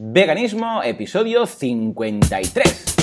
Veganismo, 0.00 0.80
episodio 0.84 1.44
53. 1.44 2.97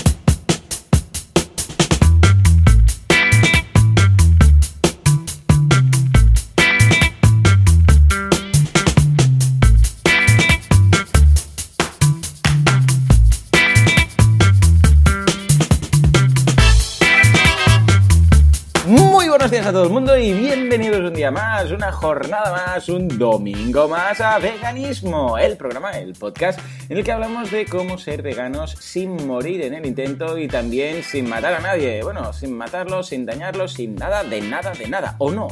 Días 19.66 19.70
a 19.70 19.74
todo 19.74 19.86
el 19.86 19.90
mundo 19.90 20.16
y 20.16 20.32
bienvenidos 20.32 21.00
un 21.00 21.14
día 21.14 21.32
más, 21.32 21.72
una 21.72 21.92
jornada 21.92 22.52
más, 22.52 22.88
un 22.88 23.08
domingo 23.08 23.88
más 23.88 24.22
a 24.22 24.38
Veganismo, 24.38 25.40
el 25.40 25.58
programa, 25.58 25.92
el 25.92 26.14
podcast 26.14 26.60
en 26.88 26.98
el 26.98 27.04
que 27.04 27.12
hablamos 27.12 27.50
de 27.50 27.66
cómo 27.66 27.98
ser 27.98 28.22
veganos 28.22 28.72
sin 28.80 29.26
morir 29.26 29.64
en 29.64 29.74
el 29.74 29.86
intento 29.86 30.38
y 30.38 30.48
también 30.48 31.02
sin 31.04 31.28
matar 31.28 31.54
a 31.56 31.60
nadie. 31.62 32.04
Bueno, 32.04 32.32
sin 32.32 32.56
matarlos, 32.56 33.08
sin 33.08 33.26
dañarlos, 33.26 33.74
sin 33.74 33.96
nada 33.96 34.24
de 34.24 34.42
nada 34.42 34.72
de 34.72 34.88
nada, 34.88 35.16
o 35.18 35.32
no. 35.32 35.48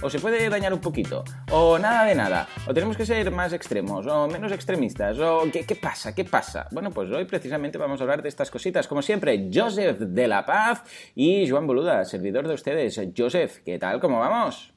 O 0.00 0.08
se 0.08 0.20
puede 0.20 0.48
dañar 0.48 0.72
un 0.72 0.80
poquito, 0.80 1.24
o 1.50 1.76
nada 1.76 2.04
de 2.04 2.14
nada, 2.14 2.48
o 2.68 2.72
tenemos 2.72 2.96
que 2.96 3.04
ser 3.04 3.32
más 3.32 3.52
extremos, 3.52 4.06
o 4.06 4.28
menos 4.28 4.52
extremistas, 4.52 5.18
o 5.18 5.42
¿qué, 5.52 5.66
qué 5.66 5.74
pasa? 5.74 6.14
¿Qué 6.14 6.24
pasa? 6.24 6.68
Bueno, 6.70 6.92
pues 6.92 7.10
hoy 7.10 7.24
precisamente 7.24 7.78
vamos 7.78 8.00
a 8.00 8.04
hablar 8.04 8.22
de 8.22 8.28
estas 8.28 8.48
cositas. 8.48 8.86
Como 8.86 9.02
siempre, 9.02 9.50
Joseph 9.52 9.98
de 9.98 10.28
la 10.28 10.46
Paz 10.46 10.84
y 11.16 11.50
Joan 11.50 11.66
Boluda, 11.66 12.04
servidor 12.04 12.46
de 12.46 12.54
ustedes. 12.54 13.00
Joseph, 13.16 13.58
¿qué 13.64 13.76
tal? 13.80 13.98
¿Cómo 13.98 14.20
vamos? 14.20 14.72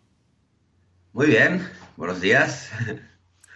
Muy 1.13 1.27
bien, 1.27 1.67
buenos 1.97 2.19
días. 2.19 2.71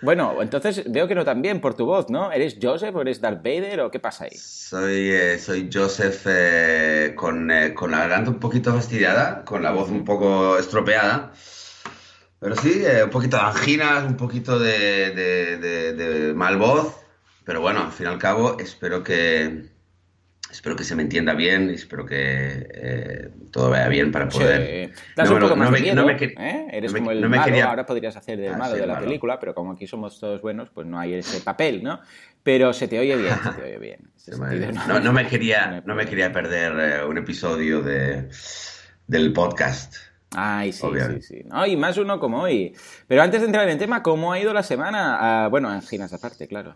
Bueno, 0.02 0.40
entonces 0.42 0.84
veo 0.92 1.08
que 1.08 1.16
no 1.16 1.26
tan 1.26 1.42
bien 1.42 1.62
por 1.62 1.74
tu 1.74 1.88
voz, 1.88 2.12
¿no? 2.12 2.32
¿Eres 2.32 2.58
Joseph 2.62 2.96
o 2.96 3.02
eres 3.02 3.22
Darth 3.22 3.44
Vader 3.44 3.80
o 3.80 3.90
qué 3.90 4.00
pasa 4.00 4.26
ahí? 4.26 4.38
Soy, 4.38 5.10
eh, 5.10 5.40
soy 5.40 5.68
Joseph 5.74 6.28
eh, 6.28 7.14
con, 7.16 7.50
eh, 7.50 7.74
con 7.74 7.90
la 7.90 8.00
garganta 8.00 8.30
un 8.30 8.40
poquito 8.40 8.72
fastidiada, 8.72 9.44
con 9.44 9.64
la 9.64 9.72
voz 9.72 9.90
un 9.90 10.06
poco 10.06 10.60
estropeada. 10.60 11.32
Pero 12.46 12.56
sí, 12.62 12.84
eh, 12.86 13.04
un 13.04 13.10
poquito 13.10 13.38
de 13.38 13.44
anginas, 13.44 14.04
un 14.06 14.16
poquito 14.18 14.60
de, 14.60 15.10
de- 15.12 15.58
de- 15.58 15.94
de 15.94 16.34
mal 16.36 16.58
voz. 16.58 16.96
Pero 17.44 17.60
bueno, 17.60 17.82
al 17.86 17.92
fin 17.92 18.06
y 18.06 18.10
al 18.10 18.20
cabo, 18.20 18.58
espero 18.60 19.04
que, 19.04 19.66
espero 20.52 20.76
que 20.76 20.84
se 20.84 20.96
me 20.96 21.02
entienda 21.02 21.34
bien 21.34 21.70
y 21.72 21.74
espero 21.74 22.06
que 22.06 22.68
eh, 22.72 23.30
todo 23.52 23.72
vaya 23.72 23.88
bien 23.88 24.12
para 24.12 24.30
poder... 24.30 24.90
Sí. 24.96 25.02
Das 25.16 25.28
No, 25.30 25.36
un 25.38 25.42
no, 25.42 25.48
más 25.56 25.58
no 25.58 25.66
de 25.66 25.72
me- 25.72 25.82
miedo, 25.82 26.10
¿eh? 26.10 26.68
Eres 26.72 26.94
como 26.94 27.10
el 27.12 27.28
malo, 27.28 27.44
quería- 27.46 27.66
ahora 27.66 27.84
podrías 27.86 28.16
hacer 28.16 28.40
del 28.40 28.54
Ah, 28.54 28.58
malo 28.58 28.76
sí, 28.76 28.82
de 28.82 28.88
la 28.88 28.94
malo. 28.94 29.06
película, 29.08 29.40
pero 29.40 29.56
como 29.56 29.72
aquí 29.74 29.88
somos 29.88 30.20
todos 30.20 30.40
buenos, 30.42 30.70
pues 30.70 30.86
no 30.86 31.00
hay 31.00 31.16
ese 31.16 31.42
papel, 31.42 31.82
¿no? 31.84 32.00
Pero 32.44 32.74
se 32.74 32.88
te 32.88 33.00
oye 33.00 33.16
bien, 33.16 33.34
se 33.44 33.50
te 33.54 33.64
oye 33.64 33.80
bien. 33.80 34.00
Sentido, 34.18 35.00
No, 35.02 35.14
me 35.14 35.28
quería, 35.28 35.82
no 35.86 35.96
me 35.96 36.06
quería 36.06 36.32
perder 36.32 36.74
eh, 37.02 37.06
un 37.06 37.18
episodio 37.18 37.82
de, 37.82 38.30
del 39.08 39.34
podcast. 39.34 39.96
Ay, 40.36 40.74
sí, 40.74 40.86
Obviamente. 40.86 41.22
sí, 41.22 41.38
sí. 41.42 41.44
No, 41.48 41.66
y 41.66 41.78
más 41.78 41.98
uno 41.98 42.20
como 42.20 42.42
hoy. 42.42 42.76
Pero 43.08 43.22
antes 43.22 43.42
de 43.42 43.48
entrar 43.48 43.68
en 43.70 43.78
tema, 43.78 44.04
¿cómo 44.04 44.34
ha 44.34 44.40
ido 44.40 44.54
la 44.54 44.64
semana? 44.64 45.46
Ah, 45.46 45.48
bueno, 45.48 45.70
anginas 45.70 46.14
aparte, 46.14 46.48
claro. 46.48 46.76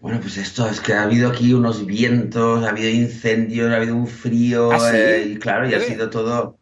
Bueno, 0.00 0.20
pues 0.20 0.36
esto 0.36 0.68
es 0.68 0.80
que 0.80 0.92
ha 0.92 1.02
habido 1.04 1.28
aquí 1.30 1.52
unos 1.54 1.86
vientos, 1.86 2.64
ha 2.64 2.68
habido 2.70 2.90
incendios, 2.90 3.72
ha 3.72 3.76
habido 3.76 3.96
un 3.96 4.06
frío, 4.06 4.70
¿Ah, 4.72 4.78
sí? 4.78 4.96
eh, 4.96 5.28
y 5.32 5.36
claro, 5.38 5.68
y 5.68 5.74
ha 5.74 5.80
sido 5.80 6.10
todo. 6.10 6.58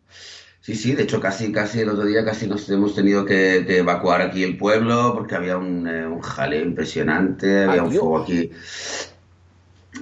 Sí, 0.60 0.74
sí, 0.74 0.94
de 0.94 1.02
hecho 1.02 1.20
casi, 1.20 1.52
casi 1.52 1.80
el 1.80 1.90
otro 1.90 2.06
día 2.06 2.24
casi 2.24 2.46
nos 2.46 2.68
hemos 2.70 2.94
tenido 2.94 3.26
que, 3.26 3.64
que 3.66 3.78
evacuar 3.78 4.22
aquí 4.22 4.42
el 4.44 4.56
pueblo 4.56 5.12
porque 5.14 5.34
había 5.34 5.58
un, 5.58 5.86
eh, 5.86 6.06
un 6.06 6.20
jaleo 6.22 6.62
impresionante, 6.62 7.64
había 7.64 7.82
un 7.82 7.90
fuego 7.90 8.18
aquí. 8.22 8.50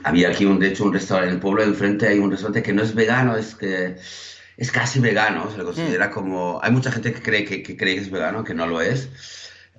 Había 0.05 0.31
aquí 0.31 0.45
un, 0.45 0.59
de 0.59 0.69
hecho, 0.69 0.85
un 0.85 0.93
restaurante 0.93 1.29
en 1.31 1.35
el 1.37 1.41
pueblo 1.41 1.63
enfrente 1.63 2.09
hay 2.09 2.19
un 2.19 2.31
restaurante 2.31 2.63
que 2.63 2.73
no 2.73 2.83
es 2.83 2.95
vegano, 2.95 3.37
es 3.37 3.55
que 3.55 3.97
es 4.57 4.71
casi 4.71 5.01
vegano, 5.01 5.51
se 5.51 5.59
le 5.59 5.65
considera 5.65 6.11
como... 6.11 6.61
Hay 6.63 6.71
mucha 6.73 6.93
gente 6.93 7.13
que 7.13 7.23
cree 7.23 7.45
que, 7.45 7.63
que 7.63 7.77
cree 7.77 7.95
que 7.97 8.01
es 8.03 8.11
vegano, 8.11 8.45
que 8.45 8.55
no 8.55 8.67
lo 8.67 8.81
es. 8.81 9.09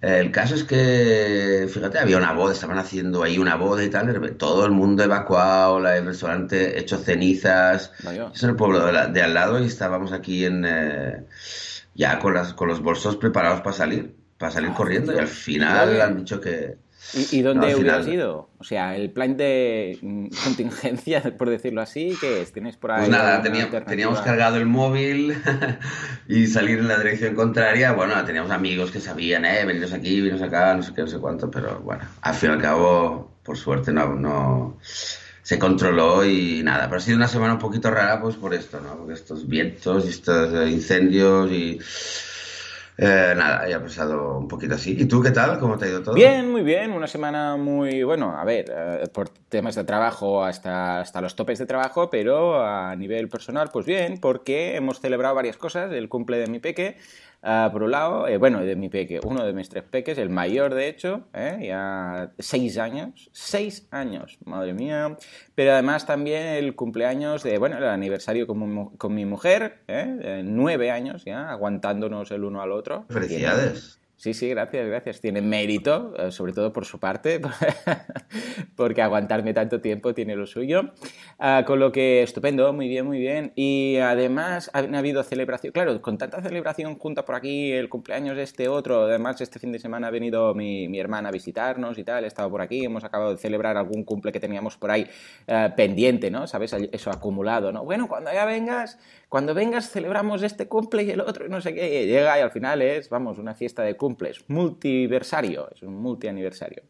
El 0.01 0.31
caso 0.31 0.55
es 0.55 0.65
que, 0.65 1.65
fíjate, 1.73 1.97
había 1.97 2.17
una 2.17 2.33
boda, 2.33 2.51
estaban 2.51 2.77
haciendo 2.77 3.23
ahí 3.23 3.37
una 3.37 3.55
boda 3.55 3.83
y 3.85 3.89
tal, 3.89 4.35
todo 4.37 4.65
el 4.65 4.71
mundo 4.73 5.01
evacuado, 5.03 5.77
el 5.87 6.05
restaurante 6.05 6.77
hecho 6.77 6.97
cenizas. 6.97 7.91
Vaya. 8.03 8.29
Es 8.35 8.43
en 8.43 8.49
el 8.49 8.55
pueblo 8.57 8.85
de, 8.85 8.91
la- 8.91 9.07
de 9.07 9.21
al 9.21 9.33
lado 9.33 9.63
y 9.63 9.67
estábamos 9.67 10.11
aquí 10.11 10.43
en 10.43 10.65
eh, 10.67 11.23
ya 11.95 12.19
con 12.19 12.33
las 12.33 12.53
con 12.53 12.67
los 12.67 12.81
bolsos 12.81 13.15
preparados 13.15 13.61
para 13.61 13.75
salir, 13.75 14.13
para 14.37 14.51
salir 14.51 14.71
Ah, 14.73 14.75
corriendo 14.75 15.13
y 15.13 15.19
al 15.19 15.27
final 15.27 16.01
han 16.01 16.17
dicho 16.17 16.41
que 16.41 16.75
¿Y, 17.13 17.39
y 17.39 17.41
dónde 17.41 17.67
No, 17.67 17.73
al 17.73 17.79
hubieras 17.79 18.05
final- 18.05 18.13
ido? 18.19 18.49
O 18.57 18.63
sea, 18.63 18.95
el 18.95 19.11
plan 19.11 19.37
de 19.37 19.97
mm, 20.01 20.27
contingencia, 20.43 21.21
por 21.37 21.49
decirlo 21.49 21.81
así, 21.81 22.17
¿qué 22.19 22.41
es? 22.41 22.51
¿Tienes 22.53 22.77
por 22.77 22.91
ahí 22.91 22.99
Pues 23.01 23.09
nada, 23.09 23.41
tenía- 23.41 23.69
teníamos 23.85 24.21
cargado 24.21 24.57
el 24.57 24.65
móvil 24.65 25.35
y 26.27 26.47
salir 26.47 26.79
en 26.79 26.87
la 26.87 26.97
dirección 26.97 27.35
contraria. 27.35 27.91
Bueno, 27.91 28.13
teníamos 28.25 28.51
amigos 28.51 28.89
que 28.91 28.99
sabían, 28.99 29.45
eh, 29.45 29.65
veniros 29.65 29.93
aquí, 29.93 30.21
veniros 30.21 30.41
acá, 30.41 30.73
no 30.75 30.81
sé 30.83 30.93
qué, 30.93 31.01
no 31.01 31.07
sé 31.07 31.17
cuánto, 31.19 31.51
pero 31.51 31.79
bueno, 31.81 32.03
al 32.21 32.33
fin 32.35 32.49
y 32.51 32.53
al 32.53 32.61
cabo, 32.61 33.31
por 33.43 33.57
suerte, 33.57 33.91
no, 33.91 34.15
no 34.15 34.77
se 35.43 35.59
controló 35.59 36.25
y 36.25 36.63
nada. 36.63 36.85
Pero 36.85 36.97
ha 36.97 37.01
sido 37.01 37.17
una 37.17 37.27
semana 37.27 37.53
un 37.53 37.59
poquito 37.59 37.91
rara, 37.91 38.21
pues 38.21 38.35
por 38.37 38.53
esto, 38.53 38.79
¿no? 38.79 38.95
Porque 38.97 39.13
estos 39.13 39.47
vientos 39.47 40.05
y 40.05 40.09
estos 40.09 40.69
incendios 40.69 41.51
y. 41.51 41.79
eh, 42.97 43.33
nada, 43.35 43.67
ya 43.67 43.77
ha 43.77 43.81
pasado 43.81 44.37
un 44.37 44.47
poquito 44.47 44.75
así. 44.75 44.95
¿Y 44.99 45.05
tú 45.05 45.21
qué 45.21 45.31
tal? 45.31 45.59
¿Cómo 45.59 45.77
te 45.77 45.85
ha 45.85 45.87
ido 45.89 46.03
todo? 46.03 46.13
Bien, 46.13 46.51
muy 46.51 46.61
bien. 46.61 46.91
Una 46.91 47.07
semana 47.07 47.55
muy, 47.57 48.03
bueno, 48.03 48.37
a 48.37 48.43
ver, 48.43 48.65
eh, 48.69 49.07
por 49.11 49.29
temas 49.29 49.75
de 49.75 49.83
trabajo 49.83 50.43
hasta, 50.43 50.99
hasta 50.99 51.21
los 51.21 51.35
topes 51.35 51.59
de 51.59 51.65
trabajo, 51.65 52.09
pero 52.09 52.63
a 52.63 52.95
nivel 52.95 53.29
personal, 53.29 53.69
pues 53.73 53.85
bien, 53.85 54.19
porque 54.19 54.75
hemos 54.75 54.99
celebrado 54.99 55.35
varias 55.35 55.57
cosas. 55.57 55.91
El 55.91 56.09
cumple 56.09 56.37
de 56.37 56.47
mi 56.47 56.59
peque, 56.59 56.97
ah, 57.43 57.69
por 57.71 57.83
un 57.83 57.91
lado, 57.91 58.27
eh, 58.27 58.37
bueno, 58.37 58.63
de 58.63 58.75
mi 58.75 58.89
peque, 58.89 59.19
uno 59.23 59.45
de 59.45 59.53
mis 59.53 59.69
tres 59.69 59.83
peques, 59.83 60.17
el 60.17 60.29
mayor 60.29 60.73
de 60.73 60.87
hecho, 60.87 61.27
eh, 61.33 61.59
ya 61.67 62.31
seis 62.39 62.77
años, 62.77 63.29
seis 63.31 63.87
años, 63.91 64.39
madre 64.45 64.73
mía. 64.73 65.17
Pero 65.55 65.73
además 65.73 66.05
también 66.05 66.43
el 66.47 66.75
cumpleaños 66.75 67.43
de, 67.43 67.57
bueno, 67.57 67.77
el 67.77 67.85
aniversario 67.85 68.47
con, 68.47 68.59
mi 68.59 68.97
con 68.97 69.13
mi 69.13 69.25
mujer, 69.25 69.83
eh, 69.87 70.41
nueve 70.43 70.89
años 70.89 71.23
ya, 71.25 71.49
aguantándonos 71.49 72.31
el 72.31 72.43
uno 72.43 72.61
al 72.61 72.71
otro. 72.71 73.05
Felicidades. 73.09 74.02
Sí, 74.23 74.33
sí, 74.33 74.47
gracias, 74.47 74.87
gracias. 74.87 75.19
Tiene 75.19 75.41
mérito, 75.41 76.13
eh, 76.17 76.31
sobre 76.31 76.53
todo 76.53 76.71
por 76.71 76.85
su 76.85 76.97
parte, 76.97 77.41
porque 78.77 79.01
aguantarme 79.01 79.53
tanto 79.53 79.81
tiempo 79.81 80.13
tiene 80.13 80.37
lo 80.37 80.45
suyo. 80.45 80.93
Ah, 81.39 81.65
con 81.67 81.81
lo 81.81 81.91
que 81.91 82.23
estupendo, 82.23 82.71
muy 82.71 82.87
bien, 82.87 83.05
muy 83.05 83.19
bien. 83.19 83.51
Y 83.53 83.97
además 83.97 84.71
ha, 84.71 84.79
ha 84.79 84.97
habido 84.97 85.23
celebración, 85.23 85.73
claro, 85.73 86.01
con 86.01 86.17
tanta 86.17 86.41
celebración 86.41 86.97
junta 86.97 87.25
por 87.25 87.35
aquí, 87.35 87.73
el 87.73 87.89
cumpleaños 87.89 88.37
este 88.37 88.69
otro, 88.69 89.01
además 89.01 89.41
este 89.41 89.59
fin 89.59 89.73
de 89.73 89.79
semana 89.79 90.07
ha 90.07 90.11
venido 90.11 90.53
mi, 90.55 90.87
mi 90.87 91.01
hermana 91.01 91.27
a 91.27 91.31
visitarnos 91.33 91.97
y 91.97 92.05
tal, 92.05 92.23
he 92.23 92.27
estado 92.27 92.49
por 92.49 92.61
aquí, 92.61 92.85
hemos 92.85 93.03
acabado 93.03 93.31
de 93.31 93.37
celebrar 93.37 93.75
algún 93.75 94.05
cumple 94.05 94.31
que 94.31 94.39
teníamos 94.39 94.77
por 94.77 94.91
ahí 94.91 95.05
eh, 95.47 95.69
pendiente, 95.75 96.31
¿no? 96.31 96.47
¿Sabes? 96.47 96.71
Eso 96.93 97.11
acumulado, 97.11 97.73
¿no? 97.73 97.83
Bueno, 97.83 98.07
cuando 98.07 98.31
ya 98.31 98.45
vengas, 98.45 98.97
cuando 99.33 99.55
vengas 99.55 99.89
celebramos 99.89 100.43
este 100.43 100.67
cumple 100.67 101.01
y 101.01 101.09
el 101.09 101.19
otro 101.19 101.47
y 101.47 101.49
no 101.49 101.59
sé 101.59 101.73
qué, 101.73 102.03
y 102.03 102.05
llega 102.05 102.37
y 102.37 102.41
al 102.43 102.51
final 102.51 102.83
es, 102.83 103.09
vamos, 103.09 103.39
una 103.39 103.55
fiesta 103.55 103.81
de 103.81 103.97
cumples, 103.97 104.45
multiversario, 104.47 105.71
es 105.73 105.81
un 105.81 105.95
multianiversario. 105.95 106.83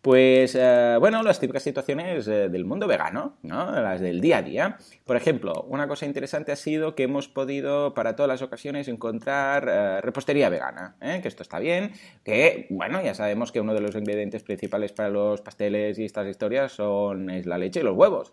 Pues, 0.00 0.54
eh, 0.54 0.98
bueno, 1.00 1.20
las 1.24 1.40
típicas 1.40 1.64
situaciones 1.64 2.28
eh, 2.28 2.48
del 2.48 2.64
mundo 2.64 2.86
vegano, 2.86 3.38
¿no? 3.42 3.72
Las 3.72 4.00
del 4.00 4.20
día 4.20 4.38
a 4.38 4.42
día. 4.42 4.78
Por 5.04 5.16
ejemplo, 5.16 5.64
una 5.68 5.88
cosa 5.88 6.06
interesante 6.06 6.52
ha 6.52 6.56
sido 6.56 6.94
que 6.94 7.02
hemos 7.02 7.26
podido, 7.26 7.92
para 7.92 8.14
todas 8.14 8.28
las 8.28 8.42
ocasiones, 8.42 8.86
encontrar 8.86 9.68
eh, 9.68 10.00
repostería 10.00 10.48
vegana, 10.48 10.94
que 11.00 11.26
esto 11.26 11.42
está 11.42 11.58
bien, 11.58 11.90
que, 12.22 12.68
bueno, 12.70 13.02
ya 13.02 13.14
sabemos 13.14 13.50
que 13.50 13.60
uno 13.60 13.74
de 13.74 13.80
los 13.80 13.96
ingredientes 13.96 14.44
principales 14.44 14.92
para 14.92 15.08
los 15.08 15.40
pasteles 15.40 15.98
y 15.98 16.04
estas 16.04 16.28
historias 16.28 16.70
son 16.70 17.30
es 17.30 17.46
la 17.46 17.58
leche 17.58 17.80
y 17.80 17.82
los 17.82 17.96
huevos. 17.96 18.32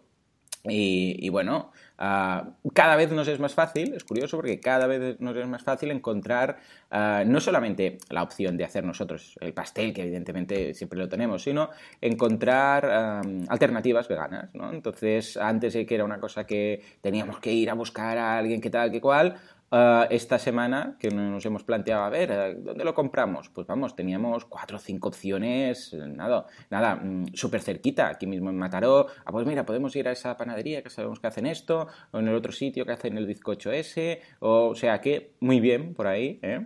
Y, 0.69 1.29
bueno, 1.29 1.71
ah, 1.97 2.49
cada 2.73 2.95
vez 2.95 3.11
nos 3.11 3.27
es 3.27 3.39
más 3.39 3.53
fácil, 3.53 3.93
es 3.93 4.03
curioso 4.03 4.37
porque 4.37 4.59
cada 4.59 4.87
vez 4.87 5.19
nos 5.19 5.35
es 5.37 5.47
más 5.47 5.63
fácil 5.63 5.91
encontrar 5.91 6.57
ah, 6.91 7.23
no 7.25 7.39
solamente 7.39 7.97
la 8.09 8.23
opción 8.23 8.57
de 8.57 8.65
hacer 8.65 8.83
nosotros 8.83 9.37
el 9.41 9.53
pastel, 9.53 9.93
que 9.93 10.03
evidentemente 10.03 10.73
siempre 10.73 10.99
lo 10.99 11.07
tenemos, 11.07 11.43
sino 11.43 11.69
encontrar 12.01 13.21
alternativas 13.47 14.07
veganas, 14.07 14.53
¿no? 14.53 14.71
Entonces, 14.71 15.37
antes 15.37 15.73
que 15.73 15.95
era 15.95 16.03
una 16.03 16.19
cosa 16.19 16.45
que 16.45 16.81
teníamos 17.01 17.39
que 17.39 17.51
ir 17.51 17.69
a 17.69 17.73
buscar 17.73 18.17
a 18.17 18.37
alguien 18.37 18.61
que 18.61 18.69
tal, 18.69 18.91
que 18.91 19.01
cual, 19.01 19.37
Uh, 19.69 20.07
esta 20.09 20.39
semana 20.39 20.95
que 20.97 21.09
nos 21.09 21.45
hemos 21.45 21.65
planteado, 21.65 22.03
a 22.03 22.09
ver, 22.09 22.31
eh, 22.31 22.55
¿dónde 22.57 22.85
lo 22.85 22.93
compramos? 22.93 23.49
Pues 23.49 23.67
vamos, 23.67 23.97
teníamos 23.97 24.45
cuatro 24.45 24.77
o 24.77 24.79
cinco 24.79 25.09
opciones, 25.09 25.93
nada, 25.93 26.45
nada, 26.69 26.95
mm, 26.95 27.33
súper 27.33 27.59
cerquita, 27.59 28.07
aquí 28.07 28.27
mismo 28.27 28.49
en 28.49 28.57
Mataró. 28.57 29.07
Ah, 29.25 29.31
pues 29.33 29.45
mira, 29.45 29.65
podemos 29.65 29.93
ir 29.97 30.07
a 30.07 30.13
esa 30.13 30.37
panadería 30.37 30.81
que 30.81 30.89
sabemos 30.89 31.19
que 31.19 31.27
hacen 31.27 31.45
esto, 31.45 31.85
o 32.11 32.19
en 32.19 32.29
el 32.29 32.35
otro 32.35 32.53
sitio 32.53 32.85
que 32.85 32.93
hacen 32.93 33.17
el 33.17 33.25
bizcocho 33.25 33.69
ese, 33.69 34.21
o, 34.39 34.73
sea 34.73 35.01
que 35.01 35.33
muy 35.41 35.59
bien 35.59 35.93
por 35.93 36.07
ahí. 36.07 36.39
¿eh? 36.43 36.65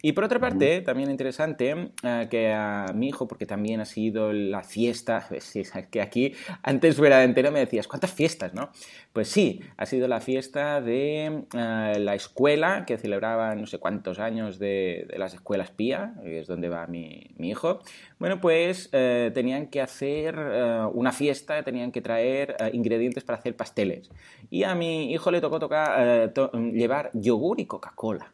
Y 0.00 0.12
por 0.12 0.24
otra 0.24 0.40
parte, 0.40 0.80
también 0.80 1.10
interesante 1.10 1.74
uh, 1.74 2.28
que 2.30 2.54
a 2.54 2.86
mi 2.94 3.08
hijo, 3.08 3.28
porque 3.28 3.44
también 3.44 3.82
ha 3.82 3.84
sido 3.84 4.32
la 4.32 4.62
fiesta, 4.62 5.28
que 5.90 6.00
aquí 6.00 6.32
antes 6.62 6.98
entero 6.98 7.52
me 7.52 7.60
decías, 7.60 7.86
¿cuántas 7.86 8.12
fiestas, 8.12 8.54
no? 8.54 8.70
Pues 9.12 9.28
sí, 9.28 9.60
ha 9.76 9.84
sido 9.84 10.08
la 10.08 10.20
fiesta 10.22 10.80
de 10.80 11.44
uh, 11.52 11.98
la 11.98 12.14
escuela 12.14 12.37
escuela 12.38 12.84
que 12.86 12.96
celebraba 12.98 13.56
no 13.56 13.66
sé 13.66 13.78
cuántos 13.78 14.20
años 14.20 14.60
de, 14.60 15.12
las 15.16 15.34
escuelas 15.34 15.72
PIA, 15.72 16.14
que 16.22 16.38
es 16.38 16.46
donde 16.46 16.68
va 16.68 16.86
mi, 16.86 17.34
hijo, 17.40 17.80
bueno, 18.20 18.40
pues 18.40 18.90
eh, 18.92 19.32
tenían 19.34 19.66
que 19.66 19.80
hacer 19.80 20.36
eh, 20.38 20.82
una 20.92 21.10
fiesta, 21.10 21.64
tenían 21.64 21.90
que 21.90 22.00
traer 22.00 22.54
eh, 22.60 22.70
ingredientes 22.72 23.24
para 23.24 23.40
hacer 23.40 23.56
pasteles. 23.56 24.08
Y 24.50 24.62
a 24.62 24.76
mi 24.76 25.12
hijo 25.12 25.32
le 25.32 25.40
tocó 25.40 25.58
tocar, 25.58 26.32
llevar 26.72 27.10
yogur 27.12 27.58
y 27.58 27.66
Coca-Cola. 27.66 28.32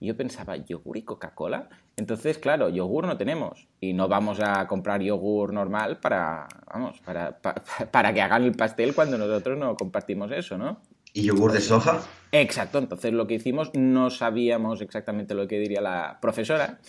Y 0.00 0.08
yo 0.08 0.16
pensaba, 0.16 0.56
¿yogur 0.56 0.96
y 0.96 1.02
Coca-Cola? 1.02 1.68
Entonces, 1.96 2.38
claro, 2.38 2.70
yogur 2.70 3.06
no 3.06 3.16
tenemos. 3.16 3.68
Y 3.78 3.92
no 3.92 4.08
vamos 4.08 4.40
a 4.40 4.66
comprar 4.66 5.00
yogur 5.00 5.52
normal 5.52 6.00
para, 6.00 6.48
vamos, 6.66 7.00
para, 7.02 7.38
para 7.38 8.12
que 8.12 8.20
hagan 8.20 8.42
el 8.42 8.56
pastel 8.56 8.96
cuando 8.96 9.16
nosotros 9.16 9.56
no 9.56 9.76
compartimos 9.76 10.32
eso, 10.32 10.58
¿no? 10.58 10.80
¿Y 11.16 11.22
yogur 11.22 11.52
de 11.52 11.60
soja? 11.60 12.02
Exacto, 12.32 12.78
entonces 12.78 13.12
lo 13.12 13.28
que 13.28 13.34
hicimos, 13.34 13.70
no 13.72 14.10
sabíamos 14.10 14.80
exactamente 14.80 15.32
lo 15.34 15.46
que 15.46 15.60
diría 15.60 15.80
la 15.80 16.18
profesora 16.20 16.80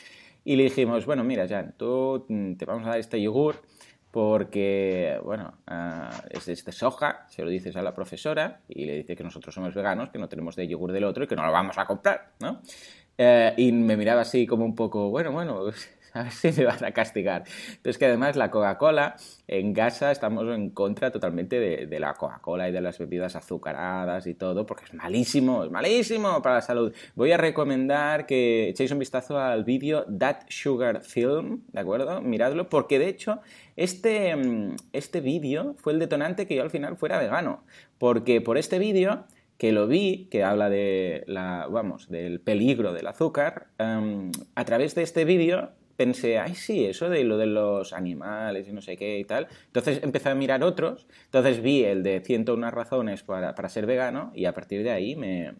y 0.43 0.55
le 0.55 0.63
dijimos, 0.63 1.05
bueno, 1.05 1.23
mira, 1.23 1.47
Jan, 1.47 1.75
tú 1.77 2.25
mm, 2.27 2.55
te 2.55 2.65
vamos 2.65 2.87
a 2.87 2.89
dar 2.89 2.99
este 2.99 3.21
yogur 3.21 3.61
porque, 4.09 5.19
bueno, 5.23 5.59
ah, 5.67 6.09
es 6.31 6.47
de 6.47 6.71
soja, 6.71 7.27
se 7.29 7.43
lo 7.43 7.51
dices 7.51 7.75
a 7.75 7.83
la 7.83 7.93
profesora 7.93 8.61
y 8.67 8.85
le 8.85 8.95
dice 8.95 9.15
que 9.15 9.23
nosotros 9.23 9.53
somos 9.53 9.75
veganos, 9.75 10.09
que 10.09 10.17
no 10.17 10.27
tenemos 10.27 10.55
de 10.55 10.67
yogur 10.67 10.91
del 10.91 11.03
otro 11.03 11.25
y 11.25 11.27
que 11.27 11.35
no 11.35 11.45
lo 11.45 11.51
vamos 11.51 11.77
a 11.77 11.85
comprar, 11.85 12.31
¿no? 12.39 12.61
Eh, 13.19 13.53
y 13.57 13.71
me 13.71 13.95
miraba 13.95 14.21
así 14.21 14.47
como 14.47 14.65
un 14.65 14.73
poco, 14.73 15.11
bueno, 15.11 15.31
bueno, 15.31 15.65
a 16.19 16.23
ver 16.23 16.31
si 16.31 16.51
me 16.53 16.65
van 16.65 16.83
a 16.83 16.91
castigar. 16.91 17.43
Entonces 17.67 17.97
que 17.97 18.05
además 18.05 18.35
la 18.37 18.49
Coca-Cola 18.49 19.17
en 19.47 19.73
casa 19.73 20.11
estamos 20.11 20.43
en 20.55 20.69
contra 20.69 21.11
totalmente 21.11 21.59
de, 21.59 21.99
la 21.99 22.13
Coca-Cola 22.13 22.69
y 22.69 22.71
de 22.71 22.81
las 22.81 22.97
bebidas 22.97 23.35
azucaradas 23.35 24.25
y 24.25 24.33
todo, 24.33 24.65
porque 24.65 24.85
es 24.85 24.93
malísimo, 24.93 25.65
es 25.65 25.71
malísimo 25.71 26.41
para 26.41 26.55
la 26.55 26.61
salud. 26.61 26.93
Voy 27.15 27.31
a 27.33 27.37
recomendar 27.37 28.25
que 28.25 28.69
echéis 28.69 28.91
un 28.91 28.99
vistazo 28.99 29.37
al 29.37 29.65
vídeo 29.65 30.05
That 30.17 30.43
Sugar 30.47 31.01
Film, 31.01 31.63
¿de 31.67 31.79
acuerdo? 31.81 32.21
Miradlo, 32.21 32.69
porque 32.69 32.97
de 32.97 33.09
hecho 33.09 33.41
este, 33.75 34.35
mm, 34.35 34.75
este 34.93 35.19
vídeo 35.19 35.75
fue 35.77 35.93
el 35.93 35.99
detonante 35.99 36.47
que 36.47 36.55
yo 36.55 36.63
al 36.63 36.69
final 36.69 36.95
fuera 36.95 37.19
vegano, 37.19 37.63
porque 37.97 38.39
por 38.39 38.57
este 38.57 38.79
vídeo 38.79 39.25
que 39.57 39.71
lo 39.71 39.87
vi, 39.87 40.27
que 40.31 40.43
habla 40.43 40.69
de 40.69 41.23
la, 41.27 41.67
vamos, 41.69 42.09
del 42.09 42.39
peligro 42.41 42.93
del 42.93 43.07
azúcar, 43.07 43.67
em, 43.77 44.31
a 44.53 44.65
través 44.65 44.95
de 44.95 45.03
este 45.03 45.23
vídeo 45.23 45.71
pensé, 45.95 46.37
ay, 46.39 46.55
sí, 46.55 46.85
eso 46.85 47.09
de 47.09 47.23
lo 47.23 47.37
de 47.37 47.47
los 47.47 47.93
animales 47.93 48.67
y 48.67 48.73
no 48.73 48.81
sé 48.81 48.97
qué 48.97 49.19
y 49.19 49.25
tal. 49.25 49.47
Entonces 49.67 50.01
empecé 50.03 50.29
a 50.29 50.35
mirar 50.35 50.63
otros. 50.63 51.07
Entonces 51.25 51.61
vi 51.61 51.83
el 51.83 52.03
de 52.03 52.21
101 52.21 52.71
razones 52.71 53.23
para, 53.23 53.55
para 53.55 53.69
ser 53.69 53.85
vegano 53.85 54.31
y 54.35 54.45
a 54.45 54.53
partir 54.53 54.83
de 54.83 54.91
ahí 54.91 55.15
me, 55.15 55.53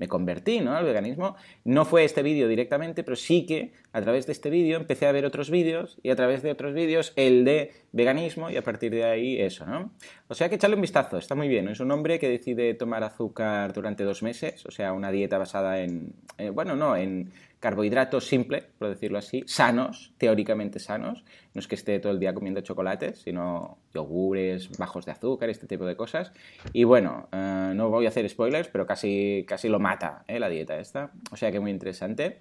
me 0.00 0.08
convertí 0.08 0.60
¿no? 0.60 0.74
al 0.74 0.86
veganismo. 0.86 1.36
No 1.64 1.84
fue 1.84 2.04
este 2.04 2.22
vídeo 2.22 2.48
directamente, 2.48 3.04
pero 3.04 3.16
sí 3.16 3.44
que 3.44 3.72
a 3.92 4.00
través 4.00 4.24
de 4.24 4.32
este 4.32 4.48
vídeo 4.48 4.78
empecé 4.78 5.06
a 5.06 5.12
ver 5.12 5.26
otros 5.26 5.50
vídeos 5.50 5.98
y 6.02 6.08
a 6.08 6.16
través 6.16 6.42
de 6.42 6.50
otros 6.50 6.72
vídeos 6.72 7.12
el 7.16 7.44
de 7.44 7.72
veganismo 7.92 8.48
y 8.48 8.56
a 8.56 8.62
partir 8.62 8.92
de 8.92 9.04
ahí 9.04 9.38
eso, 9.38 9.66
¿no? 9.66 9.92
O 10.28 10.34
sea 10.34 10.48
que 10.48 10.54
echarle 10.54 10.76
un 10.76 10.82
vistazo, 10.82 11.18
está 11.18 11.34
muy 11.34 11.48
bien. 11.48 11.68
Es 11.68 11.80
un 11.80 11.90
hombre 11.90 12.18
que 12.18 12.30
decide 12.30 12.72
tomar 12.72 13.04
azúcar 13.04 13.74
durante 13.74 14.02
dos 14.04 14.22
meses, 14.22 14.64
o 14.64 14.70
sea, 14.70 14.94
una 14.94 15.10
dieta 15.10 15.36
basada 15.36 15.80
en, 15.80 16.14
eh, 16.38 16.48
bueno, 16.48 16.76
no, 16.76 16.96
en 16.96 17.30
carbohidratos 17.60 18.26
simples, 18.26 18.64
por 18.78 18.88
decirlo 18.88 19.18
así, 19.18 19.44
sanos, 19.46 20.12
teóricamente 20.16 20.78
sanos. 20.78 21.24
No 21.54 21.60
es 21.60 21.68
que 21.68 21.74
esté 21.74 21.98
todo 22.00 22.12
el 22.12 22.18
día 22.18 22.32
comiendo 22.32 22.62
chocolates, 22.62 23.20
sino 23.20 23.78
yogures 23.94 24.70
bajos 24.78 25.04
de 25.04 25.12
azúcar, 25.12 25.50
este 25.50 25.66
tipo 25.66 25.84
de 25.84 25.94
cosas. 25.94 26.32
Y 26.72 26.84
bueno, 26.84 27.28
eh, 27.32 27.72
no 27.74 27.90
voy 27.90 28.06
a 28.06 28.08
hacer 28.08 28.28
spoilers, 28.28 28.68
pero 28.68 28.86
casi, 28.86 29.44
casi 29.46 29.68
lo 29.68 29.78
mata 29.78 30.24
¿eh? 30.26 30.40
la 30.40 30.48
dieta 30.48 30.78
esta. 30.78 31.12
O 31.30 31.36
sea 31.36 31.52
que 31.52 31.60
muy 31.60 31.70
interesante. 31.70 32.38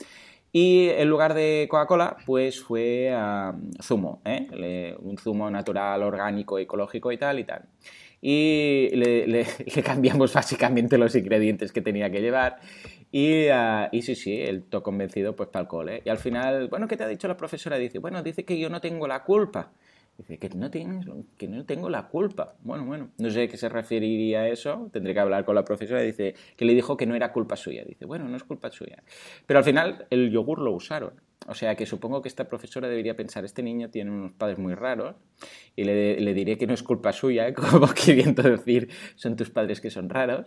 Y 0.51 0.89
en 0.89 1.09
lugar 1.09 1.33
de 1.33 1.67
Coca-Cola, 1.69 2.17
pues 2.25 2.59
fue 2.59 3.13
zumo, 3.83 4.21
¿eh? 4.25 4.95
un 4.99 5.17
zumo 5.17 5.51
natural, 5.51 6.01
orgánico, 6.01 6.57
ecológico 6.57 7.11
y 7.11 7.17
tal 7.17 7.39
y 7.39 7.43
tal. 7.43 7.65
Y 8.21 8.89
le, 8.93 9.45
cambiamos 9.83 10.33
básicamente 10.33 10.97
los 10.97 11.15
ingredientes 11.15 11.71
que 11.71 11.81
tenía 11.81 12.09
que 12.09 12.21
llevar. 12.21 12.59
Y, 13.11 13.47
uh, 13.49 14.01
sí, 14.01 14.15
sí, 14.15 14.41
él 14.41 14.63
todo 14.63 14.83
convencido 14.83 15.35
pues 15.35 15.49
para 15.49 15.63
el 15.63 15.67
cole. 15.67 16.01
Y 16.05 16.09
al 16.09 16.17
final, 16.19 16.67
bueno, 16.67 16.87
¿qué 16.87 16.95
te 16.95 17.03
ha 17.03 17.07
dicho 17.07 17.27
la 17.27 17.37
profesora? 17.37 17.77
Dice, 17.77 17.99
bueno, 17.99 18.21
dice 18.21 18.45
que 18.45 18.59
yo 18.59 18.69
no 18.69 18.79
tengo 18.81 19.07
la 19.07 19.23
culpa. 19.23 19.71
Dice, 20.17 20.37
que 20.37 20.49
no, 20.49 20.69
tienes, 20.69 21.05
que 21.37 21.47
no 21.47 21.65
tengo 21.65 21.89
la 21.89 22.07
culpa. 22.07 22.55
Bueno, 22.61 22.85
bueno, 22.85 23.09
no 23.17 23.29
sé 23.29 23.43
a 23.43 23.47
qué 23.47 23.57
se 23.57 23.69
referiría 23.69 24.41
a 24.41 24.49
eso, 24.49 24.89
tendré 24.91 25.13
que 25.13 25.21
hablar 25.21 25.45
con 25.45 25.55
la 25.55 25.63
profesora. 25.63 26.01
Dice, 26.01 26.35
que 26.55 26.65
le 26.65 26.73
dijo 26.73 26.97
que 26.97 27.05
no 27.05 27.15
era 27.15 27.31
culpa 27.31 27.55
suya. 27.55 27.83
Dice, 27.85 28.05
bueno, 28.05 28.27
no 28.27 28.35
es 28.35 28.43
culpa 28.43 28.69
suya. 28.69 29.01
Pero 29.45 29.59
al 29.59 29.63
final 29.63 30.05
el 30.09 30.29
yogur 30.29 30.59
lo 30.59 30.73
usaron. 30.73 31.13
O 31.49 31.55
sea 31.55 31.75
que 31.75 31.85
supongo 31.87 32.21
que 32.21 32.29
esta 32.29 32.47
profesora 32.47 32.87
debería 32.87 33.15
pensar, 33.15 33.43
este 33.43 33.63
niño 33.63 33.89
tiene 33.89 34.11
unos 34.11 34.33
padres 34.33 34.59
muy 34.59 34.75
raros 34.75 35.15
y 35.75 35.83
le, 35.83 36.33
diré 36.33 36.57
que 36.57 36.67
no 36.67 36.73
es 36.73 36.83
culpa 36.83 37.11
suya, 37.11 37.53
como 37.55 37.87
queriendo 37.87 38.43
decir, 38.43 38.89
son 39.15 39.35
tus 39.35 39.49
padres 39.49 39.81
que 39.81 39.89
son 39.89 40.09
raros. 40.09 40.45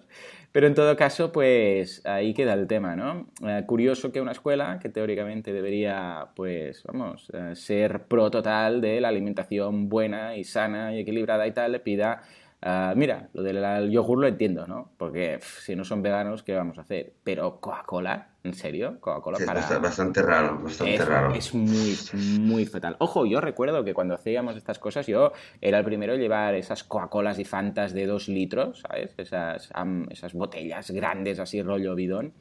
Pero 0.52 0.66
en 0.66 0.75
todo 0.75 0.96
caso, 0.96 1.32
pues 1.32 2.06
ahí 2.06 2.34
queda 2.34 2.52
el 2.52 2.66
tema, 2.66 2.94
¿no? 2.94 3.26
Eh, 3.46 3.64
curioso 3.66 4.12
que 4.12 4.20
una 4.20 4.32
escuela 4.32 4.78
que 4.81 4.90
teóricamente 4.90 5.52
debería, 5.52 6.28
pues, 6.37 6.84
vamos, 6.84 7.31
eh, 7.32 7.56
ser 7.56 8.05
pro 8.05 8.31
total 8.31 8.81
de 8.81 9.00
la 9.00 9.08
alimentación 9.08 9.88
buena 9.88 10.37
y 10.37 10.44
sana 10.44 10.94
y 10.94 11.00
equilibrada 11.00 11.46
y 11.46 11.52
tal, 11.52 11.72
le 11.72 11.81
pida 11.81 12.22
Ah, 12.64 12.94
mira, 12.97 13.29
lo 13.32 13.43
del 13.43 13.91
yogur 13.91 14.20
lo 14.20 14.29
entiendo, 14.29 14.69
¿no? 14.69 14.93
Porque 14.97 15.41
si 15.43 15.75
no 15.75 15.82
son 15.82 16.00
veganos, 16.00 16.44
¿qué 16.44 16.55
vamos 16.55 16.79
a 16.79 16.82
hacer? 16.82 17.12
Pero 17.25 17.61
Coca-Cola, 17.61 18.29
¿en 18.44 18.55
serio? 18.55 19.00
Coca-Cola 19.00 19.38
para... 19.44 19.59
Es 19.59 19.82
bastante 19.82 20.23
raro, 20.23 20.61
bastante 20.62 20.94
es, 20.94 21.05
raro. 21.05 21.35
Es 21.35 21.53
muy, 21.55 21.99
muy 22.38 22.64
fatal. 22.64 22.94
Ojo, 23.00 23.26
yo 23.26 23.41
recuerdo 23.41 23.82
que 23.82 23.94
cuando 23.94 24.14
hacíamos 24.14 24.56
estas 24.56 24.79
cosas, 24.79 25.09
yo 25.09 25.32
era 25.61 25.79
el 25.79 25.85
primero 25.85 26.14
en 26.14 26.20
llevar 26.20 26.55
esas 26.55 26.85
Coca-Colas 26.85 27.41
y 27.41 27.44
Fantas 27.44 27.94
de 27.94 28.06
dos 28.06 28.29
litros, 28.29 28.82
¿sabes? 28.82 29.12
Esas, 29.19 29.73
esas 30.11 30.32
botellas 30.32 30.93
grandes, 30.93 31.41
así 31.41 31.62
rollo 31.62 31.97
bidón. 31.97 32.32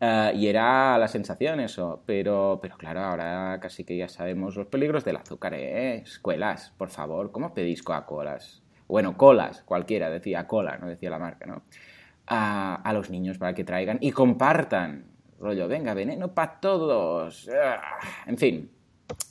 Ah, 0.00 0.32
y 0.34 0.48
era 0.48 0.98
la 0.98 1.06
sensación 1.06 1.60
eso, 1.60 2.02
pero, 2.06 2.58
pero 2.60 2.76
claro, 2.76 3.02
ahora 3.02 3.60
casi 3.62 3.84
que 3.84 3.96
ya 3.96 4.08
sabemos 4.08 4.56
los 4.56 4.66
peligros 4.66 5.04
del 5.04 5.14
azúcar, 5.14 5.54
¿eh? 5.54 5.98
Escuelas, 5.98 6.74
por 6.76 6.90
favor, 6.90 7.30
¿cómo 7.30 7.54
pedís 7.54 7.84
Coca-Colas? 7.84 8.63
Bueno, 8.88 9.16
colas, 9.16 9.62
cualquiera, 9.64 10.10
decía 10.10 10.46
cola, 10.46 10.76
no 10.78 10.86
decía 10.86 11.10
la 11.10 11.18
marca, 11.18 11.46
¿no? 11.46 11.62
A, 12.26 12.90
los 12.94 13.10
niños 13.10 13.38
para 13.38 13.54
que 13.54 13.64
traigan 13.64 13.98
y 14.00 14.12
compartan. 14.12 15.06
Rollo, 15.40 15.68
venga, 15.68 15.94
veneno 15.94 16.32
para 16.32 16.60
todos. 16.60 17.50
Ah, 17.52 17.98
en 18.26 18.38
fin, 18.38 18.70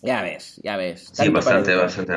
ya 0.01 0.21
ves, 0.21 0.59
ya 0.63 0.77
ves. 0.77 1.09
Sí, 1.11 1.29
bastante, 1.29 1.75
bastante. 1.75 2.13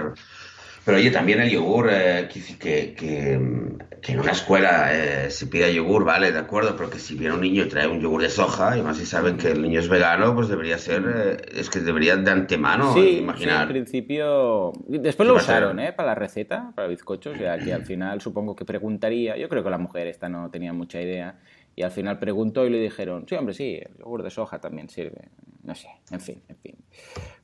Pero 0.86 0.98
oye, 0.98 1.10
también 1.10 1.40
el 1.40 1.50
yogur, 1.50 1.88
eh, 1.90 2.28
que, 2.60 2.94
que, 2.94 3.32
en 3.32 4.20
una 4.20 4.30
escuela 4.30 4.94
eh, 4.94 5.30
se 5.32 5.48
pida 5.48 5.68
yogur, 5.68 6.04
vale, 6.04 6.30
de 6.30 6.38
acuerdo, 6.38 6.76
pero 6.76 6.88
que 6.88 7.00
si 7.00 7.16
viene 7.16 7.34
un 7.34 7.40
niño 7.40 7.64
y 7.64 7.68
trae 7.68 7.88
un 7.88 8.00
yogur 8.00 8.22
de 8.22 8.30
soja, 8.30 8.78
y 8.78 8.82
más 8.82 8.96
si 8.96 9.04
saben 9.04 9.36
que 9.36 9.50
el 9.50 9.62
niño 9.62 9.80
es 9.80 9.88
vegano, 9.88 10.32
pues 10.32 10.46
debería 10.46 10.78
ser, 10.78 11.02
eh, 11.12 11.36
es 11.58 11.70
que 11.70 11.80
debería 11.80 12.16
de 12.16 12.30
antemano 12.30 12.94
sí, 12.94 13.18
imaginar. 13.18 13.56
Sí, 13.56 13.62
al 13.62 13.68
principio, 13.68 14.72
después 14.86 15.28
lo 15.28 15.34
usaron, 15.34 15.80
¿eh? 15.80 15.92
Para 15.92 16.10
la 16.10 16.14
receta, 16.14 16.70
para 16.76 16.86
bizcochos, 16.86 17.36
ya 17.36 17.58
que 17.58 17.74
al 17.74 17.84
final 17.84 18.20
supongo 18.20 18.54
que 18.54 18.64
preguntaría, 18.64 19.36
yo 19.36 19.48
creo 19.48 19.64
que 19.64 19.70
la 19.70 19.78
mujer 19.78 20.06
esta 20.06 20.28
no 20.28 20.50
tenía 20.50 20.72
mucha 20.72 21.02
idea, 21.02 21.40
y 21.78 21.82
al 21.82 21.90
final 21.90 22.18
preguntó 22.18 22.64
y 22.66 22.70
le 22.70 22.80
dijeron, 22.80 23.26
sí, 23.28 23.34
hombre, 23.34 23.54
sí, 23.54 23.78
el 23.82 23.98
yogur 23.98 24.22
de 24.22 24.30
soja 24.30 24.58
también 24.58 24.88
sirve. 24.88 25.28
No 25.62 25.74
sé, 25.74 25.88
en 26.10 26.20
fin, 26.20 26.42
en 26.48 26.56
fin. 26.56 26.74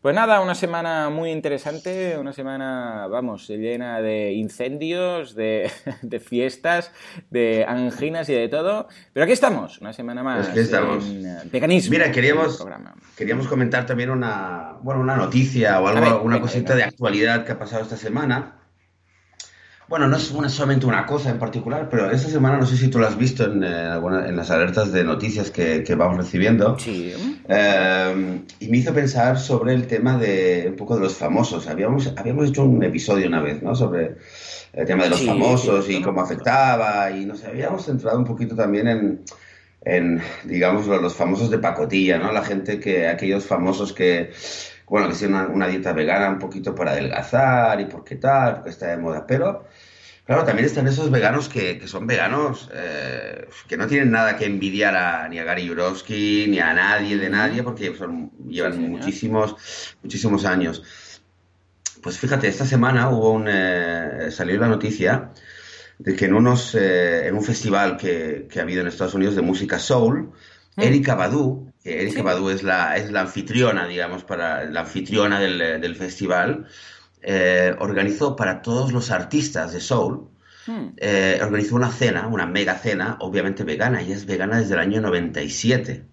Pues 0.00 0.14
nada, 0.14 0.40
una 0.40 0.54
semana 0.54 1.10
muy 1.10 1.30
interesante, 1.30 2.16
una 2.16 2.32
semana, 2.32 3.08
vamos, 3.08 3.46
llena 3.48 4.00
de 4.00 4.32
incendios, 4.32 5.34
de, 5.34 5.70
fiestas, 6.24 6.92
de 7.30 7.66
anginas 7.68 8.28
y 8.30 8.34
de 8.34 8.48
todo. 8.48 8.88
Pero 9.12 9.24
aquí 9.24 9.34
estamos, 9.34 9.80
una 9.82 9.92
semana 9.92 10.22
más. 10.22 10.48
Aquí 10.48 10.60
estamos. 10.60 11.04
En 11.04 11.26
eh, 11.26 11.38
veganismo. 11.52 11.90
Mira, 11.90 12.10
queríamos, 12.10 12.64
queríamos 13.14 13.48
comentar 13.48 13.84
también 13.84 14.08
una, 14.08 14.78
bueno, 14.80 15.02
una 15.02 15.16
noticia 15.16 15.78
o 15.78 15.88
algo, 15.88 16.22
una 16.22 16.40
cosita 16.40 16.74
de 16.74 16.84
actualidad 16.84 17.44
que 17.44 17.52
ha 17.52 17.58
pasado 17.58 17.82
esta 17.82 17.98
semana. 17.98 18.61
Bueno, 19.88 20.08
no 20.08 20.16
es 20.16 20.52
solamente 20.52 20.86
una 20.86 21.04
cosa 21.04 21.30
en 21.30 21.38
particular, 21.38 21.88
pero 21.90 22.10
esta 22.10 22.28
semana 22.28 22.56
no 22.56 22.66
sé 22.66 22.76
si 22.76 22.88
tú 22.88 22.98
lo 22.98 23.06
has 23.06 23.18
visto 23.18 23.44
en, 23.44 23.62
eh, 23.62 24.00
en 24.26 24.36
las 24.36 24.50
alertas 24.50 24.90
de 24.92 25.04
noticias 25.04 25.50
que, 25.50 25.84
vamos 25.96 26.16
recibiendo. 26.16 26.78
Sí. 26.78 27.12
Eh, 27.48 28.40
y 28.60 28.68
me 28.68 28.78
hizo 28.78 28.94
pensar 28.94 29.38
sobre 29.38 29.74
el 29.74 29.86
tema 29.86 30.16
de 30.16 30.66
un 30.68 30.76
poco 30.76 30.94
de 30.94 31.02
los 31.02 31.14
famosos. 31.14 31.66
Habíamos, 31.66 32.12
habíamos 32.16 32.48
hecho 32.48 32.64
un 32.64 32.82
episodio 32.82 33.26
una 33.26 33.42
vez, 33.42 33.62
¿no? 33.62 33.74
Sobre 33.74 34.16
el 34.72 34.86
tema 34.86 35.04
de 35.04 35.10
los 35.10 35.26
famosos 35.26 35.90
y 35.90 36.00
cómo 36.00 36.22
afectaba. 36.22 37.10
Y 37.10 37.26
nos 37.26 37.44
habíamos 37.44 37.84
centrado 37.84 38.18
un 38.18 38.24
poquito 38.24 38.54
también 38.54 38.88
en, 38.88 39.24
en, 39.84 40.22
digamos, 40.44 40.86
los 40.86 41.14
famosos 41.14 41.50
de 41.50 41.58
pacotilla, 41.58 42.18
¿no? 42.18 42.32
La 42.32 42.42
gente 42.42 42.78
que, 42.78 43.08
aquellos 43.08 43.44
famosos 43.44 43.92
que 43.92 44.30
bueno, 44.92 45.08
que 45.08 45.14
sea 45.14 45.48
una, 45.50 45.68
dieta 45.68 45.94
vegana 45.94 46.28
un 46.28 46.38
poquito 46.38 46.74
para 46.74 46.90
adelgazar 46.90 47.80
y 47.80 47.86
por 47.86 48.04
qué 48.04 48.16
tal, 48.16 48.56
porque 48.56 48.68
está 48.68 48.88
de 48.88 48.98
moda. 48.98 49.26
Pero, 49.26 49.66
claro, 50.26 50.44
también 50.44 50.66
están 50.66 50.86
esos 50.86 51.10
veganos 51.10 51.48
que, 51.48 51.80
son 51.88 52.06
veganos 52.06 52.68
eh, 52.74 53.48
que 53.66 53.78
no 53.78 53.86
tienen 53.86 54.10
nada 54.10 54.36
que 54.36 54.44
envidiar 54.44 54.94
a, 54.94 55.26
ni 55.30 55.38
a 55.38 55.44
Gary 55.44 55.66
Jurovsky 55.66 56.44
ni 56.46 56.58
a 56.58 56.74
nadie 56.74 57.16
de 57.16 57.30
nadie, 57.30 57.62
porque 57.62 57.96
son, 57.96 58.32
llevan 58.46 58.82
muchísimos, 58.82 59.56
muchísimos 60.02 60.44
años. 60.44 60.82
Pues 62.02 62.18
fíjate, 62.18 62.48
esta 62.48 62.66
semana 62.66 63.08
hubo 63.08 63.30
un, 63.30 63.48
eh, 63.48 64.28
salió 64.30 64.60
la 64.60 64.68
noticia 64.68 65.30
de 65.98 66.14
que 66.14 66.26
en, 66.26 66.34
unos, 66.34 66.74
eh, 66.74 67.28
en 67.28 67.34
un 67.34 67.42
festival 67.42 67.96
que, 67.96 68.46
que 68.46 68.58
ha 68.58 68.62
habido 68.62 68.82
en 68.82 68.88
Estados 68.88 69.14
Unidos 69.14 69.36
de 69.36 69.40
música 69.40 69.78
soul, 69.78 70.34
Mm. 70.76 70.82
Erika 70.82 71.14
Badu, 71.14 71.71
que 71.82 72.02
Erika 72.02 72.22
Badu 72.22 72.50
es 72.50 72.62
la, 72.62 72.96
es 72.96 73.10
la 73.10 73.22
anfitriona, 73.22 73.86
digamos, 73.86 74.24
para 74.24 74.64
la 74.64 74.80
anfitriona 74.80 75.40
del, 75.40 75.96
festival, 75.96 76.66
eh, 77.20 77.74
organizó 77.78 78.36
para 78.36 78.62
todos 78.62 78.92
los 78.92 79.10
artistas 79.10 79.72
de 79.72 79.80
Soul, 79.80 80.28
mm. 80.66 80.86
eh, 80.96 81.40
organizó 81.42 81.74
una 81.74 81.90
cena, 81.90 82.28
una 82.28 82.46
mega 82.46 82.76
cena, 82.76 83.16
obviamente 83.20 83.64
vegana, 83.64 84.00
ella 84.00 84.14
es 84.14 84.26
vegana 84.26 84.58
desde 84.58 84.74
el 84.74 84.80
año 84.80 85.00
97. 85.00 86.06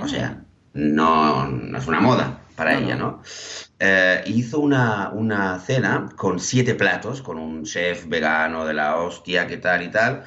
O 0.00 0.08
sea, 0.08 0.42
no, 0.72 1.46
no, 1.46 1.78
es 1.78 1.86
una 1.86 2.00
moda 2.00 2.40
para 2.56 2.76
ella, 2.78 2.96
¿no? 2.96 3.22
Eh, 3.78 4.22
hizo 4.26 4.60
una, 4.60 5.10
una, 5.10 5.58
cena 5.60 6.08
con 6.16 6.40
siete 6.40 6.74
platos, 6.74 7.22
con 7.22 7.38
un 7.38 7.64
chef 7.64 8.08
vegano 8.08 8.64
de 8.64 8.74
la 8.74 8.96
hostia, 8.96 9.46
qué 9.46 9.58
tal 9.58 9.82
y 9.82 9.90
tal, 9.90 10.24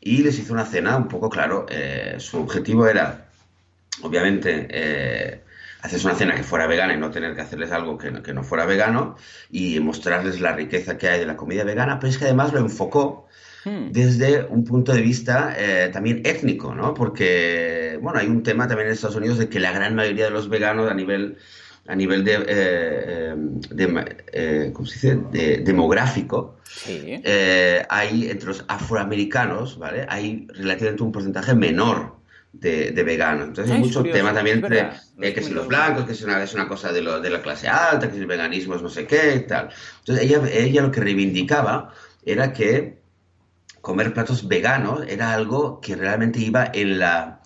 y 0.00 0.22
les 0.22 0.38
hizo 0.38 0.52
una 0.52 0.64
cena 0.64 0.96
un 0.96 1.08
poco 1.08 1.28
claro. 1.28 1.66
Su 2.18 2.38
objetivo 2.38 2.86
era, 2.86 3.29
obviamente, 4.02 4.66
eh, 4.70 5.40
hacerse 5.82 6.06
una 6.06 6.16
cena 6.16 6.34
que 6.34 6.42
fuera 6.42 6.66
vegana 6.66 6.94
y 6.94 6.98
no 6.98 7.10
tener 7.10 7.34
que 7.34 7.40
hacerles 7.40 7.72
algo 7.72 7.96
que, 7.96 8.10
no 8.10 8.42
fuera 8.42 8.66
vegano 8.66 9.16
y 9.50 9.80
mostrarles 9.80 10.40
la 10.40 10.54
riqueza 10.54 10.98
que 10.98 11.08
hay 11.08 11.20
de 11.20 11.26
la 11.26 11.36
comida 11.36 11.64
vegana, 11.64 11.98
pero 11.98 12.10
es 12.10 12.18
que 12.18 12.26
además 12.26 12.52
lo 12.52 12.60
enfocó 12.60 13.26
hmm. 13.64 13.90
desde 13.92 14.44
un 14.44 14.64
punto 14.64 14.92
de 14.92 15.02
vista 15.02 15.54
eh, 15.56 15.90
también 15.92 16.22
étnico, 16.24 16.74
¿no? 16.74 16.94
Porque, 16.94 17.98
bueno, 18.02 18.18
hay 18.18 18.26
un 18.26 18.42
tema 18.42 18.68
también 18.68 18.88
en 18.88 18.94
Estados 18.94 19.16
Unidos 19.16 19.38
de 19.38 19.48
que 19.48 19.60
la 19.60 19.72
gran 19.72 19.94
mayoría 19.94 20.26
de 20.26 20.30
los 20.30 20.48
veganos 20.48 20.90
a 20.90 20.94
nivel 20.94 21.38
a 21.86 21.96
nivel 21.96 22.22
de, 22.24 22.44
eh, 22.46 23.34
eh, 24.32 24.70
¿cómo 24.72 24.86
se 24.86 25.16
dice? 25.16 25.62
demográfico, 25.62 26.58
hay 27.88 28.30
entre 28.30 28.48
los 28.48 28.64
afroamericanos, 28.68 29.76
¿vale? 29.76 30.06
Hay 30.08 30.46
relativamente 30.54 31.02
un 31.02 31.10
porcentaje 31.10 31.52
menor 31.54 32.19
de, 32.52 33.02
veganos. 33.02 33.48
Entonces 33.48 33.72
hay 33.72 33.80
mucho 33.80 34.02
tema 34.02 34.32
también 34.32 34.64
entre 34.64 35.34
que 35.34 35.42
si 35.42 35.52
los 35.52 35.68
blancos, 35.68 36.04
que 36.04 36.12
es 36.12 36.22
una, 36.22 36.42
es 36.42 36.54
una 36.54 36.68
cosa 36.68 36.92
de, 36.92 37.02
lo, 37.02 37.20
de, 37.20 37.30
la 37.30 37.42
clase 37.42 37.68
alta, 37.68 38.08
que 38.08 38.14
si 38.14 38.20
el 38.20 38.26
veganismo 38.26 38.74
es 38.74 38.82
no 38.82 38.88
sé 38.88 39.06
qué 39.06 39.40
tal. 39.40 39.70
Entonces 40.00 40.24
ella, 40.24 40.42
ella 40.52 40.82
lo 40.82 40.90
que 40.90 41.00
reivindicaba 41.00 41.92
era 42.24 42.52
que 42.52 43.00
comer 43.80 44.12
platos 44.12 44.46
veganos 44.46 45.04
era 45.08 45.32
algo 45.32 45.80
que 45.80 45.96
realmente 45.96 46.38
iba 46.40 46.70
en 46.72 46.98
la 46.98 47.40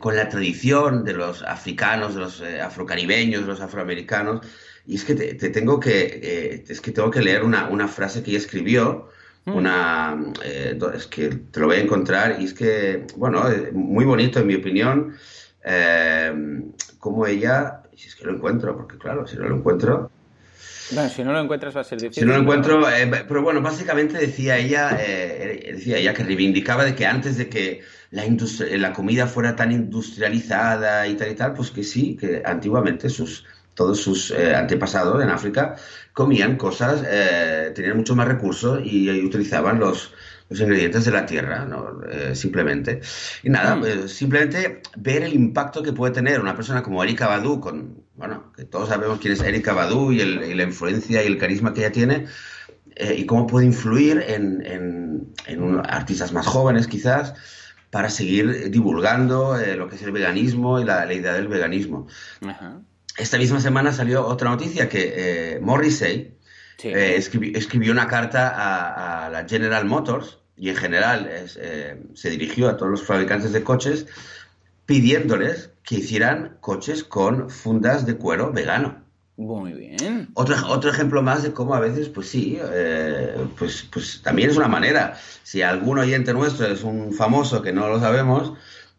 con 0.00 0.16
la 0.16 0.28
tradición 0.28 1.04
de 1.04 1.12
los 1.12 1.42
africanos, 1.42 2.14
de 2.14 2.20
los 2.20 2.40
eh, 2.40 2.60
afrocaribeños, 2.60 3.42
de 3.42 3.46
los 3.46 3.60
afroamericanos. 3.60 4.44
Y 4.84 4.96
es 4.96 5.04
que 5.04 5.14
te, 5.14 5.34
tengo 5.50 5.78
que 5.78 6.20
eh, 6.22 6.64
es 6.66 6.80
que 6.80 6.90
tengo 6.90 7.10
que 7.10 7.22
leer 7.22 7.44
una, 7.44 7.68
una, 7.68 7.86
frase 7.86 8.22
que 8.22 8.30
ella 8.30 8.40
escribió. 8.40 9.10
Una 9.46 10.16
eh, 10.44 10.78
es 10.94 11.06
que 11.06 11.28
te 11.28 11.60
lo 11.60 11.66
voy 11.66 11.76
a 11.76 11.80
encontrar 11.80 12.40
y 12.40 12.44
es 12.44 12.54
que 12.54 13.06
bueno 13.16 13.44
muy 13.72 14.04
bonito 14.04 14.40
en 14.40 14.46
mi 14.46 14.54
opinión 14.54 15.16
como 16.98 17.26
ella 17.26 17.82
si 17.94 18.08
es 18.08 18.16
que 18.16 18.24
lo 18.24 18.34
encuentro 18.34 18.76
porque 18.76 18.98
claro 18.98 19.26
si 19.26 19.36
no 19.36 19.48
lo 19.48 19.56
encuentro 19.56 20.10
bueno, 20.92 21.08
si 21.08 21.24
no 21.24 21.32
lo 21.32 21.40
encuentras 21.40 21.76
va 21.76 21.80
a 21.80 21.84
ser 21.84 22.00
difícil. 22.00 22.22
Si 22.22 22.28
no 22.28 22.34
lo 22.34 22.42
encuentro, 22.42 22.80
pero 23.26 23.42
bueno, 23.42 23.60
básicamente 23.60 24.18
decía 24.18 24.56
ella, 24.56 24.90
decía 24.90 25.98
ella 25.98 26.14
que 26.14 26.22
reivindicaba 26.22 26.84
de 26.84 26.94
que 26.94 27.04
antes 27.06 27.36
de 27.36 27.48
que 27.48 27.82
la, 28.10 28.24
la 28.76 28.92
comida 28.92 29.26
fuera 29.26 29.56
tan 29.56 29.72
industrializada 29.72 31.08
y 31.08 31.14
tal 31.14 31.30
y 31.30 31.34
tal, 31.34 31.54
pues 31.54 31.70
que 31.70 31.82
sí, 31.82 32.16
que 32.16 32.42
antiguamente 32.44 33.08
sus, 33.08 33.44
todos 33.76 34.00
sus 34.00 34.30
eh, 34.32 34.56
antepasados 34.56 35.22
en 35.22 35.28
África 35.28 35.76
comían 36.12 36.56
cosas, 36.56 37.04
eh, 37.06 37.70
tenían 37.74 37.98
mucho 37.98 38.16
más 38.16 38.26
recursos 38.26 38.80
y, 38.82 39.08
utilizaban 39.22 39.78
los, 39.78 40.14
los, 40.48 40.60
ingredientes 40.60 41.04
de 41.04 41.10
la 41.12 41.26
tierra, 41.26 41.66
¿no? 41.66 42.00
Eh, 42.10 42.34
simplemente. 42.34 43.02
Y 43.44 43.50
nada, 43.50 43.76
mm. 43.76 44.08
simplemente 44.08 44.80
ver 44.96 45.22
el 45.22 45.34
impacto 45.34 45.82
que 45.82 45.92
puede 45.92 46.14
tener 46.14 46.40
una 46.40 46.56
persona 46.56 46.82
como 46.82 47.04
Erika 47.04 47.28
Badu, 47.28 47.60
con, 47.60 48.02
bueno, 48.14 48.50
que 48.56 48.64
todos 48.64 48.88
sabemos 48.88 49.20
quién 49.20 49.34
es 49.34 49.42
Erika 49.42 49.74
Badu 49.74 50.10
y, 50.10 50.22
el, 50.22 50.42
y 50.42 50.54
la 50.54 50.62
influencia 50.62 51.22
y 51.22 51.26
el 51.26 51.36
carisma 51.36 51.74
que 51.74 51.80
ella 51.80 51.92
tiene, 51.92 52.26
y 52.98 53.26
cómo 53.26 53.46
puede 53.46 53.66
influir 53.66 54.24
en, 54.26 54.64
en, 54.64 55.34
en 55.46 55.80
artistas 55.86 56.32
más 56.32 56.46
jóvenes 56.46 56.86
quizás, 56.86 57.34
para 57.90 58.10
seguir 58.10 58.70
divulgando 58.70 59.58
eh, 59.58 59.76
lo 59.76 59.88
que 59.88 59.96
es 59.96 60.02
el 60.02 60.12
veganismo 60.12 60.80
y 60.80 60.84
la, 60.84 61.12
idea 61.12 61.32
del 61.32 61.48
veganismo. 61.48 62.06
Esta 63.18 63.38
misma 63.38 63.60
semana 63.60 63.92
salió 63.92 64.26
otra 64.26 64.50
noticia 64.50 64.88
que 64.88 65.14
eh, 65.54 65.60
Morrissey 65.60 66.34
eh, 66.82 67.14
escribió, 67.16 67.92
una 67.92 68.08
carta 68.08 69.24
a, 69.24 69.30
la 69.30 69.48
General 69.48 69.84
Motors 69.84 70.38
y 70.56 70.70
en 70.70 70.76
general 70.76 71.30
se 72.14 72.30
dirigió 72.30 72.68
a 72.68 72.76
todos 72.76 72.90
los 72.90 73.02
fabricantes 73.02 73.52
de 73.52 73.62
coches 73.62 74.06
pidiéndoles 74.86 75.70
que 75.82 75.96
hicieran 75.96 76.56
coches 76.60 77.04
con 77.04 77.50
fundas 77.50 78.06
de 78.06 78.16
cuero 78.16 78.52
vegano. 78.52 79.06
Muy 79.36 79.72
bien. 79.72 80.30
Otro, 80.32 80.56
otro 80.68 80.90
ejemplo 80.90 81.22
más 81.22 81.42
de 81.42 81.52
cómo 81.52 81.74
a 81.74 81.80
veces, 81.80 82.08
pues 82.08 82.28
sí, 82.28 82.58
eh, 82.58 83.36
pues, 83.58 83.86
pues 83.92 84.22
también 84.22 84.48
es 84.48 84.56
una 84.56 84.68
manera. 84.68 85.18
Si 85.42 85.60
algún 85.60 85.98
oyente 85.98 86.32
nuestro 86.32 86.66
es 86.66 86.82
un 86.82 87.12
famoso 87.12 87.60
que 87.60 87.72
no 87.72 87.86
lo 87.88 88.00
sabemos, 88.00 88.54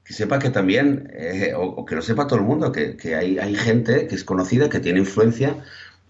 que 0.08 0.14
sepa 0.14 0.40
que 0.40 0.50
también, 0.50 1.12
eh, 1.14 1.54
o, 1.56 1.86
que 1.86 1.96
lo 1.96 2.02
sepa 2.02 2.28
todo 2.28 2.40
el 2.40 2.46
mundo, 2.46 2.72
que, 2.72 2.96
que 2.96 3.16
hay, 3.16 3.38
hay, 3.40 3.56
gente 3.56 4.08
que 4.08 4.16
es 4.16 4.24
conocida, 4.24 4.70
que 4.70 4.80
tiene 4.80 5.00
influencia 5.00 5.58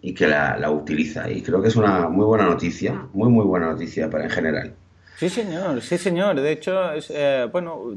y 0.02 0.14
que 0.14 0.28
la, 0.28 0.58
la 0.58 0.70
utiliza. 0.70 1.32
Y 1.32 1.42
creo 1.42 1.62
que 1.64 1.70
es 1.70 1.76
una 1.76 2.08
muy 2.10 2.26
buena 2.26 2.46
noticia, 2.46 3.08
muy, 3.14 3.30
muy 3.30 3.46
buena 3.46 3.68
noticia 3.68 4.10
para 4.10 4.26
en 4.26 4.30
general. 4.30 4.76
Sí, 5.18 5.30
señor, 5.30 5.82
sí, 5.82 5.98
señor. 5.98 6.40
De 6.40 6.52
hecho, 6.52 6.92
es, 6.94 7.10
eh, 7.10 7.50
bueno, 7.52 7.92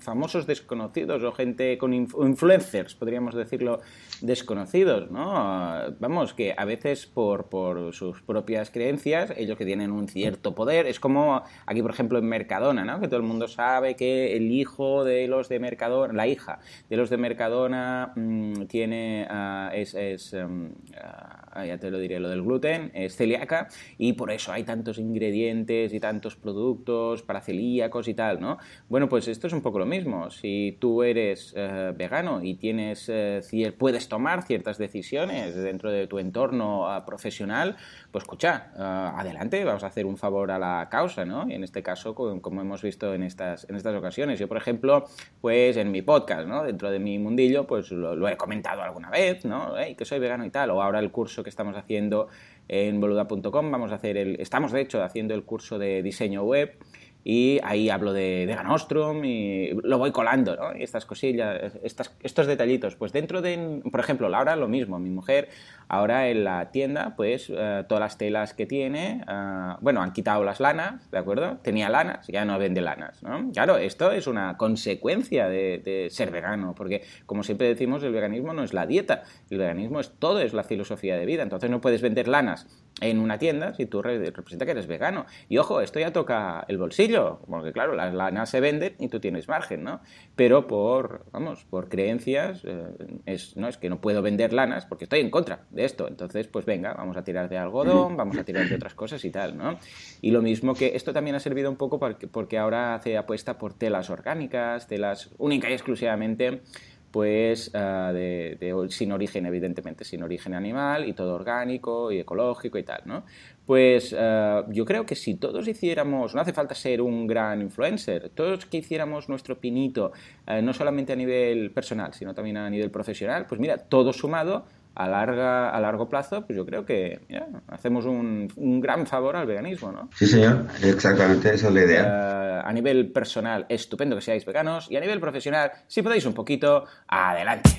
famosos 0.00 0.46
desconocidos 0.46 1.22
o 1.22 1.32
gente 1.32 1.76
con 1.76 1.92
influencers, 1.92 2.94
podríamos 2.94 3.34
decirlo, 3.34 3.80
desconocidos, 4.22 5.10
¿no? 5.10 5.94
Vamos, 5.98 6.32
que 6.32 6.54
a 6.56 6.64
veces 6.64 7.04
por, 7.06 7.50
por 7.50 7.92
sus 7.92 8.22
propias 8.22 8.70
creencias, 8.70 9.34
ellos 9.36 9.58
que 9.58 9.66
tienen 9.66 9.92
un 9.92 10.08
cierto 10.08 10.54
poder, 10.54 10.86
es 10.86 10.98
como 10.98 11.42
aquí, 11.66 11.82
por 11.82 11.90
ejemplo, 11.90 12.18
en 12.18 12.24
Mercadona, 12.24 12.86
¿no? 12.86 13.00
Que 13.00 13.08
todo 13.08 13.18
el 13.18 13.26
mundo 13.26 13.46
sabe 13.46 13.94
que 13.94 14.34
el 14.34 14.50
hijo 14.50 15.04
de 15.04 15.28
los 15.28 15.50
de 15.50 15.58
Mercadona, 15.58 16.14
la 16.14 16.26
hija 16.26 16.60
de 16.88 16.96
los 16.96 17.10
de 17.10 17.18
Mercadona 17.18 18.14
mm, 18.16 18.62
tiene, 18.64 19.26
ah, 19.28 19.72
es, 19.74 19.92
es 19.92 20.32
em, 20.32 20.72
ah, 20.96 21.39
ya 21.66 21.78
te 21.78 21.90
lo 21.90 21.98
diré, 21.98 22.20
lo 22.20 22.28
del 22.28 22.42
gluten, 22.42 22.90
es 22.94 23.16
celíaca 23.16 23.68
y 23.98 24.12
por 24.14 24.30
eso 24.30 24.52
hay 24.52 24.64
tantos 24.64 24.98
ingredientes 24.98 25.92
y 25.92 26.00
tantos 26.00 26.36
productos 26.36 27.22
para 27.22 27.40
celíacos 27.40 28.08
y 28.08 28.14
tal, 28.14 28.40
¿no? 28.40 28.58
Bueno, 28.88 29.08
pues 29.08 29.28
esto 29.28 29.46
es 29.46 29.52
un 29.52 29.62
poco 29.62 29.78
lo 29.78 29.86
mismo. 29.86 30.30
Si 30.30 30.76
tú 30.80 31.02
eres 31.02 31.52
eh, 31.56 31.92
vegano 31.96 32.42
y 32.42 32.54
tienes, 32.54 33.08
eh, 33.08 33.42
puedes 33.76 34.08
tomar 34.08 34.42
ciertas 34.42 34.78
decisiones 34.78 35.54
dentro 35.54 35.90
de 35.90 36.06
tu 36.06 36.18
entorno 36.18 36.88
ah, 36.88 37.04
profesional, 37.04 37.76
pues 38.10 38.24
escucha, 38.24 38.72
ah, 38.76 39.14
adelante, 39.18 39.64
vamos 39.64 39.84
a 39.84 39.88
hacer 39.88 40.06
un 40.06 40.16
favor 40.16 40.50
a 40.50 40.58
la 40.58 40.88
causa, 40.90 41.24
¿no? 41.24 41.48
Y 41.48 41.54
en 41.54 41.64
este 41.64 41.82
caso, 41.82 42.14
como, 42.14 42.60
hemos 42.60 42.82
visto 42.82 43.12
en 43.14 43.22
estas, 43.22 43.68
en 43.68 43.76
estas 43.76 43.94
ocasiones. 43.94 44.38
Yo, 44.38 44.48
por 44.48 44.56
ejemplo, 44.56 45.06
pues 45.40 45.76
en 45.76 45.90
mi 45.90 46.02
podcast, 46.02 46.46
¿no? 46.46 46.62
Dentro 46.62 46.90
de 46.90 46.98
mi 46.98 47.18
mundillo, 47.18 47.66
pues 47.66 47.90
lo, 47.90 48.28
he 48.28 48.36
comentado 48.36 48.82
alguna 48.82 49.10
vez, 49.10 49.44
¿no? 49.44 49.74
que 49.96 50.04
soy 50.04 50.18
vegano 50.18 50.44
y 50.44 50.50
tal. 50.50 50.70
O 50.70 50.82
ahora 50.82 50.98
el 51.00 51.10
curso 51.10 51.39
que 51.42 51.50
estamos 51.50 51.76
haciendo 51.76 52.28
en 52.68 53.00
boluda.com. 53.00 53.70
Vamos 53.70 53.92
a 53.92 53.96
hacer 53.96 54.16
el, 54.16 54.40
estamos 54.40 54.72
de 54.72 54.80
hecho 54.80 55.02
haciendo 55.02 55.34
el 55.34 55.44
curso 55.44 55.78
de 55.78 56.02
diseño 56.02 56.42
web 56.42 56.76
y 57.22 57.60
ahí 57.62 57.90
hablo 57.90 58.12
de, 58.12 58.46
de 58.46 58.54
Ganostrum 58.54 59.24
y 59.24 59.70
lo 59.82 59.98
voy 59.98 60.10
colando, 60.10 60.56
¿no? 60.56 60.76
Y 60.76 60.82
estas 60.82 61.04
cosillas, 61.04 61.74
estas, 61.82 62.14
estos 62.22 62.46
detallitos. 62.46 62.96
Pues 62.96 63.12
dentro 63.12 63.42
de, 63.42 63.82
por 63.90 64.00
ejemplo, 64.00 64.28
Laura 64.28 64.56
lo 64.56 64.68
mismo, 64.68 64.98
mi 64.98 65.10
mujer 65.10 65.48
ahora 65.90 66.28
en 66.28 66.44
la 66.44 66.70
tienda, 66.70 67.14
pues 67.16 67.50
eh, 67.50 67.84
todas 67.88 68.00
las 68.00 68.16
telas 68.16 68.54
que 68.54 68.64
tiene, 68.64 69.24
eh, 69.28 69.74
bueno, 69.80 70.02
han 70.02 70.12
quitado 70.12 70.44
las 70.44 70.60
lanas, 70.60 71.10
¿de 71.10 71.18
acuerdo? 71.18 71.58
Tenía 71.62 71.88
lanas, 71.88 72.28
ya 72.28 72.44
no 72.44 72.56
vende 72.60 72.80
lanas, 72.80 73.20
¿no? 73.24 73.50
Claro, 73.52 73.76
esto 73.76 74.12
es 74.12 74.28
una 74.28 74.56
consecuencia 74.56 75.48
de, 75.48 76.06
ser 76.10 76.30
vegano, 76.30 76.74
porque 76.76 77.02
como 77.26 77.42
siempre 77.42 77.66
decimos, 77.66 78.04
el 78.04 78.12
veganismo 78.12 78.54
no 78.54 78.62
es 78.62 78.72
la 78.72 78.86
dieta, 78.86 79.24
el 79.50 79.58
veganismo 79.58 79.98
es 79.98 80.12
todo, 80.18 80.40
es 80.40 80.54
la 80.54 80.62
filosofía 80.62 81.16
de 81.16 81.26
vida, 81.26 81.42
entonces 81.42 81.68
no 81.68 81.80
puedes 81.80 82.02
vender 82.02 82.28
lanas 82.28 82.68
en 83.00 83.18
una 83.18 83.38
tienda 83.38 83.74
si 83.74 83.86
tú 83.86 84.02
representa 84.02 84.64
que 84.64 84.72
eres 84.72 84.86
vegano. 84.86 85.26
Y 85.48 85.58
ojo, 85.58 85.80
esto 85.80 85.98
ya 85.98 86.12
toca 86.12 86.64
el 86.68 86.78
bolsillo, 86.78 87.40
porque 87.48 87.72
claro, 87.72 87.96
las 87.96 88.14
lanas 88.14 88.48
se 88.48 88.60
venden 88.60 88.94
y 89.00 89.08
tú 89.08 89.18
tienes 89.18 89.48
margen, 89.48 89.82
¿no? 89.82 90.00
Pero 90.36 90.68
por, 90.68 91.24
vamos, 91.32 91.64
por 91.64 91.88
creencias, 91.88 92.62
eh, 92.64 92.86
es, 93.26 93.56
no, 93.56 93.66
es 93.66 93.76
que 93.76 93.88
no 93.88 94.00
puedo 94.00 94.22
vender 94.22 94.52
lanas 94.52 94.86
porque 94.86 95.04
estoy 95.04 95.20
en 95.20 95.30
contra 95.30 95.64
de 95.70 95.79
esto. 95.84 96.08
Entonces, 96.08 96.46
pues 96.46 96.64
venga, 96.64 96.94
vamos 96.94 97.16
a 97.16 97.24
tirar 97.24 97.48
de 97.48 97.58
algodón, 97.58 98.16
vamos 98.16 98.36
a 98.38 98.44
tirar 98.44 98.68
de 98.68 98.74
otras 98.74 98.94
cosas 98.94 99.24
y 99.24 99.30
tal, 99.30 99.56
¿no? 99.56 99.78
Y 100.20 100.30
lo 100.30 100.42
mismo 100.42 100.74
que 100.74 100.92
esto 100.94 101.12
también 101.12 101.36
ha 101.36 101.40
servido 101.40 101.70
un 101.70 101.76
poco 101.76 101.98
porque, 101.98 102.26
porque 102.26 102.58
ahora 102.58 102.94
hace 102.94 103.16
apuesta 103.16 103.58
por 103.58 103.74
telas 103.74 104.10
orgánicas, 104.10 104.86
telas 104.86 105.30
única 105.38 105.70
y 105.70 105.72
exclusivamente 105.72 106.62
pues 107.10 107.72
ah, 107.74 108.12
de, 108.12 108.86
sin 108.90 109.12
origen, 109.12 109.46
evidentemente, 109.46 110.04
sin 110.04 110.22
origen 110.22 110.54
animal 110.54 111.08
y 111.08 111.12
todo 111.12 111.34
orgánico 111.34 112.12
y 112.12 112.20
ecológico 112.20 112.78
y 112.78 112.84
tal, 112.84 113.02
¿no? 113.04 113.24
Pues 113.66 114.14
ah, 114.18 114.64
yo 114.68 114.84
creo 114.84 115.06
que 115.06 115.16
si 115.16 115.34
todos 115.34 115.66
hiciéramos, 115.66 116.34
no 116.34 116.40
hace 116.40 116.52
falta 116.52 116.74
ser 116.74 117.02
un 117.02 117.26
gran 117.26 117.60
influencer, 117.60 118.30
todos 118.30 118.66
que 118.66 118.78
hiciéramos 118.78 119.28
nuestro 119.28 119.58
pinito, 119.58 120.12
ah, 120.46 120.60
no 120.60 120.72
solamente 120.72 121.12
a 121.12 121.16
nivel 121.16 121.70
personal, 121.72 122.14
sino 122.14 122.34
también 122.34 122.56
a 122.56 122.70
nivel 122.70 122.90
profesional, 122.90 123.46
pues 123.48 123.60
mira, 123.60 123.78
todo 123.78 124.12
sumado, 124.12 124.64
a, 124.94 125.08
larga, 125.08 125.70
a 125.70 125.80
largo 125.80 126.08
plazo, 126.08 126.46
pues 126.46 126.56
yo 126.56 126.64
creo 126.66 126.84
que 126.84 127.20
hacemos 127.68 128.06
un, 128.06 128.48
gran 128.80 129.06
favor 129.06 129.36
al 129.36 129.46
veganismo, 129.46 129.92
¿no? 129.92 130.08
Sí, 130.14 130.26
señor, 130.26 130.66
exactamente, 130.82 131.54
esa 131.54 131.68
es 131.68 131.74
la 131.74 131.84
idea. 131.84 132.02
Eh, 132.02 132.62
a 132.64 132.72
nivel 132.72 133.10
personal, 133.12 133.66
estupendo 133.68 134.16
que 134.16 134.22
seáis 134.22 134.44
veganos, 134.44 134.90
y 134.90 134.96
a 134.96 135.00
nivel 135.00 135.20
profesional, 135.20 135.72
si 135.86 136.02
podéis 136.02 136.26
un 136.26 136.34
poquito, 136.34 136.84
adelante. 137.08 137.70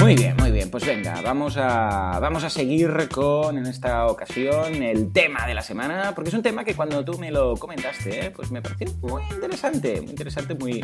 Muy 0.00 0.14
bien, 0.14 0.34
muy 0.38 0.50
bien. 0.50 0.57
Pues 0.66 0.84
venga, 0.84 1.20
vamos 1.22 1.56
a, 1.56 2.18
vamos 2.20 2.42
a 2.42 2.50
seguir 2.50 3.08
con, 3.12 3.56
en 3.58 3.66
esta 3.66 4.06
ocasión, 4.06 4.82
el 4.82 5.12
tema 5.12 5.46
de 5.46 5.54
la 5.54 5.62
semana, 5.62 6.12
porque 6.14 6.30
es 6.30 6.34
un 6.34 6.42
tema 6.42 6.64
que 6.64 6.74
cuando 6.74 7.04
tú 7.04 7.16
me 7.16 7.30
lo 7.30 7.54
comentaste, 7.56 8.26
eh, 8.26 8.30
pues 8.34 8.50
me 8.50 8.60
pareció 8.60 8.88
muy 9.00 9.22
interesante, 9.30 10.00
muy 10.00 10.10
interesante, 10.10 10.54
muy, 10.54 10.82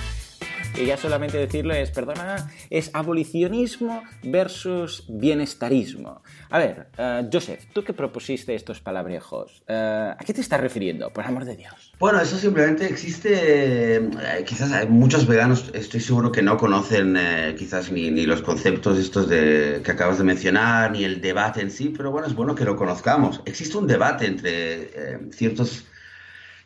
y 0.77 0.87
ya 0.87 0.97
solamente 0.97 1.39
decirlo 1.39 1.75
es, 1.75 1.91
perdona, 1.91 2.51
es 2.71 2.91
abolicionismo 2.93 4.03
versus 4.23 5.05
bienestarismo. 5.09 6.23
A 6.51 6.59
ver, 6.59 6.89
uh, 6.99 7.29
Joseph, 7.33 7.65
tú 7.73 7.85
que 7.85 7.93
propusiste 7.93 8.55
estos 8.55 8.81
palabrejos, 8.81 9.63
uh, 9.69 10.13
¿a 10.13 10.25
qué 10.25 10.35
te 10.35 10.41
estás 10.41 10.61
refiriendo, 10.61 11.13
por 11.13 11.25
amor 11.25 11.45
de 11.45 11.57
Dios? 11.57 11.93
Bueno, 11.99 12.21
eso 12.21 12.37
simplemente 12.39 12.87
existe, 12.87 13.97
eh, 13.97 14.45
quizás 14.47 14.89
muchos 14.89 15.27
veganos, 15.27 15.71
estoy 15.75 16.01
seguro 16.01 16.33
que 16.33 16.43
no 16.43 16.57
conocen 16.57 17.17
eh, 17.17 17.55
quizás 17.57 17.93
ni, 17.93 18.11
los 18.27 18.43
conceptos 18.43 18.99
estos 18.99 19.29
de, 19.29 19.64
que 19.83 19.91
acabas 19.91 20.19
de 20.19 20.25
mencionar, 20.25 20.91
ni 20.93 21.05
el 21.05 21.21
debate 21.21 21.61
en 21.61 21.71
sí, 21.71 21.93
pero 21.97 22.11
bueno, 22.11 22.27
es 22.27 22.35
bueno 22.35 22.55
que 22.55 22.65
lo 22.65 22.77
conozcamos. 22.77 23.41
Existe 23.45 23.77
un 23.77 23.87
debate 23.87 24.27
entre 24.27 25.31
ciertos 25.33 25.87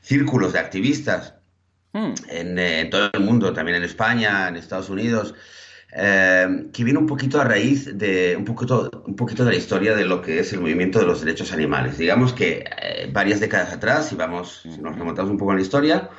círculos 0.00 0.52
de 0.52 0.58
activistas 0.58 1.34
Hmm. 1.92 2.12
Eh, 2.28 2.80
en, 2.80 2.90
todo 2.90 3.10
el 3.12 3.20
mundo, 3.20 3.52
también 3.52 3.78
en 3.78 3.84
España, 3.84 4.48
en 4.48 4.56
Estados 4.56 4.90
Unidos, 4.90 5.34
eh, 5.90 6.68
que 6.70 6.84
viene 6.84 6.98
un 6.98 7.06
poquito 7.06 7.40
a 7.40 7.44
raíz 7.44 7.96
de 7.96 8.36
un 8.36 8.44
poquito, 8.44 8.90
un 9.06 9.16
poquito 9.16 9.44
de 9.44 9.52
la 9.52 9.56
historia 9.56 9.96
de 9.96 10.04
lo 10.04 10.20
que 10.20 10.40
es 10.40 10.52
el 10.52 10.60
movimiento 10.60 10.98
de 10.98 11.06
los 11.06 11.20
derechos 11.22 11.50
animales. 11.52 11.96
Digamos 11.96 12.34
que 12.34 12.62
eh, 12.82 13.08
varias 13.10 13.40
décadas 13.40 13.72
atrás, 13.72 14.08
si 14.08 14.14
vamos, 14.14 14.60
si 14.62 14.82
nos 14.82 14.98
remontamos 14.98 15.30
un 15.30 15.38
poco 15.38 15.52
en 15.52 15.58
la 15.58 15.62
historia, 15.62 16.10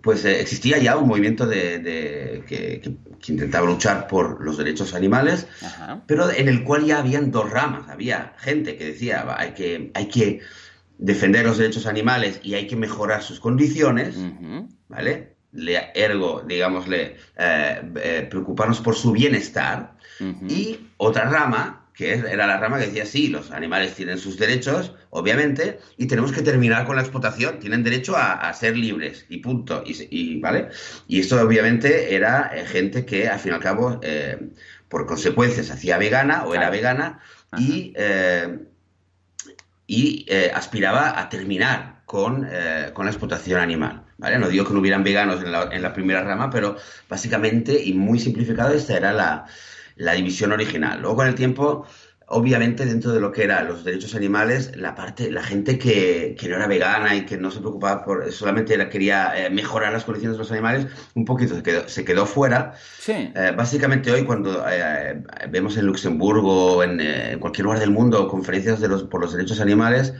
pues 0.00 0.24
existía 0.24 0.78
ya 0.78 0.96
un 0.96 1.08
movimiento 1.08 1.44
de, 1.44 2.44
que, 2.46 2.82
intentaba 3.26 3.66
luchar 3.66 4.06
por 4.06 4.44
los 4.44 4.56
derechos 4.56 4.94
animales, 4.94 5.46
pero 6.06 6.30
en 6.30 6.48
el 6.48 6.62
cual 6.62 6.84
ya 6.84 6.98
habían 6.98 7.32
dos 7.32 7.50
ramas. 7.50 7.88
Había 7.88 8.34
gente 8.38 8.76
que 8.76 8.84
decía 8.84 9.26
hay 9.36 9.54
que, 9.54 9.90
hay 9.94 10.06
que 10.06 10.40
defender 10.98 11.44
los 11.46 11.58
derechos 11.58 11.86
animales 11.86 12.40
y 12.44 12.54
hay 12.54 12.68
que 12.68 12.76
mejorar 12.76 13.22
sus 13.22 13.40
condiciones, 13.40 14.16
¿vale? 14.88 15.34
Le, 15.52 15.90
ergo, 15.94 16.42
digámosle, 16.46 17.16
eh, 17.36 17.82
eh, 17.96 18.26
preocuparnos 18.30 18.80
por 18.80 18.94
su 18.94 19.12
bienestar. 19.12 19.94
Y 20.48 20.78
otra 20.98 21.30
rama, 21.30 21.86
que 21.94 22.12
era 22.12 22.46
la 22.46 22.58
rama 22.58 22.78
que 22.78 22.88
decía, 22.88 23.06
sí, 23.06 23.28
los 23.28 23.50
animales 23.52 23.94
tienen 23.94 24.18
sus 24.18 24.36
derechos, 24.38 24.94
obviamente, 25.08 25.80
y 25.96 26.06
tenemos 26.06 26.30
que 26.30 26.42
terminar 26.42 26.84
con 26.84 26.96
la 26.96 27.02
explotación, 27.02 27.58
tienen 27.58 27.82
derecho 27.82 28.16
a, 28.18 28.52
ser 28.52 28.76
libres, 28.76 29.24
y 29.30 29.38
punto, 29.38 29.82
y, 29.86 30.38
¿vale? 30.40 30.68
Y 31.08 31.20
esto 31.20 31.40
obviamente 31.40 32.14
era 32.14 32.50
eh, 32.54 32.66
gente 32.66 33.06
que, 33.06 33.28
al 33.28 33.38
fin 33.38 33.52
y 33.52 33.54
al 33.54 33.62
cabo, 33.62 33.98
por 34.90 35.06
consecuencias, 35.06 35.70
hacía 35.70 35.96
vegana 35.96 36.44
o 36.44 36.54
era 36.54 36.68
vegana, 36.68 37.20
y 37.56 37.94
y 39.90 40.24
eh, 40.28 40.52
aspiraba 40.54 41.18
a 41.18 41.28
terminar 41.28 42.02
con, 42.04 42.46
con, 42.92 43.06
la 43.06 43.10
explotación 43.10 43.60
animal. 43.60 44.04
¿Vale? 44.20 44.38
No 44.38 44.48
digo 44.48 44.64
que 44.64 44.72
no 44.72 44.80
hubieran 44.80 45.02
veganos 45.02 45.42
en 45.42 45.50
la, 45.50 45.68
en 45.72 45.82
la, 45.82 45.92
primera 45.92 46.22
rama, 46.22 46.50
pero 46.50 46.76
básicamente 47.08 47.82
y 47.82 47.94
muy 47.94 48.20
simplificado 48.20 48.72
esta 48.72 48.96
era 48.96 49.12
la, 49.12 49.46
la 49.96 50.12
división 50.12 50.52
original. 50.52 51.00
Luego 51.00 51.16
con 51.16 51.26
el 51.26 51.34
tiempo 51.34 51.86
obviamente 52.30 52.86
dentro 52.86 53.12
de 53.12 53.20
lo 53.20 53.32
que 53.32 53.42
eran 53.42 53.66
los 53.66 53.84
derechos 53.84 54.14
animales, 54.14 54.76
la 54.76 54.94
parte, 54.94 55.30
la 55.30 55.42
gente 55.42 55.78
que, 55.78 56.36
no 56.48 56.56
era 56.56 56.68
vegana 56.68 57.16
y 57.16 57.26
que 57.26 57.36
no 57.36 57.50
se 57.50 57.58
preocupaba 57.58 58.04
por, 58.04 58.30
solamente 58.32 58.88
quería 58.88 59.32
eh, 59.36 59.50
mejorar 59.50 59.92
las 59.92 60.04
condiciones 60.04 60.36
de 60.36 60.38
los 60.38 60.52
animales, 60.52 60.86
un 61.14 61.24
poquito 61.24 61.56
se 61.56 61.62
quedó, 61.62 61.88
se 61.88 62.04
quedó 62.04 62.26
fuera. 62.26 62.74
Sí. 62.98 63.32
Eh, 63.34 63.52
básicamente 63.56 64.12
hoy 64.12 64.24
cuando 64.24 64.64
eh, 64.70 65.20
vemos 65.50 65.76
en 65.76 65.86
Luxemburgo 65.86 66.76
o 66.76 66.82
en, 66.84 67.38
cualquier 67.40 67.64
lugar 67.64 67.80
del 67.80 67.90
mundo 67.90 68.28
conferencias 68.28 68.80
de 68.80 68.88
los, 68.88 69.02
por 69.04 69.20
los 69.20 69.32
derechos 69.32 69.60
animales, 69.60 70.14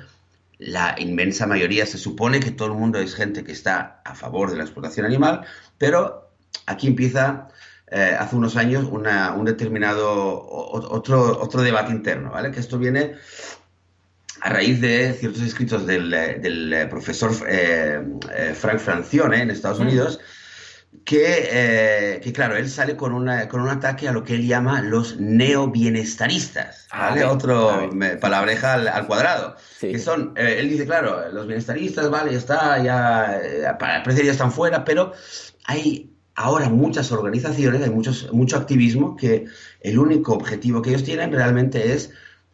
la 0.61 0.95
inmensa 0.99 1.47
mayoría 1.47 1.87
se 1.87 1.97
supone 1.97 2.39
que 2.39 2.51
todo 2.51 2.69
el 2.69 2.75
mundo 2.75 2.99
es 2.99 3.15
gente 3.15 3.43
que 3.45 3.53
está 3.53 4.03
a 4.05 4.15
favor 4.15 4.51
de 4.51 4.59
la 4.59 4.65
explotación 4.65 5.07
animal, 5.07 5.47
pero 5.79 6.31
aquí 6.67 6.87
empieza 6.87 7.49
eh, 7.91 8.15
hace 8.19 8.37
unos 8.37 8.57
años 8.57 8.85
un 8.85 9.45
determinado 9.45 10.47
otro, 10.47 11.41
otro 11.41 11.63
debate 11.63 11.93
interno, 11.93 12.33
¿vale? 12.33 12.51
Que 12.51 12.61
esto 12.61 12.79
viene 12.79 13.15
a 14.43 14.51
raíz 14.51 14.81
de 14.83 15.15
ciertos 15.15 15.43
escritos 15.43 15.87
del, 15.87 16.11
del 16.11 16.89
profesor 16.91 17.33
eh, 17.49 18.03
eh, 18.35 18.55
Frank 18.55 18.79
Francione 18.79 19.43
en 19.43 19.51
Estados 19.51 19.81
mm. 19.81 19.85
Que, 21.05 22.21
que, 22.23 22.33
claro, 22.33 22.57
él 22.57 22.69
sale 22.69 22.97
con, 22.97 23.13
una, 23.13 23.49
con 23.49 23.61
un 23.61 23.69
ataque 23.69 24.09
a 24.09 24.13
lo 24.13 24.23
que 24.23 24.35
él 24.35 24.47
llama 24.47 24.83
los 24.83 25.19
neobienestaristas, 25.19 26.87
ah, 26.91 27.11
¿vale? 27.11 27.25
Otro 27.25 27.91
palabreja 28.21 28.75
al, 28.75 29.07
cuadrado. 29.07 29.57
Que 29.81 29.99
son, 29.99 30.35
él 30.37 30.69
dice, 30.69 30.87
claro, 30.87 31.31
los 31.33 31.47
bienestaristas, 31.47 32.11
vale, 32.11 32.33
ya 32.33 32.39
está, 32.39 32.83
ya, 32.83 33.77
para 33.79 33.99
el 33.99 34.03
precio 34.03 34.25
ya 34.25 34.33
están 34.33 34.53
fuera, 34.53 34.85
pero 34.85 35.13
hay 35.65 36.11
ahora 36.35 36.69
muchas 36.69 37.13
organizaciones, 37.13 37.83
hay 37.83 37.91
muchos, 37.91 38.33
mucho 38.33 38.57
activismo 38.57 39.17
que 39.17 39.47
el 39.81 39.99
único 39.99 40.33
objetivo 40.33 40.83
que 40.83 40.91
ellos 40.91 41.05
tienen 41.05 41.33
realmente 41.33 41.93
es, 41.93 42.13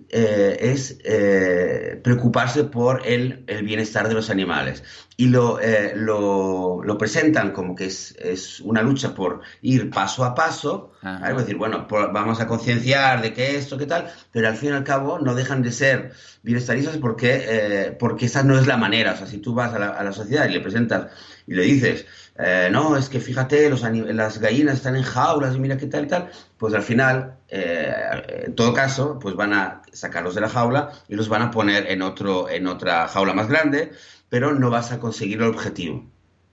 eh, 0.09 0.57
es 0.61 0.99
eh, 1.05 2.01
preocuparse 2.03 2.65
por 2.65 3.07
el, 3.07 3.45
el, 3.47 3.65
bienestar 3.65 4.09
de 4.09 4.15
los 4.15 4.31
animales. 4.31 4.85
Y 5.17 5.27
lo, 5.27 5.61
eh, 5.61 5.95
lo, 5.97 6.81
lo, 6.85 6.99
presentan 6.99 7.53
como 7.53 7.75
que 7.75 7.87
es, 7.87 8.15
es, 8.19 8.61
una 8.61 8.83
lucha 8.83 9.15
por 9.15 9.41
ir 9.63 9.91
paso 9.91 10.25
a 10.25 10.35
paso, 10.35 10.93
es 11.03 11.37
decir, 11.37 11.57
bueno, 11.57 11.87
vamos 11.91 12.41
a 12.41 12.47
concienciar 12.47 13.23
de 13.23 13.33
que 13.33 13.57
esto, 13.57 13.79
qué 13.79 13.87
tal, 13.87 14.13
pero 14.31 14.49
al 14.49 14.57
fin 14.57 14.71
y 14.71 14.73
al 14.73 14.85
cabo 14.85 15.19
no 15.19 15.35
dejan 15.35 15.63
de 15.63 15.73
ser 15.73 16.13
bienestaristas 16.43 16.99
porque, 16.99 17.97
porque 17.99 18.27
esa 18.27 18.43
no 18.43 18.59
es 18.59 18.67
la 18.67 18.77
manera. 18.77 19.13
O 19.13 19.17
sea, 19.17 19.27
si 19.27 19.39
tú 19.39 19.55
vas 19.55 19.73
a 19.73 19.79
la, 19.79 19.89
a 19.89 20.05
la 20.05 20.13
sociedad 20.13 20.49
y 20.49 20.53
le 20.53 20.61
presentas 20.61 21.07
y 21.47 21.55
le 21.55 21.63
dices, 21.63 22.07
eh, 22.39 22.69
no, 22.71 22.97
es 22.97 23.09
que 23.09 23.21
fíjate, 23.21 23.71
los 23.71 23.83
las 23.83 24.39
gallinas 24.39 24.77
están 24.77 24.97
en 24.97 25.03
jaulas 25.03 25.55
y 25.55 25.61
mira 25.61 25.77
qué 25.77 25.87
tal 25.87 26.05
y 26.05 26.09
tal, 26.09 26.31
pues 26.59 26.75
al 26.75 26.83
final, 26.83 27.39
eh, 27.49 28.45
en 28.47 28.55
todo 28.55 28.75
caso, 28.75 29.19
pues 29.19 29.35
van 29.37 29.53
a 29.53 29.83
sacarlos 29.93 30.35
de 30.35 30.41
la 30.41 30.49
jaula 30.49 30.93
y 31.09 31.15
los 31.15 31.29
van 31.29 31.43
a 31.43 31.51
poner 31.51 31.91
en, 31.91 32.03
otro, 32.03 32.49
en 32.49 32.67
otra 32.67 33.09
jaula 33.09 33.33
más 33.33 33.49
grande, 33.49 33.93
pero 34.29 34.55
no 34.55 34.71
vas 34.71 34.93
a 34.93 34.99
conseguir 35.01 35.39
el 35.39 35.49
objetivo. 35.49 36.05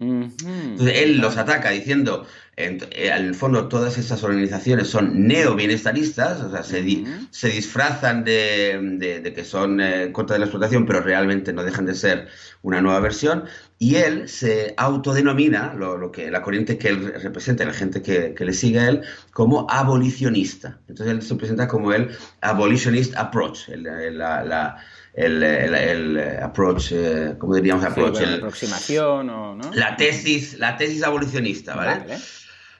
Entonces 0.04 0.98
él 0.98 1.18
los 1.18 1.38
ataca 1.38 1.70
diciendo, 1.70 2.26
En, 2.56 2.78
eh, 2.92 3.10
el 3.12 3.34
fondo, 3.34 3.68
todas 3.68 3.98
estas 3.98 4.24
organizaciones 4.24 4.88
son 4.88 5.28
neo-bienestaristas, 5.28 6.42
o 6.42 6.52
sea, 6.52 6.62
se, 6.64 7.04
se 7.32 7.50
disfrazan 7.50 8.24
de, 8.24 8.80
de, 9.24 9.34
que 9.34 9.44
son 9.44 9.82
eh, 9.82 10.12
contra 10.12 10.36
de 10.36 10.40
la 10.42 10.46
explotación, 10.46 10.86
pero 10.86 11.02
realmente 11.02 11.52
no 11.52 11.64
dejan 11.64 11.86
de 11.88 11.96
ser 11.96 12.28
una 12.62 12.80
nueva 12.82 13.00
versión. 13.00 13.46
Y 13.80 13.96
él 13.96 14.30
se 14.30 14.76
autodenomina, 14.78 15.74
lo, 15.74 15.98
lo 15.98 16.12
que, 16.12 16.30
la 16.30 16.42
corriente 16.42 16.78
que 16.78 16.90
él 16.90 17.14
representa, 17.22 17.66
la 17.66 17.74
gente 17.74 18.02
que, 18.02 18.34
que, 18.36 18.46
le 18.46 18.54
sigue 18.54 18.80
a 18.80 18.90
él, 18.90 19.02
como 19.32 19.66
abolicionista. 19.70 20.80
Entonces 20.88 21.16
él 21.16 21.22
se 21.24 21.36
presenta 21.36 21.68
como 21.68 21.92
el 21.92 22.12
abolitionist 22.42 23.16
approach, 23.18 23.70
el, 23.70 23.84
la, 24.18 24.44
la 24.44 24.78
el, 25.14 25.44
el, 25.44 26.20
approach, 26.42 26.92
eh, 26.92 27.36
¿cómo 27.38 27.56
diríamos 27.56 27.86
approach? 27.86 28.20
la 28.20 28.36
aproximación 28.36 29.30
o, 29.30 29.56
¿no? 29.56 29.72
La 29.74 29.96
tesis, 29.96 30.58
la 30.58 30.76
tesis 30.76 31.04
abolicionista, 31.04 31.76
¿vale? 31.76 32.16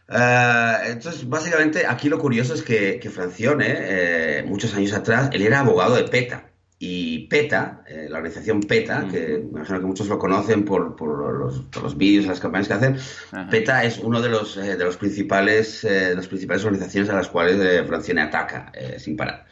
Eh, 0.10 0.78
entonces, 0.88 1.30
básicamente, 1.30 1.86
aquí 1.86 2.10
lo 2.10 2.18
curioso 2.18 2.56
es 2.56 2.64
que, 2.64 3.00
que 3.00 3.10
Francione, 3.10 3.68
eh, 3.70 4.44
muchos 4.48 4.74
años 4.74 4.94
atrás, 4.94 5.30
él 5.32 5.44
era 5.44 5.60
abogado 5.60 5.96
de 5.96 6.04
PETA. 6.06 6.50
Y 6.86 7.28
PETA, 7.28 7.86
la 8.10 8.18
organización 8.18 8.60
PETA, 8.60 9.08
que 9.10 9.38
me 9.38 9.60
imagino 9.60 9.80
que 9.80 9.86
muchos 9.86 10.08
lo 10.10 10.20
conocen 10.20 10.66
por, 10.66 10.98
por 10.98 11.40
los, 11.40 11.64
los 11.82 11.98
vídeos, 11.98 12.26
las 12.26 12.42
campañas 12.42 12.68
que 12.68 12.74
hacen, 12.74 12.98
PETA 13.50 13.86
es 13.86 14.00
uno 14.00 14.22
de 14.22 14.28
los, 14.28 14.58
de 14.58 14.76
los 14.76 14.98
principales, 14.98 15.84
de 15.84 16.14
las 16.14 16.28
principales 16.28 16.66
organizaciones 16.66 17.10
a 17.10 17.14
las 17.14 17.30
cuales 17.30 17.88
Francione 17.88 18.24
ataca 18.24 18.70
sin 18.98 19.16
parar. 19.16 19.46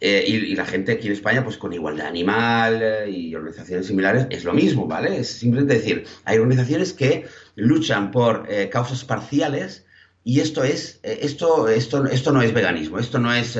Eh, 0.00 0.24
y, 0.26 0.54
la 0.54 0.66
gente 0.66 0.92
aquí 0.92 1.06
en 1.06 1.12
España, 1.12 1.44
pues 1.44 1.56
con 1.56 1.72
igualdad 1.72 2.06
animal 2.06 2.80
eh, 2.82 3.10
y 3.10 3.34
organizaciones 3.34 3.86
similares, 3.86 4.26
es 4.30 4.44
lo 4.44 4.52
mismo, 4.52 4.86
¿vale? 4.86 5.18
Es 5.18 5.28
simplemente 5.28 5.74
decir, 5.74 6.04
hay 6.24 6.38
organizaciones 6.38 6.92
que 6.92 7.26
luchan 7.54 8.10
por 8.10 8.46
eh, 8.48 8.68
causas 8.68 9.04
parciales 9.04 9.86
y 10.24 10.40
esto 10.40 10.64
es, 10.64 11.00
esto, 11.02 11.68
esto, 11.68 12.06
esto 12.06 12.32
no 12.32 12.42
es 12.42 12.52
veganismo, 12.52 12.98
esto 12.98 13.18
no 13.18 13.32
es, 13.32 13.58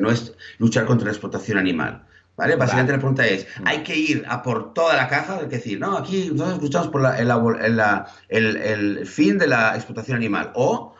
no 0.00 0.10
es 0.10 0.32
luchar 0.58 0.86
contra 0.86 1.06
la 1.06 1.12
explotación 1.12 1.58
animal. 1.58 2.06
¿Vale? 2.34 2.56
Básicamente 2.56 2.92
la 2.92 2.98
pregunta 2.98 3.26
es, 3.26 3.46
mm. 3.60 3.66
¿hay 3.66 3.82
que 3.82 3.94
ir 3.94 4.24
a 4.26 4.42
por 4.42 4.72
toda 4.72 4.96
la 4.96 5.06
caja? 5.06 5.40
Es 5.42 5.50
decir, 5.50 5.78
no, 5.78 5.98
aquí 5.98 6.30
nosotros 6.32 6.62
luchamos 6.62 6.88
por 6.88 7.04
el, 7.04 7.30
el, 8.30 8.56
el, 8.56 9.06
fin 9.06 9.36
de 9.36 9.48
la 9.48 9.74
explotación 9.74 10.16
animal. 10.16 10.50
O 10.54 10.94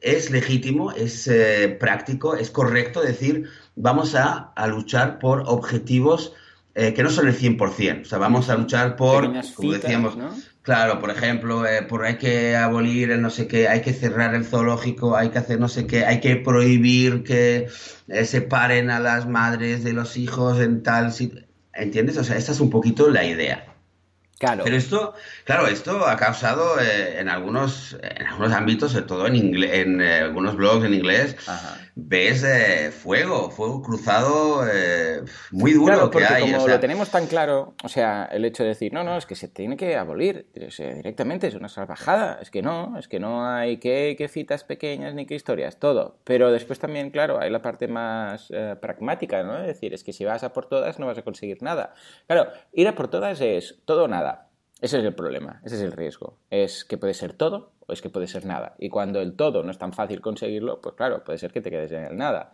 es 0.00 0.30
legítimo, 0.30 0.92
es 0.92 1.30
práctico, 1.78 2.34
es 2.34 2.50
correcto 2.50 3.02
decir, 3.02 3.50
vamos 3.78 4.14
a, 4.14 4.52
luchar 4.66 5.18
por 5.18 5.44
objetivos 5.46 6.32
eh, 6.74 6.92
que 6.94 7.02
no 7.02 7.10
son 7.10 7.28
el 7.28 7.36
100%. 7.36 8.02
O 8.02 8.04
sea, 8.04 8.18
vamos 8.18 8.48
a 8.50 8.56
luchar 8.56 8.96
por, 8.96 9.32
como 9.54 9.72
decíamos, 9.72 10.16
claro, 10.62 11.00
por 11.00 11.10
ejemplo, 11.10 11.66
eh, 11.66 11.82
por 11.82 12.04
hay 12.04 12.18
que 12.18 12.56
abolir 12.56 13.10
el 13.10 13.22
no 13.22 13.30
sé 13.30 13.46
qué, 13.48 13.68
hay 13.68 13.80
que 13.80 13.92
cerrar 13.92 14.34
el 14.34 14.44
zoológico, 14.44 15.16
hay 15.16 15.30
que 15.30 15.38
hacer 15.38 15.58
no 15.58 15.68
sé 15.68 15.86
qué, 15.86 16.04
hay 16.04 16.20
que 16.20 16.36
prohibir 16.36 17.22
que 17.22 17.68
eh, 18.08 18.24
separen 18.24 18.90
a 18.90 19.00
las 19.00 19.26
madres 19.28 19.84
de 19.84 19.92
los 19.92 20.16
hijos 20.16 20.60
en 20.60 20.82
tal 20.82 21.12
sitio. 21.12 21.42
¿Entiendes? 21.72 22.18
O 22.18 22.24
sea, 22.24 22.36
esta 22.36 22.52
es 22.52 22.60
un 22.60 22.70
poquito 22.70 23.08
la 23.08 23.24
idea. 23.24 23.68
Claro. 24.38 24.62
Pero 24.62 24.76
esto, 24.76 25.14
claro, 25.44 25.66
esto 25.66 26.06
ha 26.06 26.16
causado 26.16 26.80
eh, 26.80 27.18
en, 27.18 27.28
algunos, 27.28 27.96
en 28.00 28.24
algunos 28.24 28.52
ámbitos, 28.52 28.92
sobre 28.92 29.06
todo 29.06 29.26
en, 29.26 29.34
en 29.34 30.00
eh, 30.00 30.20
algunos 30.20 30.54
blogs 30.54 30.84
en 30.84 30.94
inglés, 30.94 31.36
ves 32.00 32.44
eh, 32.44 32.92
fuego, 32.92 33.50
fuego 33.50 33.82
cruzado 33.82 34.62
muy 35.50 35.72
duro 35.72 35.86
claro, 35.86 36.10
que 36.10 36.24
hay. 36.24 36.52
Como 36.52 36.68
lo 36.68 36.80
tenemos 36.80 37.10
tan 37.10 37.26
claro, 37.26 37.74
o 37.82 37.88
sea, 37.88 38.28
el 38.30 38.44
hecho 38.44 38.62
de 38.62 38.70
decir, 38.70 38.92
no, 38.92 39.02
no, 39.02 39.16
es 39.16 39.26
que 39.26 39.34
se 39.34 39.48
tiene 39.48 39.76
que 39.76 39.96
abolir 39.96 40.46
directamente, 40.54 41.48
es 41.48 41.54
una 41.54 41.68
salvajada, 41.68 42.38
es 42.40 42.50
que 42.50 42.62
no, 42.62 42.96
es 42.98 43.08
que 43.08 43.18
no 43.18 43.46
hay 43.46 43.78
que, 43.78 44.14
que 44.16 44.28
citas 44.28 44.64
pequeñas 44.64 45.14
ni 45.14 45.26
que 45.26 45.34
historias, 45.34 45.78
todo. 45.78 46.18
Pero 46.24 46.52
después 46.52 46.78
también, 46.78 47.10
claro, 47.10 47.40
hay 47.40 47.50
la 47.50 47.62
parte 47.62 47.88
más 47.88 48.52
pragmática, 48.80 49.42
¿no? 49.42 49.58
Es 49.58 49.66
decir, 49.66 49.92
es 49.92 50.04
que 50.04 50.12
si 50.12 50.24
vas 50.24 50.44
a 50.44 50.52
por 50.52 50.66
todas 50.66 50.98
no 50.98 51.06
vas 51.06 51.18
a 51.18 51.22
conseguir 51.22 51.62
nada. 51.62 51.94
Claro, 52.26 52.48
ir 52.72 52.86
a 52.86 52.94
por 52.94 53.08
todas 53.08 53.40
es 53.40 53.80
todo 53.84 54.04
o 54.04 54.08
nada. 54.08 54.47
Ese 54.80 54.98
es 54.98 55.04
el 55.04 55.14
problema, 55.14 55.60
ese 55.64 55.76
es 55.76 55.82
el 55.82 55.92
riesgo. 55.92 56.36
Es 56.50 56.84
que 56.84 56.98
puede 56.98 57.14
ser 57.14 57.32
todo 57.32 57.72
o 57.86 57.92
es 57.92 58.00
que 58.00 58.10
puede 58.10 58.26
ser 58.26 58.44
nada. 58.44 58.76
Y 58.78 58.90
cuando 58.90 59.20
el 59.20 59.34
todo 59.34 59.62
no 59.64 59.70
es 59.70 59.78
tan 59.78 59.92
fácil 59.92 60.20
conseguirlo, 60.20 60.80
pues 60.80 60.94
claro, 60.94 61.24
puede 61.24 61.38
ser 61.38 61.52
que 61.52 61.60
te 61.60 61.70
quedes 61.70 61.90
en 61.92 62.04
el 62.04 62.16
nada. 62.16 62.52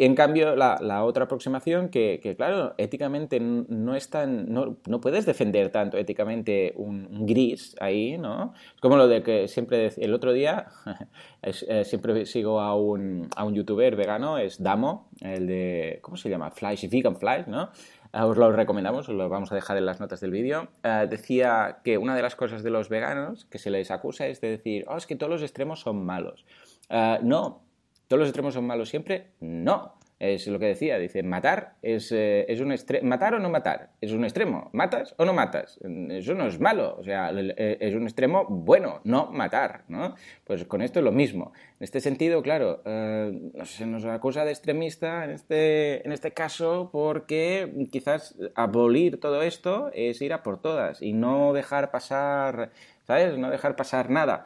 En 0.00 0.14
cambio, 0.14 0.54
la, 0.54 1.02
otra 1.02 1.24
aproximación, 1.24 1.88
que, 1.88 2.20
claro, 2.36 2.72
éticamente 2.78 3.40
no 3.40 3.96
es 3.96 4.08
tan. 4.10 4.52
No, 4.52 4.76
puedes 5.00 5.26
defender 5.26 5.70
tanto 5.70 5.96
éticamente 5.96 6.72
un, 6.76 7.26
gris 7.26 7.74
ahí, 7.80 8.16
¿no? 8.16 8.54
Como 8.80 8.96
lo 8.96 9.08
de 9.08 9.24
que 9.24 9.48
siempre. 9.48 9.90
El 9.96 10.14
otro 10.14 10.32
día, 10.32 10.68
eh, 11.42 11.84
siempre 11.84 12.26
sigo 12.26 12.60
a 12.60 12.76
un, 12.76 13.28
a 13.34 13.42
un 13.42 13.54
youtuber 13.54 13.96
vegano, 13.96 14.38
es 14.38 14.62
Damo, 14.62 15.08
el 15.20 15.48
de. 15.48 15.98
¿Cómo 16.00 16.16
se 16.16 16.30
llama? 16.30 16.52
Flash, 16.52 16.88
Vegan 16.88 17.16
Flash, 17.16 17.48
¿no? 17.48 17.70
Ah, 18.18 18.26
os 18.26 18.36
lo 18.36 18.50
recomendamos, 18.50 19.08
os 19.08 19.14
lo 19.14 19.28
vamos 19.28 19.52
a 19.52 19.54
dejar 19.54 19.76
en 19.76 19.86
las 19.86 20.00
notas 20.00 20.18
del 20.18 20.32
vídeo, 20.32 20.66
ah, 20.82 21.06
decía 21.06 21.78
que 21.84 21.98
una 21.98 22.16
de 22.16 22.22
las 22.22 22.34
cosas 22.34 22.64
de 22.64 22.70
los 22.70 22.88
veganos 22.88 23.44
que 23.44 23.60
se 23.60 23.70
les 23.70 23.92
acusa 23.92 24.26
es 24.26 24.40
de 24.40 24.50
decir, 24.50 24.84
oh, 24.88 24.96
es 24.96 25.06
que 25.06 25.14
todos 25.14 25.30
los 25.30 25.40
extremos 25.40 25.78
son 25.78 26.04
malos. 26.04 26.44
Ah, 26.90 27.20
no, 27.22 27.62
¿todos 28.08 28.18
los 28.18 28.28
extremos 28.28 28.54
son 28.54 28.66
malos 28.66 28.88
siempre? 28.88 29.28
No. 29.38 29.97
Es 30.20 30.48
lo 30.48 30.58
que 30.58 30.66
decía, 30.66 30.98
dice, 30.98 31.22
matar 31.22 31.74
es, 31.80 32.10
eh, 32.10 32.44
es 32.48 32.60
un 32.60 32.74
matar 33.08 33.34
o 33.34 33.38
no 33.38 33.50
matar, 33.50 33.90
es 34.00 34.10
un 34.10 34.24
extremo, 34.24 34.68
matas 34.72 35.14
o 35.16 35.24
no 35.24 35.32
matas, 35.32 35.78
eso 36.10 36.34
no 36.34 36.48
es 36.48 36.58
malo, 36.58 36.96
o 36.98 37.04
sea, 37.04 37.30
eh, 37.32 37.78
es 37.80 37.94
un 37.94 38.02
extremo 38.02 38.44
bueno, 38.48 39.00
no 39.04 39.30
matar, 39.30 39.84
¿no? 39.86 40.16
Pues 40.44 40.64
con 40.64 40.82
esto 40.82 40.98
es 40.98 41.04
lo 41.04 41.12
mismo. 41.12 41.52
En 41.78 41.84
este 41.84 42.00
sentido, 42.00 42.42
claro, 42.42 42.82
eh, 42.84 43.52
se 43.62 43.86
nos 43.86 44.04
acusa 44.06 44.44
de 44.44 44.50
extremista 44.50 45.24
en 45.24 45.30
este, 45.30 46.04
en 46.04 46.10
este 46.10 46.32
caso 46.32 46.88
porque 46.90 47.86
quizás 47.92 48.36
abolir 48.56 49.20
todo 49.20 49.42
esto 49.42 49.92
es 49.94 50.20
ir 50.20 50.32
a 50.32 50.42
por 50.42 50.60
todas 50.60 51.00
y 51.00 51.12
no 51.12 51.52
dejar 51.52 51.92
pasar 51.92 52.72
¿sabes? 53.08 53.38
No 53.38 53.50
dejar 53.50 53.74
pasar 53.74 54.10
nada. 54.10 54.44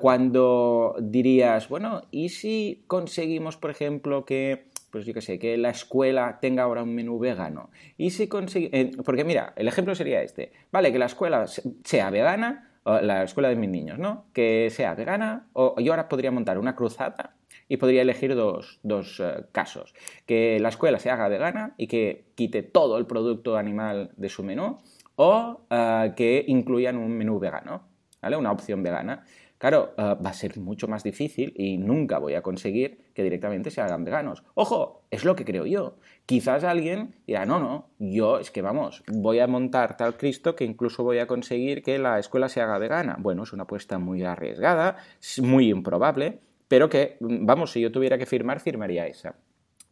cuando 0.00 0.94
dirías, 1.00 1.68
bueno, 1.68 2.02
¿y 2.12 2.28
si 2.28 2.84
conseguimos, 2.86 3.56
por 3.56 3.70
ejemplo, 3.70 4.24
que 4.24 4.67
pues 4.90 5.04
yo 5.04 5.14
qué 5.14 5.20
sé, 5.20 5.38
que 5.38 5.56
la 5.56 5.70
escuela 5.70 6.38
tenga 6.40 6.62
ahora 6.62 6.82
un 6.82 6.94
menú 6.94 7.18
vegano. 7.18 7.70
Y 7.96 8.10
si 8.10 8.28
consigue, 8.28 8.70
eh, 8.72 8.90
porque 9.04 9.24
mira, 9.24 9.52
el 9.56 9.68
ejemplo 9.68 9.94
sería 9.94 10.22
este, 10.22 10.52
vale, 10.72 10.92
que 10.92 10.98
la 10.98 11.06
escuela 11.06 11.46
sea 11.84 12.10
vegana, 12.10 12.68
la 13.02 13.22
escuela 13.22 13.48
de 13.48 13.56
mis 13.56 13.68
niños, 13.68 13.98
¿no? 13.98 14.26
Que 14.32 14.68
sea 14.70 14.94
vegana, 14.94 15.48
o 15.52 15.78
yo 15.78 15.92
ahora 15.92 16.08
podría 16.08 16.30
montar 16.30 16.58
una 16.58 16.74
cruzada 16.74 17.36
y 17.68 17.76
podría 17.76 18.02
elegir 18.02 18.34
dos, 18.34 18.80
eh, 19.20 19.44
casos. 19.52 19.94
Que 20.26 20.58
la 20.58 20.70
escuela 20.70 20.98
se 20.98 21.10
haga 21.10 21.28
vegana 21.28 21.74
y 21.76 21.86
que 21.86 22.26
quite 22.34 22.62
todo 22.62 22.98
el 22.98 23.06
producto 23.06 23.56
animal 23.56 24.10
de 24.16 24.28
su 24.28 24.42
menú, 24.42 24.78
o 25.16 25.66
eh, 25.70 26.12
que 26.16 26.44
incluyan 26.48 26.96
un 26.96 27.16
menú 27.16 27.38
vegano, 27.38 27.82
¿vale? 28.22 28.36
Una 28.36 28.52
opción 28.52 28.82
vegana. 28.82 29.24
Claro, 29.58 29.92
eh, 29.98 30.02
va 30.24 30.30
a 30.30 30.32
ser 30.32 30.56
mucho 30.58 30.86
más 30.86 31.02
difícil 31.02 31.52
y 31.56 31.78
nunca 31.78 32.18
voy 32.18 32.34
a 32.34 32.42
conseguir 32.42 32.98
que 33.12 33.24
directamente 33.24 33.70
se 33.70 33.80
hagan 33.80 34.04
veganos. 34.04 34.44
Ojo, 34.54 35.02
es 35.10 35.24
lo 35.24 35.34
que 35.34 35.44
creo 35.44 35.66
yo. 35.66 35.96
Quizás 36.26 36.62
alguien 36.62 37.16
dirá, 37.26 37.44
no, 37.44 37.58
no, 37.58 37.88
yo 37.98 38.38
es 38.38 38.50
que 38.52 38.62
vamos, 38.62 39.02
voy 39.08 39.40
a 39.40 39.48
montar 39.48 39.96
tal 39.96 40.16
Cristo 40.16 40.54
que 40.54 40.64
incluso 40.64 41.02
voy 41.02 41.18
a 41.18 41.26
conseguir 41.26 41.82
que 41.82 41.98
la 41.98 42.18
escuela 42.20 42.48
se 42.48 42.60
haga 42.60 42.78
vegana. 42.78 43.16
Bueno, 43.18 43.42
es 43.42 43.52
una 43.52 43.64
apuesta 43.64 43.98
muy 43.98 44.22
arriesgada, 44.22 44.96
muy 45.42 45.70
improbable, 45.70 46.38
pero 46.68 46.88
que, 46.88 47.16
vamos, 47.20 47.72
si 47.72 47.80
yo 47.80 47.90
tuviera 47.90 48.18
que 48.18 48.26
firmar, 48.26 48.60
firmaría 48.60 49.06
esa. 49.06 49.34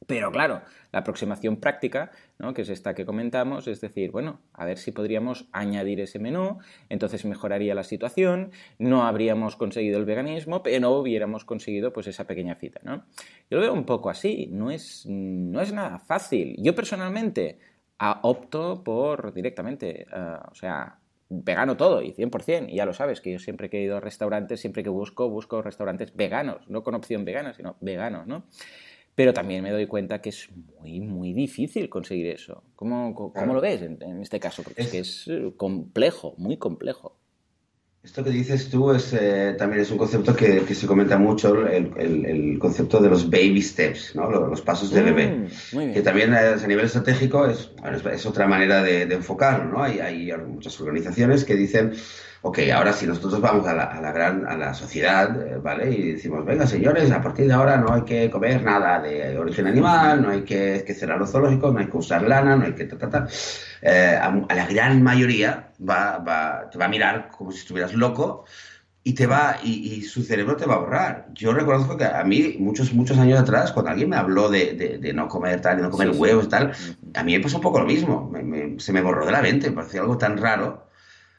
Pero 0.06 0.30
claro, 0.30 0.62
la 0.92 1.00
aproximación 1.00 1.56
práctica, 1.56 2.12
¿no? 2.38 2.54
que 2.54 2.62
es 2.62 2.68
esta 2.68 2.94
que 2.94 3.04
comentamos, 3.04 3.66
es 3.66 3.80
decir, 3.80 4.10
bueno, 4.12 4.40
a 4.52 4.64
ver 4.64 4.78
si 4.78 4.92
podríamos 4.92 5.48
añadir 5.52 6.00
ese 6.00 6.18
menú, 6.18 6.58
entonces 6.88 7.24
mejoraría 7.24 7.74
la 7.74 7.82
situación, 7.82 8.52
no 8.78 9.04
habríamos 9.04 9.56
conseguido 9.56 9.98
el 9.98 10.04
veganismo, 10.04 10.62
pero 10.62 10.80
no 10.80 10.90
hubiéramos 10.92 11.44
conseguido 11.44 11.92
pues 11.92 12.06
esa 12.06 12.26
pequeña 12.26 12.54
cita. 12.54 12.80
¿no? 12.84 13.04
Yo 13.50 13.58
lo 13.58 13.60
veo 13.60 13.72
un 13.72 13.84
poco 13.84 14.10
así, 14.10 14.48
no 14.52 14.70
es, 14.70 15.06
no 15.06 15.60
es 15.60 15.72
nada 15.72 15.98
fácil. 15.98 16.54
Yo 16.58 16.74
personalmente 16.74 17.58
opto 18.22 18.84
por 18.84 19.32
directamente, 19.32 20.02
eh, 20.02 20.36
o 20.50 20.54
sea, 20.54 20.98
vegano 21.28 21.76
todo 21.76 22.02
y 22.02 22.12
100%, 22.12 22.68
y 22.68 22.76
ya 22.76 22.86
lo 22.86 22.92
sabes, 22.92 23.20
que 23.20 23.32
yo 23.32 23.38
siempre 23.38 23.68
que 23.68 23.78
he 23.78 23.82
ido 23.82 23.96
a 23.96 24.00
restaurantes, 24.00 24.60
siempre 24.60 24.82
que 24.82 24.90
busco, 24.90 25.28
busco 25.28 25.62
restaurantes 25.62 26.14
veganos, 26.14 26.68
no 26.68 26.82
con 26.82 26.94
opción 26.94 27.24
vegana, 27.24 27.52
sino 27.54 27.76
veganos, 27.80 28.26
¿no? 28.26 28.44
Pero 29.16 29.32
también 29.32 29.64
me 29.64 29.70
doy 29.70 29.86
cuenta 29.86 30.20
que 30.20 30.28
es 30.28 30.48
muy, 30.78 31.00
muy 31.00 31.32
difícil 31.32 31.88
conseguir 31.88 32.26
eso. 32.26 32.62
¿Cómo, 32.76 33.14
cómo 33.14 33.54
lo 33.54 33.62
ves 33.62 33.80
en, 33.80 34.20
este 34.20 34.38
caso? 34.38 34.62
Porque 34.62 34.82
es, 34.82 34.88
que 34.88 34.98
es 34.98 35.24
eh, 35.28 35.52
complejo, 35.56 36.34
muy 36.36 36.58
complejo. 36.58 37.16
Esto 38.04 38.22
que 38.22 38.30
dices 38.30 38.68
tú 38.68 38.92
es, 38.92 39.14
eh, 39.14 39.56
también 39.58 39.80
es 39.82 39.90
un 39.90 39.96
concepto 39.96 40.36
que, 40.36 40.60
que 40.60 40.74
se 40.74 40.86
comenta 40.86 41.16
mucho, 41.18 41.66
el, 41.66 41.92
el, 41.96 42.58
concepto 42.58 43.00
de 43.00 43.08
los 43.08 43.28
baby 43.28 43.60
steps, 43.62 44.14
¿no? 44.14 44.30
los, 44.30 44.60
pasos 44.60 44.90
de 44.90 45.02
bebé. 45.02 45.48
Mm, 45.72 45.92
que 45.94 46.02
también 46.02 46.34
eh, 46.34 46.54
a 46.62 46.66
nivel 46.66 46.84
estratégico 46.84 47.46
es, 47.46 47.72
es 48.12 48.26
otra 48.26 48.46
manera 48.46 48.82
de, 48.82 49.06
de 49.06 49.14
enfocarlo. 49.14 49.72
¿no? 49.72 49.82
Hay, 49.82 49.98
hay 49.98 50.30
muchas 50.46 50.78
organizaciones 50.78 51.44
que 51.44 51.56
dicen 51.56 51.94
ok, 52.46 52.60
ahora 52.72 52.92
si 52.92 53.06
nosotros 53.06 53.40
vamos 53.40 53.66
a 53.66 53.74
la, 53.74 53.84
a 53.84 54.00
la 54.00 54.12
gran, 54.12 54.46
a 54.46 54.56
la 54.56 54.72
sociedad, 54.72 55.34
eh, 55.42 55.58
¿vale? 55.60 55.90
Y 55.90 56.12
decimos, 56.12 56.44
venga, 56.44 56.64
señores, 56.64 57.10
a 57.10 57.20
partir 57.20 57.48
de 57.48 57.52
ahora 57.52 57.76
no 57.76 57.92
hay 57.92 58.02
que 58.02 58.30
comer 58.30 58.62
nada 58.62 59.00
de 59.00 59.36
origen 59.36 59.66
animal, 59.66 60.22
no 60.22 60.30
hay 60.30 60.42
que, 60.42 60.84
que 60.86 60.94
cerrar 60.94 61.18
los 61.18 61.32
zoológicos, 61.32 61.72
no 61.74 61.80
hay 61.80 61.86
que 61.86 61.96
usar 61.96 62.22
lana, 62.22 62.54
no 62.54 62.64
hay 62.64 62.74
que 62.74 62.84
ta, 62.84 62.96
ta, 62.98 63.10
ta. 63.10 63.26
Eh, 63.82 64.16
a, 64.20 64.26
a 64.48 64.54
la 64.54 64.66
gran 64.66 65.02
mayoría 65.02 65.70
va, 65.80 66.18
va, 66.18 66.70
te 66.70 66.78
va 66.78 66.84
a 66.84 66.88
mirar 66.88 67.30
como 67.36 67.50
si 67.50 67.58
estuvieras 67.58 67.94
loco 67.94 68.44
y 69.02 69.14
te 69.14 69.26
va 69.26 69.58
y, 69.64 69.94
y, 69.94 70.02
su 70.02 70.22
cerebro 70.22 70.56
te 70.56 70.66
va 70.66 70.74
a 70.74 70.78
borrar. 70.78 71.28
Yo 71.34 71.52
reconozco 71.52 71.96
que 71.96 72.04
a 72.04 72.22
mí 72.22 72.56
muchos 72.60 72.92
muchos 72.92 73.18
años 73.18 73.40
atrás 73.40 73.72
cuando 73.72 73.90
alguien 73.90 74.10
me 74.10 74.16
habló 74.16 74.48
de, 74.48 74.74
de, 74.74 74.98
de 74.98 75.12
no 75.12 75.26
comer 75.28 75.60
tal, 75.60 75.78
de 75.78 75.82
no 75.82 75.90
comer 75.90 76.12
sí, 76.12 76.18
huevos 76.20 76.44
sí. 76.44 76.50
tal, 76.50 76.72
a 77.14 77.24
mí 77.24 77.32
me 77.36 77.40
pasó 77.40 77.56
un 77.56 77.62
poco 77.62 77.80
lo 77.80 77.86
mismo. 77.86 78.30
Me, 78.30 78.42
me, 78.44 78.78
se 78.78 78.92
me 78.92 79.02
borró 79.02 79.26
de 79.26 79.32
la 79.32 79.42
mente, 79.42 79.70
me 79.70 79.76
pareció 79.76 80.02
algo 80.02 80.16
tan 80.16 80.36
raro. 80.38 80.85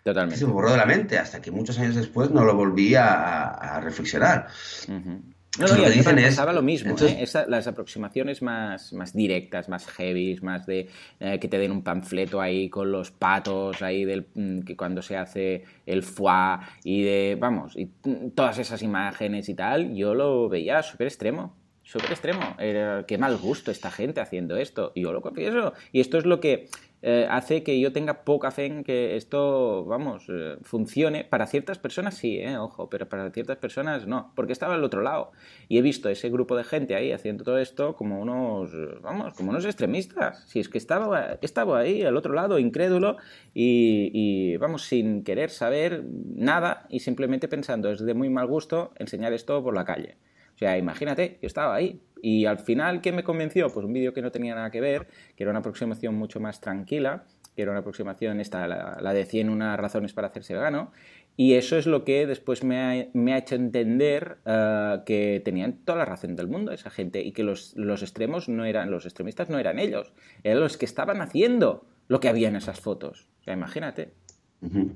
Totalmente. 0.08 0.36
Que 0.36 0.40
se 0.40 0.46
me 0.46 0.54
borró 0.54 0.72
de 0.72 0.78
la 0.78 0.86
mente 0.86 1.18
hasta 1.18 1.42
que 1.42 1.52
muchos 1.52 1.78
años 1.80 1.94
después 1.94 2.32
no 2.32 2.46
lo 2.46 2.56
volví 2.56 2.96
a, 2.96 3.50
a, 3.50 3.82
reflexionar. 3.82 4.48
Uh 4.88 4.92
-huh. 4.92 5.22
No, 5.60 5.68
no, 5.68 5.82
y 5.82 5.86
a 5.86 5.90
mí 5.90 6.02
me 6.16 6.22
pasaba 6.22 6.54
lo 6.54 6.62
mismo, 6.62 6.92
Entonces, 6.92 7.18
¿eh? 7.18 7.24
Esa, 7.24 7.46
las 7.46 7.68
aproximaciones 7.68 8.42
más, 8.42 8.94
más 8.94 9.12
directas, 9.14 9.68
más 9.68 9.86
heavy, 9.88 10.40
más 10.42 10.66
de 10.66 10.88
eh, 11.20 11.40
que 11.40 11.50
te 11.50 11.58
den 11.58 11.74
un 11.74 11.82
panfleto 11.82 12.40
ahí 12.40 12.70
con 12.70 12.90
los 12.90 13.12
patos 13.12 13.82
ahí 13.82 14.06
del 14.06 14.28
mm, 14.34 14.62
que 14.62 14.78
cuando 14.78 15.02
se 15.02 15.18
hace 15.18 15.66
el 15.86 16.04
foie 16.04 16.60
y 16.86 17.04
de, 17.04 17.38
vamos, 17.38 17.76
y 17.76 17.88
todas 18.34 18.60
esas 18.60 18.82
imágenes 18.82 19.50
y 19.50 19.56
tal, 19.56 19.94
yo 19.94 20.14
lo 20.14 20.48
veía 20.48 20.84
súper 20.84 21.08
extremo, 21.08 21.54
súper 21.84 22.12
extremo. 22.12 22.56
Era, 22.60 23.06
qué 23.06 23.18
mal 23.18 23.36
gusto 23.38 23.72
esta 23.72 23.92
gente 23.92 24.22
haciendo 24.22 24.56
esto, 24.56 24.94
y 24.96 25.02
yo 25.02 25.12
lo 25.12 25.22
confieso. 25.22 25.74
Y 25.92 26.00
esto 26.00 26.18
es 26.18 26.26
lo 26.26 26.40
que 26.40 26.70
eh, 27.10 27.26
hace 27.30 27.64
que 27.64 27.80
yo 27.80 27.94
tenga 27.94 28.26
poca 28.26 28.52
fe 28.52 28.66
en 28.66 28.84
que 28.84 29.16
esto, 29.16 29.86
vamos, 29.86 30.26
eh, 30.28 30.58
funcione. 30.62 31.24
Para 31.24 31.48
ciertas 31.48 31.80
personas 31.80 32.16
sí, 32.16 32.38
eh, 32.38 32.58
ojo, 32.58 32.90
pero 32.90 33.08
para 33.08 33.32
ciertas 33.32 33.56
personas 33.56 34.06
no, 34.06 34.34
porque 34.36 34.52
estaba 34.52 34.74
al 34.74 34.84
otro 34.84 35.02
lado. 35.02 35.32
Y 35.70 35.78
he 35.78 35.82
visto 35.82 36.10
ese 36.10 36.30
grupo 36.30 36.58
de 36.58 36.66
gente 36.66 36.96
ahí 36.96 37.14
haciendo 37.14 37.46
todo 37.46 37.60
esto 37.60 37.96
como 37.96 38.20
unos, 38.20 38.74
vamos, 39.02 39.34
como 39.36 39.52
unos 39.52 39.64
extremistas. 39.64 40.44
Si 40.50 40.60
es 40.60 40.68
que 40.68 40.78
estaba, 40.78 41.38
estaba 41.42 41.80
ahí 41.80 42.02
al 42.04 42.18
otro 42.18 42.34
lado, 42.34 42.60
incrédulo, 42.60 43.16
y, 43.54 44.12
y 44.14 44.58
vamos, 44.58 44.84
sin 44.84 45.24
querer 45.24 45.50
saber 45.50 46.04
nada 46.04 46.88
y 46.90 47.00
simplemente 47.00 47.48
pensando, 47.48 47.90
es 47.90 48.06
de 48.06 48.14
muy 48.16 48.30
mal 48.30 48.48
gusto 48.48 48.92
enseñar 48.98 49.32
esto 49.32 49.64
por 49.64 49.74
la 49.74 49.86
calle. 49.86 50.18
O 50.56 50.58
sea, 50.58 50.78
imagínate, 50.78 51.40
yo 51.42 51.48
estaba 51.48 51.74
ahí. 51.74 52.02
Y 52.22 52.46
al 52.46 52.60
final, 52.60 53.02
¿qué 53.02 53.12
me 53.12 53.24
convenció? 53.24 53.70
Pues 53.70 53.86
un 53.86 53.94
vídeo 53.94 54.14
que 54.14 54.22
no 54.22 54.32
tenía 54.32 54.56
nada 54.56 54.72
que 54.72 54.82
ver, 54.82 55.08
que 55.36 55.44
era 55.44 55.52
una 55.52 55.60
aproximación 55.60 56.16
mucho 56.16 56.40
más 56.40 56.62
tranquila, 56.62 57.26
que 57.56 57.62
era 57.62 57.72
una 57.72 57.82
aproximación 57.82 58.40
esta, 58.40 58.68
la, 58.68 58.98
la 59.02 59.14
de 59.14 59.26
100 59.26 59.50
unas 59.50 59.80
razones 59.80 60.14
para 60.14 60.28
hacerse 60.28 60.54
vegano. 60.54 60.92
Y 61.36 61.54
eso 61.54 61.78
es 61.78 61.86
lo 61.86 62.04
que 62.04 62.26
después 62.26 62.64
me 62.64 62.80
ha, 62.80 63.08
me 63.14 63.34
ha 63.34 63.38
hecho 63.38 63.56
entender 63.56 64.38
uh, 64.46 65.04
que 65.06 65.42
tenían 65.46 65.74
toda 65.86 66.00
la 66.00 66.06
razón 66.06 66.36
del 66.36 66.48
mundo 66.48 66.72
esa 66.72 66.90
gente 66.90 67.22
y 67.22 67.32
que 67.32 67.44
los, 67.44 67.76
los 67.76 68.02
extremos 68.02 68.50
no 68.50 68.66
eran, 68.66 68.90
los 68.90 69.06
extremistas 69.06 69.50
no 69.50 69.60
eran 69.60 69.78
ellos, 69.78 70.14
eran 70.44 70.60
los 70.60 70.78
que 70.78 70.86
estaban 70.86 71.22
haciendo 71.22 71.86
lo 72.08 72.20
que 72.20 72.30
había 72.30 72.48
en 72.48 72.56
esas 72.56 72.80
fotos. 72.80 73.28
O 73.42 73.44
sea, 73.44 73.54
imagínate. 73.54 74.14
Uh 74.62 74.68
-huh 74.68 74.92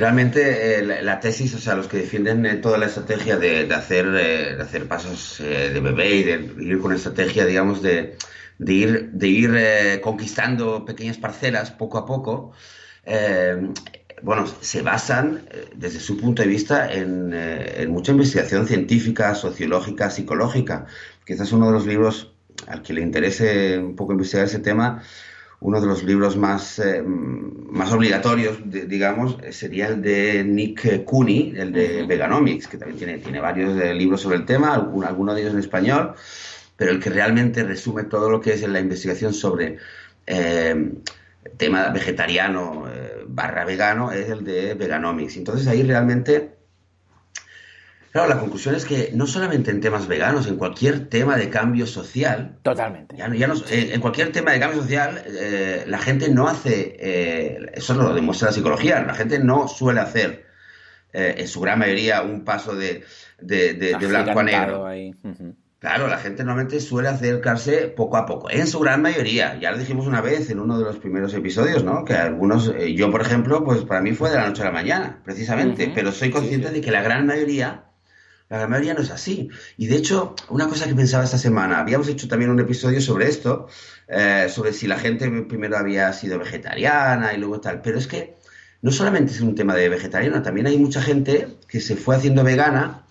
realmente 0.00 0.80
eh, 0.80 1.02
la, 1.02 1.20
tesis, 1.20 1.54
o 1.54 1.58
sea, 1.58 1.76
los 1.76 1.86
que 1.86 1.98
defienden 1.98 2.44
eh, 2.46 2.56
toda 2.56 2.78
la 2.78 2.86
estrategia 2.86 3.36
de, 3.36 3.72
hacer, 3.72 4.06
eh, 4.06 4.56
de 4.56 4.62
hacer 4.62 4.88
pasos 4.88 5.36
de 5.38 5.78
bebé 5.80 6.16
y 6.16 6.22
de 6.24 6.64
ir 6.64 6.80
con 6.80 6.92
estrategia, 6.92 7.44
digamos, 7.44 7.82
de, 7.82 8.16
de 8.58 8.72
ir, 8.72 9.10
de 9.12 9.28
ir 9.28 10.00
conquistando 10.00 10.84
pequeñas 10.84 11.18
parcelas 11.18 11.70
poco 11.70 11.98
a 11.98 12.06
poco, 12.06 12.52
bueno, 14.22 14.46
se 14.60 14.82
basan 14.82 15.48
desde 15.74 16.00
su 16.00 16.16
punto 16.18 16.42
de 16.42 16.48
vista 16.48 16.92
en, 16.92 17.32
en, 17.32 17.90
mucha 17.90 18.12
investigación 18.12 18.66
científica, 18.66 19.34
sociológica, 19.34 20.10
psicológica. 20.10 20.86
Quizás 21.24 21.52
uno 21.52 21.66
de 21.66 21.72
los 21.72 21.86
libros 21.86 22.32
al 22.66 22.82
que 22.82 22.92
le 22.92 23.00
interese 23.00 23.78
un 23.78 23.96
poco 23.96 24.12
investigar 24.12 24.46
ese 24.46 24.58
tema 24.58 25.02
uno 25.60 25.80
de 25.80 25.86
los 25.86 26.02
libros 26.02 26.36
más, 26.36 26.78
eh, 26.78 27.02
más 27.02 27.92
obligatorios, 27.92 28.58
de, 28.64 28.86
digamos, 28.86 29.36
sería 29.50 29.88
el 29.88 30.00
de 30.00 30.42
Nick 30.44 31.04
Cooney, 31.04 31.54
el 31.56 31.72
de. 31.72 32.06
Veganomics, 32.06 32.66
que 32.66 32.78
también 32.78 32.98
tiene, 32.98 33.18
tiene 33.18 33.40
varios 33.40 33.80
eh, 33.80 33.94
libros 33.94 34.22
sobre 34.22 34.36
el 34.36 34.46
tema, 34.46 34.74
algunos 34.74 35.08
alguno 35.08 35.34
de 35.34 35.42
ellos 35.42 35.52
en 35.52 35.60
español, 35.60 36.14
pero 36.76 36.92
el 36.92 37.00
que 37.00 37.10
realmente 37.10 37.62
resume 37.62 38.04
todo 38.04 38.30
lo 38.30 38.40
que 38.40 38.54
es 38.54 38.66
la 38.66 38.80
investigación 38.80 39.34
sobre 39.34 39.76
eh, 40.26 40.92
tema 41.56 41.88
vegetariano 41.88 42.86
eh, 42.88 43.24
barra 43.26 43.64
vegano 43.64 44.12
es 44.12 44.28
el 44.30 44.44
de 44.44 44.74
Veganomics. 44.74 45.36
Entonces 45.36 45.66
ahí 45.66 45.82
realmente 45.82 46.59
Claro, 48.12 48.28
la 48.28 48.40
conclusión 48.40 48.74
es 48.74 48.84
que 48.84 49.12
no 49.14 49.26
solamente 49.28 49.70
en 49.70 49.80
temas 49.80 50.08
veganos, 50.08 50.48
en 50.48 50.56
cualquier 50.56 51.08
tema 51.08 51.36
de 51.36 51.48
cambio 51.48 51.86
social. 51.86 52.58
Totalmente. 52.62 53.16
Ya, 53.16 53.32
ya 53.32 53.46
no, 53.46 53.54
eh, 53.70 53.90
en 53.92 54.00
cualquier 54.00 54.32
tema 54.32 54.50
de 54.50 54.58
cambio 54.58 54.82
social, 54.82 55.22
eh, 55.26 55.84
la 55.86 55.98
gente 55.98 56.28
no 56.28 56.48
hace. 56.48 56.96
Eh, 56.98 57.58
eso 57.74 57.94
lo 57.94 58.12
demuestra 58.12 58.48
la 58.48 58.52
psicología. 58.52 59.00
La 59.02 59.14
gente 59.14 59.38
no 59.38 59.68
suele 59.68 60.00
hacer, 60.00 60.44
eh, 61.12 61.36
en 61.38 61.46
su 61.46 61.60
gran 61.60 61.78
mayoría, 61.78 62.22
un 62.22 62.44
paso 62.44 62.74
de, 62.74 63.04
de, 63.40 63.74
de, 63.74 63.94
de 63.94 64.06
blanco 64.08 64.40
a 64.40 64.42
negro. 64.42 64.86
Ahí. 64.86 65.14
Uh 65.22 65.28
-huh. 65.28 65.54
Claro, 65.78 66.08
la 66.08 66.18
gente 66.18 66.42
normalmente 66.42 66.80
suele 66.80 67.08
acercarse 67.08 67.86
poco 67.88 68.16
a 68.18 68.26
poco, 68.26 68.50
en 68.50 68.66
su 68.66 68.80
gran 68.80 69.00
mayoría. 69.00 69.58
Ya 69.60 69.70
lo 69.70 69.78
dijimos 69.78 70.06
una 70.06 70.20
vez 70.20 70.50
en 70.50 70.58
uno 70.58 70.78
de 70.78 70.84
los 70.84 70.98
primeros 70.98 71.32
episodios, 71.32 71.84
¿no? 71.84 72.04
Que 72.04 72.14
algunos, 72.14 72.74
yo 72.94 73.10
por 73.10 73.22
ejemplo, 73.22 73.64
pues 73.64 73.82
para 73.84 74.02
mí 74.02 74.12
fue 74.12 74.28
de 74.30 74.36
la 74.36 74.46
noche 74.46 74.60
a 74.62 74.66
la 74.66 74.72
mañana, 74.72 75.22
precisamente. 75.24 75.84
Uh 75.86 75.88
-huh. 75.90 75.94
Pero 75.94 76.12
soy 76.12 76.30
consciente 76.30 76.66
sí, 76.66 76.74
sí. 76.74 76.80
de 76.80 76.84
que 76.84 76.90
la 76.90 77.02
gran 77.02 77.24
mayoría 77.24 77.84
la 78.58 78.66
mayoría 78.66 78.94
no 78.94 79.00
es 79.00 79.10
así. 79.10 79.48
Y 79.76 79.86
de 79.86 79.96
hecho, 79.96 80.34
una 80.48 80.68
cosa 80.68 80.86
que 80.86 80.94
pensaba 80.94 81.24
esta 81.24 81.38
semana, 81.38 81.78
habíamos 81.78 82.08
hecho 82.08 82.28
también 82.28 82.50
un 82.50 82.60
episodio 82.60 83.00
sobre 83.00 83.28
esto, 83.28 83.68
eh, 84.08 84.48
sobre 84.50 84.72
si 84.72 84.86
la 84.86 84.98
gente 84.98 85.30
primero 85.42 85.78
había 85.78 86.12
sido 86.12 86.38
vegetariana 86.38 87.32
y 87.32 87.38
luego 87.38 87.60
tal, 87.60 87.80
pero 87.80 87.98
es 87.98 88.06
que 88.08 88.36
no 88.82 88.90
solamente 88.90 89.32
es 89.32 89.40
un 89.40 89.54
tema 89.54 89.74
de 89.74 89.88
vegetariano, 89.88 90.42
también 90.42 90.66
hay 90.66 90.78
mucha 90.78 91.00
gente 91.00 91.58
que 91.68 91.80
se 91.80 91.96
fue 91.96 92.16
haciendo 92.16 92.42
vegana, 92.42 93.06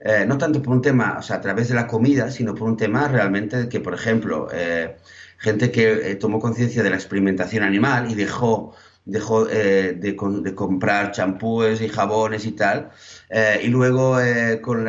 eh, 0.00 0.24
no 0.26 0.38
tanto 0.38 0.62
por 0.62 0.74
un 0.74 0.82
tema, 0.82 1.18
o 1.18 1.22
sea, 1.22 1.36
a 1.36 1.40
través 1.40 1.68
de 1.68 1.74
la 1.74 1.86
comida, 1.86 2.30
sino 2.30 2.54
por 2.54 2.68
un 2.68 2.76
tema 2.76 3.06
realmente 3.06 3.68
que, 3.68 3.80
por 3.80 3.94
ejemplo, 3.94 4.48
eh, 4.52 4.96
gente 5.38 5.70
que 5.70 6.16
tomó 6.16 6.40
conciencia 6.40 6.82
de 6.82 6.90
la 6.90 6.96
experimentación 6.96 7.62
animal 7.62 8.10
y 8.10 8.14
dejó 8.14 8.74
dejó 9.10 9.48
eh, 9.48 9.96
de, 9.98 10.16
de, 10.42 10.54
comprar 10.54 11.10
champúes 11.12 11.80
y 11.80 11.88
jabones 11.88 12.46
y 12.46 12.52
tal, 12.52 12.90
eh, 13.28 13.60
y 13.64 13.68
luego 13.68 14.20
eh, 14.20 14.60
con, 14.60 14.88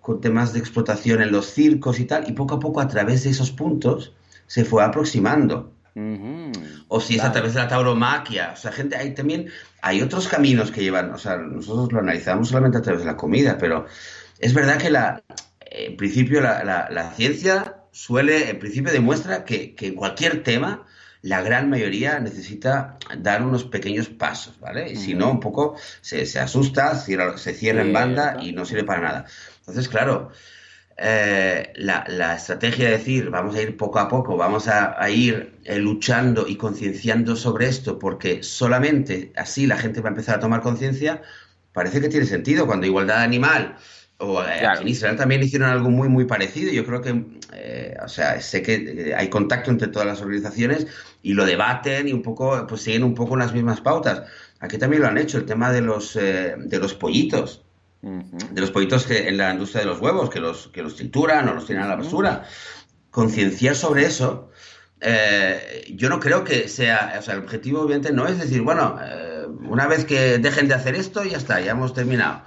con, 0.00 0.20
temas 0.20 0.52
de 0.52 0.58
explotación 0.58 1.22
en 1.22 1.32
los 1.32 1.46
circos 1.46 1.98
y 1.98 2.04
tal, 2.04 2.28
y 2.28 2.32
poco 2.32 2.56
a 2.56 2.60
poco 2.60 2.80
a 2.80 2.88
través 2.88 3.24
de 3.24 3.30
esos 3.30 3.50
puntos 3.50 4.12
se 4.46 4.64
fue 4.64 4.84
aproximando. 4.84 5.72
Uh 5.94 6.00
-huh. 6.00 6.52
O 6.88 7.00
si 7.00 7.16
es 7.16 7.24
a 7.24 7.32
través 7.32 7.54
de 7.54 7.60
la 7.60 7.68
tauromaquia, 7.68 8.52
o 8.52 8.56
sea, 8.56 8.72
gente, 8.72 8.96
hay 8.96 9.14
también, 9.14 9.48
hay 9.82 10.02
otros 10.02 10.28
caminos 10.28 10.70
que 10.70 10.82
llevan, 10.82 11.10
o 11.12 11.18
sea, 11.18 11.36
nosotros 11.36 11.92
lo 11.92 11.98
analizamos 12.00 12.48
solamente 12.48 12.78
a 12.78 12.82
través 12.82 13.02
de 13.02 13.06
la 13.06 13.16
comida, 13.16 13.58
pero 13.58 13.86
es 14.38 14.54
verdad 14.54 14.78
que 14.78 14.90
la, 14.90 15.22
en 15.60 15.96
principio 15.96 16.40
la, 16.40 16.64
la, 16.64 16.88
la 16.90 17.12
ciencia 17.12 17.76
suele, 17.90 18.50
en 18.50 18.58
principio 18.58 18.92
demuestra 18.92 19.44
que, 19.44 19.74
que 19.74 19.88
en 19.88 19.94
cualquier 19.94 20.42
tema, 20.42 20.86
la 21.22 21.40
gran 21.40 21.70
mayoría 21.70 22.18
necesita 22.18 22.98
dar 23.16 23.42
unos 23.42 23.64
pequeños 23.64 24.08
pasos, 24.08 24.58
¿vale? 24.60 24.90
Y 24.90 24.96
si 24.96 25.14
no, 25.14 25.30
un 25.30 25.40
poco 25.40 25.76
se, 26.00 26.26
se 26.26 26.40
asusta, 26.40 26.96
cierra, 26.96 27.38
se 27.38 27.54
cierra 27.54 27.82
sí, 27.82 27.88
en 27.88 27.94
banda 27.94 28.36
y 28.42 28.52
no 28.52 28.64
sirve 28.64 28.84
para 28.84 29.00
nada. 29.00 29.26
Entonces, 29.60 29.88
claro, 29.88 30.30
eh, 30.96 31.72
la, 31.76 32.04
la, 32.08 32.34
estrategia 32.34 32.86
de 32.86 32.98
decir, 32.98 33.30
vamos 33.30 33.54
a 33.54 33.62
ir 33.62 33.76
poco 33.76 34.00
a 34.00 34.08
poco, 34.08 34.36
vamos 34.36 34.66
a, 34.66 35.00
a 35.00 35.10
ir 35.10 35.54
eh, 35.64 35.78
luchando 35.78 36.46
y 36.48 36.56
concienciando 36.56 37.36
sobre 37.36 37.68
esto, 37.68 38.00
porque 38.00 38.42
solamente 38.42 39.32
así 39.36 39.66
la 39.66 39.78
gente 39.78 40.00
va 40.00 40.08
a 40.08 40.12
empezar 40.12 40.36
a 40.36 40.40
tomar 40.40 40.60
conciencia, 40.60 41.22
parece 41.72 42.00
que 42.00 42.08
tiene 42.08 42.26
sentido. 42.26 42.66
Cuando 42.66 42.86
igualdad 42.86 43.22
animal 43.22 43.76
o 44.22 44.40
eh, 44.42 44.58
claro. 44.60 44.82
en 44.82 44.88
Israel 44.88 45.16
también 45.16 45.42
hicieron 45.42 45.68
algo 45.68 45.90
muy, 45.90 46.08
muy 46.08 46.24
parecido. 46.24 46.72
Yo 46.72 46.86
creo 46.86 47.02
que, 47.02 47.24
eh, 47.54 47.96
o 48.02 48.08
sea, 48.08 48.40
sé 48.40 48.62
que 48.62 48.74
eh, 48.74 49.14
hay 49.14 49.28
contacto 49.28 49.70
entre 49.70 49.88
todas 49.88 50.06
las 50.06 50.20
organizaciones 50.20 50.86
y 51.22 51.34
lo 51.34 51.44
debaten 51.44 52.06
y 52.06 52.12
un 52.12 52.22
poco, 52.22 52.64
pues 52.68 52.82
siguen 52.82 53.02
un 53.02 53.14
poco 53.14 53.36
las 53.36 53.52
mismas 53.52 53.80
pautas. 53.80 54.22
Aquí 54.60 54.78
también 54.78 55.02
lo 55.02 55.08
han 55.08 55.18
hecho, 55.18 55.38
el 55.38 55.44
tema 55.44 55.72
de 55.72 55.80
los, 55.80 56.14
eh, 56.14 56.54
de 56.56 56.78
los 56.78 56.94
pollitos. 56.94 57.64
Uh 58.02 58.18
-huh. 58.18 58.48
De 58.50 58.60
los 58.60 58.70
pollitos 58.70 59.06
que 59.06 59.28
en 59.28 59.36
la 59.36 59.52
industria 59.52 59.80
de 59.82 59.88
los 59.88 60.00
huevos, 60.00 60.30
que 60.30 60.40
los, 60.40 60.68
que 60.68 60.82
los 60.82 60.94
trituran 60.96 61.48
o 61.48 61.54
los 61.54 61.66
tiran 61.66 61.84
a 61.84 61.88
la 61.88 61.96
basura. 61.96 62.44
Concienciar 63.10 63.74
sobre 63.74 64.04
eso. 64.04 64.50
Eh, 65.00 65.92
yo 65.96 66.08
no 66.08 66.20
creo 66.20 66.44
que 66.44 66.68
sea, 66.68 67.16
o 67.18 67.22
sea, 67.22 67.34
el 67.34 67.40
objetivo 67.40 67.80
obviamente 67.80 68.12
no 68.12 68.28
es 68.28 68.38
decir, 68.38 68.62
bueno, 68.62 68.96
una 69.68 69.88
vez 69.88 70.04
que 70.04 70.38
dejen 70.38 70.68
de 70.68 70.74
hacer 70.74 70.94
esto, 70.94 71.24
ya 71.24 71.38
está, 71.38 71.60
ya 71.60 71.72
hemos 71.72 71.92
terminado 71.92 72.42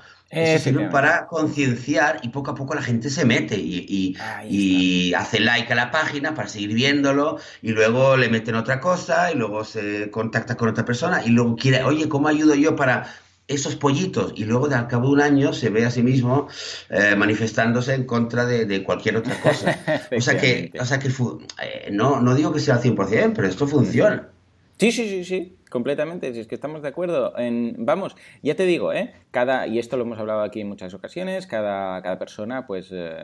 sirve 0.60 0.90
para 0.90 1.28
concienciar 1.28 2.20
y 2.22 2.30
poco 2.30 2.52
a 2.52 2.56
poco 2.56 2.76
la 2.76 2.82
gente 2.82 3.10
se 3.10 3.26
mete 3.26 3.58
y, 3.58 4.16
y, 4.50 5.14
hace 5.14 5.40
like 5.40 5.72
a 5.72 5.76
la 5.76 5.92
página 5.92 6.36
para 6.36 6.48
seguir 6.48 6.74
viéndolo 6.74 7.40
y 7.62 7.72
luego 7.72 8.18
le 8.18 8.30
meten 8.30 8.56
otra 8.56 8.80
cosa 8.80 9.32
y 9.32 9.36
luego 9.36 9.64
se 9.64 10.10
contacta 10.12 10.56
con 10.56 10.70
otra 10.70 10.86
persona 10.86 11.24
y 11.26 11.30
luego 11.30 11.56
quiere, 11.56 11.84
oye, 11.84 12.10
¿cómo 12.10 12.28
ayudo 12.28 12.56
yo 12.56 12.76
para 12.76 13.08
esos 13.48 13.76
pollitos 13.76 14.34
y 14.36 14.46
luego 14.46 14.68
de 14.68 14.76
al 14.76 14.88
cabo 14.88 15.08
de 15.08 15.14
un 15.14 15.22
año 15.22 15.54
se 15.54 15.70
ve 15.70 15.86
a 15.86 15.92
sí 15.92 16.02
mismo 16.02 16.48
eh, 16.90 17.16
manifestándose 17.16 17.94
en 17.94 18.06
contra 18.06 18.46
de, 18.46 18.84
cualquier 18.84 19.18
otra 19.18 19.40
cosa. 19.40 19.80
o 20.18 20.22
sea 20.22 20.38
que, 20.38 20.72
o 20.80 20.86
sea 20.86 21.00
que 21.00 21.10
eh, 21.10 21.90
no, 21.92 22.20
no 22.22 22.36
digo 22.36 22.52
que 22.52 22.60
sea 22.60 22.76
al 22.76 22.82
100%, 22.82 23.34
pero 23.36 23.48
esto 23.48 23.68
funciona. 23.68 24.30
Sí, 24.78 24.92
sí, 24.92 25.08
sí, 25.08 25.24
sí 25.24 25.56
completamente, 25.76 26.34
si 26.34 26.40
es 26.40 26.48
que 26.48 26.56
estamos 26.56 26.82
de 26.82 26.88
acuerdo. 26.88 27.38
En, 27.38 27.76
vamos, 27.80 28.16
ya 28.42 28.56
te 28.56 28.66
digo, 28.66 28.94
¿eh? 28.94 29.12
Cada, 29.36 29.68
y 29.68 29.80
esto 29.80 29.98
lo 29.98 30.04
hemos 30.04 30.18
hablado 30.18 30.44
aquí 30.44 30.62
en 30.62 30.70
muchas 30.70 30.94
ocasiones, 30.94 31.46
cada, 31.46 32.02
cada 32.02 32.18
persona 32.18 32.66
pues 32.66 32.90
eh, 32.94 33.18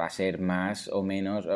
va 0.00 0.06
a 0.06 0.08
ser 0.08 0.40
más 0.40 0.88
o 0.88 1.02
menos, 1.02 1.44
eh, 1.44 1.50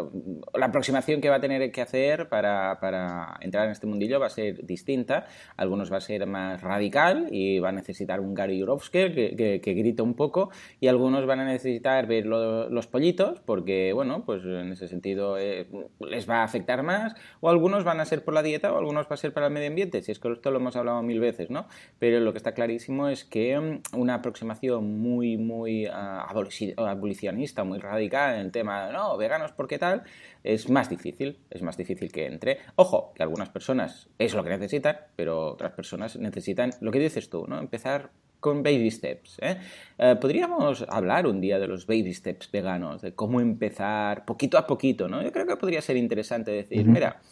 la 0.53 0.67
aproximación 0.67 1.23
que 1.23 1.31
va 1.31 1.37
a 1.37 1.41
tener 1.41 1.73
que 1.73 1.81
hacer 1.81 2.29
para, 2.29 2.81
para, 2.83 3.39
entrar 3.41 3.65
en 3.65 3.71
este 3.71 3.87
mundillo 3.87 4.21
va 4.21 4.27
a 4.27 4.29
ser 4.29 4.67
distinta. 4.67 5.25
Algunos 5.57 5.91
va 5.91 5.97
a 5.97 6.01
ser 6.03 6.27
más 6.27 6.61
radical 6.61 7.29
y 7.31 7.61
va 7.61 7.71
a 7.71 7.73
necesitar 7.73 8.21
un 8.21 8.35
Gary 8.35 8.61
Jurovsky 8.61 9.15
que, 9.15 9.61
que, 9.63 9.73
grita 9.73 10.03
un 10.03 10.13
poco 10.13 10.51
y 10.81 10.89
algunos 10.89 11.25
van 11.25 11.41
a 11.41 11.47
necesitar 11.47 12.07
ver 12.07 12.27
los 12.27 12.87
pollitos 12.87 13.41
porque, 13.41 13.95
bueno, 13.95 14.27
pues 14.27 14.45
en 14.45 14.71
ese 14.71 14.87
sentido 14.87 15.39
eh, 15.39 15.67
les 16.01 16.29
va 16.29 16.43
a 16.43 16.45
afectar 16.45 16.83
más 16.83 17.15
o 17.41 17.49
algunos 17.49 17.85
van 17.85 18.01
a 18.01 18.05
ser 18.05 18.23
por 18.23 18.35
la 18.35 18.43
dieta 18.43 18.71
o 18.71 18.77
algunos 18.77 19.07
va 19.07 19.15
a 19.15 19.17
ser 19.17 19.33
para 19.33 19.47
el 19.47 19.53
medio 19.55 19.69
ambiente. 19.69 20.03
Si 20.03 20.13
es 20.13 20.19
que 20.19 20.31
esto 20.31 20.51
lo 20.51 20.59
hemos 20.59 20.77
hablado 20.77 21.03
mil 21.03 21.21
veces, 21.21 21.49
¿no? 21.49 21.69
Pero 21.99 22.21
lo 22.21 22.33
que 22.33 22.37
está 22.37 22.53
clarísimo 22.53 23.09
es 23.09 23.25
que 23.25 23.59
mm, 23.59 23.94
una 23.95 24.15
aproximación 24.15 24.99
muy, 25.01 25.37
muy 25.37 25.87
ah, 25.87 26.27
abolicionista, 26.77 27.65
muy 27.65 27.79
radical 27.79 28.35
en 28.35 28.41
el 28.41 28.53
tema 28.53 28.87
de, 28.87 28.93
no, 28.93 29.17
veganos, 29.17 29.53
¿por 29.53 29.69
qué 29.69 29.79
tal? 29.79 30.03
Es 30.43 30.69
más 30.69 30.89
difícil, 30.89 31.39
es 31.51 31.63
más 31.63 31.77
difícil 31.77 32.13
que 32.13 32.27
entre. 32.27 32.59
Ojo, 32.77 33.13
que 33.15 33.23
algunas 33.23 33.49
personas 33.51 34.09
es 34.19 34.35
lo 34.35 34.45
que 34.45 34.51
necesitan, 34.51 34.99
pero 35.17 35.53
otras 35.53 35.73
personas 35.73 36.17
necesitan 36.17 36.71
lo 36.81 36.91
que 36.91 36.99
dices 36.99 37.31
tú, 37.31 37.47
¿no? 37.47 37.59
Empezar 37.59 38.11
con 38.45 38.63
baby 38.63 38.91
steps. 38.91 39.39
¿eh? 39.41 39.57
¿eh? 39.97 40.17
podríamos 40.21 40.85
hablar 40.91 41.27
un 41.27 41.41
día 41.41 41.59
de 41.59 41.67
los 41.67 41.87
baby 41.87 42.13
steps 42.13 42.51
veganos, 42.53 43.01
de 43.01 43.15
cómo 43.15 43.41
empezar 43.41 44.27
poquito 44.27 44.59
a 44.59 44.67
poquito, 44.67 45.09
¿no? 45.09 45.23
Yo 45.23 45.33
creo 45.33 45.47
que 45.47 45.57
podría 45.57 45.81
ser 45.81 45.97
interesante 45.97 46.51
decir, 46.51 46.85
mira, 46.85 47.23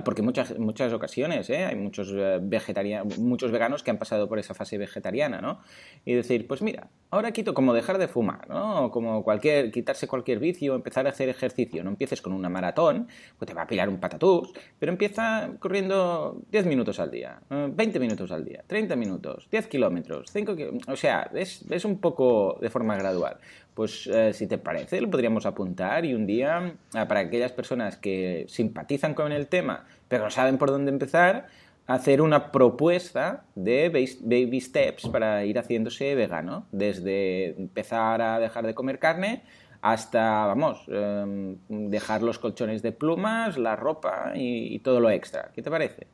porque 0.00 0.22
muchas, 0.22 0.58
muchas 0.58 0.92
ocasiones 0.94 1.50
¿eh? 1.50 1.66
hay 1.66 1.76
muchos, 1.76 2.10
eh, 2.12 2.38
vegetarianos, 2.40 3.18
muchos 3.18 3.50
veganos 3.52 3.82
que 3.82 3.90
han 3.90 3.98
pasado 3.98 4.26
por 4.26 4.38
esa 4.38 4.54
fase 4.54 4.78
vegetariana, 4.78 5.42
¿no? 5.42 5.60
Y 6.06 6.14
decir, 6.14 6.46
pues 6.46 6.62
mira, 6.62 6.88
ahora 7.10 7.32
quito 7.32 7.52
como 7.52 7.74
dejar 7.74 7.98
de 7.98 8.08
fumar, 8.08 8.48
¿no? 8.48 8.90
Como 8.90 9.22
cualquier, 9.22 9.70
quitarse 9.70 10.08
cualquier 10.08 10.38
vicio, 10.38 10.74
empezar 10.74 11.06
a 11.06 11.10
hacer 11.10 11.28
ejercicio. 11.28 11.84
No 11.84 11.90
empieces 11.90 12.22
con 12.22 12.32
una 12.32 12.48
maratón, 12.48 13.08
pues 13.38 13.46
te 13.46 13.54
va 13.54 13.62
a 13.62 13.66
pillar 13.66 13.90
un 13.90 14.00
patatús, 14.00 14.52
pero 14.78 14.90
empieza 14.90 15.50
corriendo 15.58 16.40
10 16.50 16.64
minutos 16.66 16.98
al 16.98 17.10
día, 17.10 17.40
20 17.50 18.00
minutos 18.00 18.32
al 18.32 18.44
día, 18.44 18.64
30 18.66 18.96
minutos, 18.96 19.48
10 19.50 19.66
kilómetros, 19.66 20.30
5 20.32 20.56
kilómetros, 20.56 20.88
o 20.88 20.96
sea, 20.96 21.30
es, 21.34 21.64
es 21.70 21.84
un 21.84 21.98
poco 21.98 22.58
de 22.62 22.70
forma 22.70 22.96
gradual. 22.96 23.36
Pues 23.74 24.06
eh, 24.06 24.32
si 24.34 24.46
te 24.46 24.58
parece, 24.58 25.00
lo 25.00 25.10
podríamos 25.10 25.46
apuntar 25.46 26.04
y 26.04 26.14
un 26.14 26.26
día, 26.26 26.74
ah, 26.94 27.08
para 27.08 27.20
aquellas 27.20 27.52
personas 27.52 27.96
que 27.96 28.44
simpatizan 28.48 29.14
con 29.14 29.32
el 29.32 29.46
tema, 29.46 29.86
pero 30.08 30.24
no 30.24 30.30
saben 30.30 30.58
por 30.58 30.70
dónde 30.70 30.90
empezar, 30.90 31.46
hacer 31.86 32.20
una 32.20 32.52
propuesta 32.52 33.44
de 33.54 33.88
baby 33.88 34.60
steps 34.60 35.08
para 35.08 35.44
ir 35.44 35.58
haciéndose 35.58 36.14
vegano, 36.14 36.66
desde 36.70 37.58
empezar 37.58 38.20
a 38.20 38.38
dejar 38.38 38.66
de 38.66 38.74
comer 38.74 38.98
carne 38.98 39.42
hasta, 39.80 40.46
vamos, 40.46 40.86
em, 40.88 41.56
dejar 41.68 42.22
los 42.22 42.38
colchones 42.38 42.82
de 42.82 42.92
plumas, 42.92 43.58
la 43.58 43.74
ropa 43.74 44.32
y, 44.34 44.78
todo 44.78 45.00
lo 45.00 45.10
extra. 45.10 45.50
¿Qué 45.54 45.60
te 45.60 45.70
parece? 45.70 46.06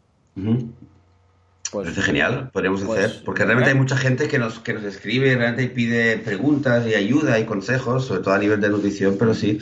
Pues, 1.71 1.89
Parece 1.89 2.03
genial, 2.03 2.51
podríamos 2.51 2.83
pues, 2.83 2.99
hacer, 2.99 3.25
porque 3.25 3.45
realmente 3.45 3.71
hay 3.71 3.77
mucha 3.77 3.97
gente 3.97 4.27
que 4.27 4.39
nos, 4.39 4.59
que 4.61 4.73
nos 4.73 4.85
escribe, 4.85 5.35
realmente 5.37 5.69
pide 5.69 6.17
preguntas 6.17 6.87
y 6.87 6.95
ayuda 6.95 7.39
y 7.39 7.45
consejos, 7.45 8.07
sobre 8.07 8.23
todo 8.23 8.33
a 8.33 8.39
nivel 8.39 8.59
de 8.61 8.71
nutrición, 8.71 9.17
pero 9.19 9.35
sí, 9.35 9.59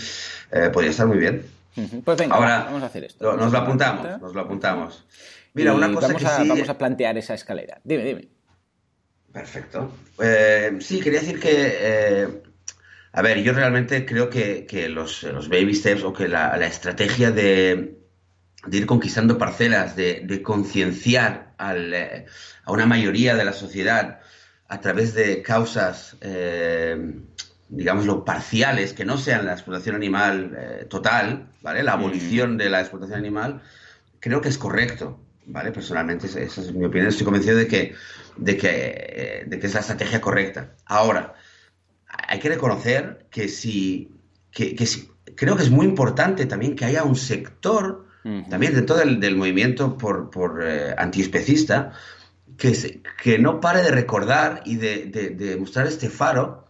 eh, 0.53 0.71
podría 0.73 0.93
estar 0.93 1.09
muy 1.09 1.19
bien. 1.19 1.45
Pues 2.05 2.17
venga, 2.17 2.37
Ahora, 2.37 2.65
vamos 2.67 2.85
a 2.85 2.87
hacer 2.87 3.05
esto. 3.05 3.37
Nos 3.37 3.51
lo 3.51 3.59
apuntamos, 3.59 4.21
nos 4.21 4.35
lo 4.35 4.41
apuntamos. 4.41 5.05
Mira, 5.55 5.75
una 5.75 5.93
cosa 5.93 6.07
vamos 6.07 6.23
que 6.23 6.29
a, 6.29 6.45
Vamos 6.45 6.69
a 6.69 6.79
plantear 6.79 7.19
esa 7.19 7.35
escalera. 7.35 7.81
Dime, 7.83 8.05
dime. 8.05 8.29
Perfecto. 9.33 9.91
Eh, 10.23 10.79
sí, 10.81 11.01
quería 11.01 11.21
decir 11.21 11.41
que... 11.41 11.51
Eh, 11.53 12.43
a 13.13 13.23
ver, 13.23 13.43
yo 13.43 13.53
realmente 13.53 14.07
creo 14.07 14.31
que, 14.31 14.89
los, 14.91 15.23
los, 15.25 15.49
baby 15.49 15.75
steps 15.75 16.05
o 16.05 16.13
que 16.13 16.29
la 16.29 16.67
estrategia 16.67 17.31
de, 17.31 17.97
de 18.67 18.79
ir 18.79 18.87
conquistando 18.87 19.39
parcelas, 19.39 19.97
de, 19.97 20.43
concienciar 20.43 21.46
eh, 21.59 22.27
a 22.65 22.73
una 22.73 22.87
mayoría 22.87 23.35
de 23.35 23.45
la 23.45 23.53
sociedad 23.53 24.21
a 24.69 24.81
través 24.81 25.15
de 25.15 25.43
causas, 25.43 26.17
eh, 26.21 27.21
digámoslo, 27.69 28.25
parciales, 28.25 28.93
que 28.93 29.05
no 29.05 29.17
sean 29.17 29.47
la 29.47 29.53
explotación 29.53 29.97
animal 29.97 30.57
eh, 30.59 30.87
total, 30.89 31.49
¿vale? 31.63 31.83
La 31.83 31.93
abolición 31.93 32.57
de 32.57 32.71
la 32.71 32.81
explotación 32.81 33.19
animal, 33.19 33.63
creo 34.21 34.41
que 34.41 34.49
es 34.49 34.59
correcto, 34.59 35.21
¿vale? 35.47 35.73
Personalmente, 35.73 36.27
esa 36.27 36.41
es 36.41 36.73
mi 36.73 36.85
opinión. 36.85 37.09
Estoy 37.09 37.25
convencido 37.25 37.57
de 37.57 37.69
que, 37.69 37.95
de 38.37 38.57
que, 38.57 39.45
de 39.47 39.59
que 39.59 39.67
es 39.67 39.75
la 39.75 39.81
estrategia 39.81 40.21
correcta. 40.21 40.75
Ahora, 40.85 41.35
hay 42.09 42.39
que 42.41 42.49
reconocer 42.49 43.27
que 43.31 43.49
si, 43.49 44.11
que, 44.51 44.75
que 44.75 44.87
si, 44.87 45.09
creo 45.37 45.57
que 45.57 45.63
es 45.63 45.71
muy 45.71 45.87
importante 45.87 46.47
también 46.47 46.75
que 46.75 46.85
haya 46.85 47.05
un 47.05 47.17
sector 47.17 48.06
también 48.49 48.75
dentro 48.75 48.97
del, 48.97 49.21
del 49.21 49.37
movimiento 49.37 49.97
por, 49.97 50.31
por 50.31 50.65
eh, 50.65 50.95
antiespecista, 50.99 51.93
que, 52.57 53.01
que 53.23 53.39
no 53.39 53.61
pare 53.61 53.83
de 53.83 53.91
recordar 53.91 54.63
y 54.65 54.77
de, 54.77 55.07
de, 55.07 55.57
mostrar 55.57 55.87
este 55.87 56.09
faro 56.09 56.67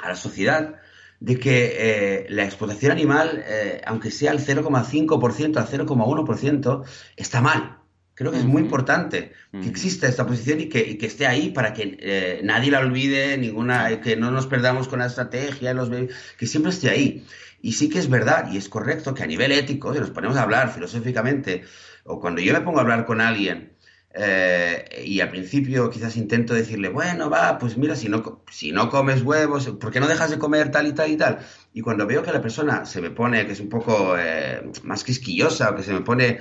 a 0.00 0.10
la 0.10 0.16
sociedad 0.16 0.74
de 1.20 1.38
que 1.38 1.76
eh, 1.78 2.26
la 2.28 2.44
explotación 2.44 2.92
animal, 2.92 3.42
eh, 3.46 3.80
aunque 3.86 4.10
sea 4.10 4.30
al 4.30 4.40
0,5%, 4.40 5.56
al 5.56 5.66
0,1%, 5.66 6.84
está 7.16 7.40
mal. 7.40 7.78
Creo 8.14 8.32
que 8.32 8.38
es 8.38 8.44
muy 8.44 8.62
importante 8.62 9.32
que 9.52 9.68
exista 9.68 10.08
esta 10.08 10.26
posición 10.26 10.60
y 10.60 10.68
que, 10.68 10.80
y 10.80 10.98
que 10.98 11.06
esté 11.06 11.28
ahí 11.28 11.50
para 11.50 11.72
que 11.72 12.40
nadie 12.42 12.72
la 12.72 12.80
olvide, 12.80 13.38
ninguna, 13.38 14.00
que 14.00 14.16
no 14.16 14.32
nos 14.32 14.48
perdamos 14.48 14.88
con 14.88 14.98
la 14.98 15.06
estrategia, 15.06 15.72
los, 15.72 15.88
que 16.36 16.46
siempre 16.48 16.72
esté 16.72 16.90
ahí. 16.90 17.24
Y 17.60 17.72
sí 17.72 17.88
que 17.88 17.98
es 17.98 18.08
verdad 18.08 18.50
y 18.52 18.56
es 18.56 18.68
correcto 18.68 19.14
que 19.14 19.22
a 19.22 19.26
nivel 19.26 19.52
ético, 19.52 19.92
si 19.92 20.00
nos 20.00 20.10
ponemos 20.10 20.36
a 20.36 20.42
hablar 20.42 20.72
filosóficamente, 20.72 21.64
o 22.04 22.20
cuando 22.20 22.40
yo 22.40 22.52
me 22.52 22.60
pongo 22.60 22.78
a 22.78 22.82
hablar 22.82 23.04
con 23.04 23.20
alguien 23.20 23.76
eh, 24.14 25.04
y 25.04 25.20
al 25.20 25.28
principio 25.28 25.90
quizás 25.90 26.16
intento 26.16 26.54
decirle, 26.54 26.88
bueno, 26.88 27.28
va, 27.28 27.58
pues 27.58 27.76
mira, 27.76 27.94
si 27.94 28.08
no, 28.08 28.42
si 28.50 28.72
no 28.72 28.88
comes 28.90 29.22
huevos, 29.22 29.68
¿por 29.68 29.92
qué 29.92 30.00
no 30.00 30.08
dejas 30.08 30.30
de 30.30 30.38
comer 30.38 30.70
tal 30.70 30.86
y 30.86 30.92
tal 30.92 31.10
y 31.10 31.16
tal? 31.16 31.38
Y 31.72 31.82
cuando 31.82 32.06
veo 32.06 32.22
que 32.22 32.32
la 32.32 32.40
persona 32.40 32.84
se 32.84 33.00
me 33.00 33.10
pone, 33.10 33.46
que 33.46 33.52
es 33.52 33.60
un 33.60 33.68
poco 33.68 34.16
eh, 34.18 34.62
más 34.82 35.04
quisquillosa, 35.04 35.70
o 35.70 35.76
que 35.76 35.82
se 35.82 35.92
me 35.92 36.00
pone 36.00 36.38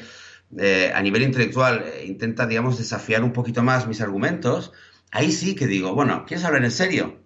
eh, 0.57 0.91
a 0.95 1.01
nivel 1.01 1.23
intelectual, 1.23 1.85
intenta, 2.05 2.47
digamos, 2.47 2.77
desafiar 2.77 3.23
un 3.23 3.33
poquito 3.33 3.63
más 3.63 3.85
mis 3.85 4.01
argumentos, 4.01 4.71
ahí 5.11 5.31
sí 5.31 5.53
que 5.53 5.67
digo, 5.67 5.93
bueno, 5.93 6.25
¿quieres 6.25 6.45
hablar 6.45 6.63
en 6.63 6.71
serio? 6.71 7.21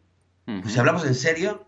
Pues 0.45 0.73
si 0.73 0.79
hablamos 0.79 1.05
en 1.05 1.15
serio, 1.15 1.67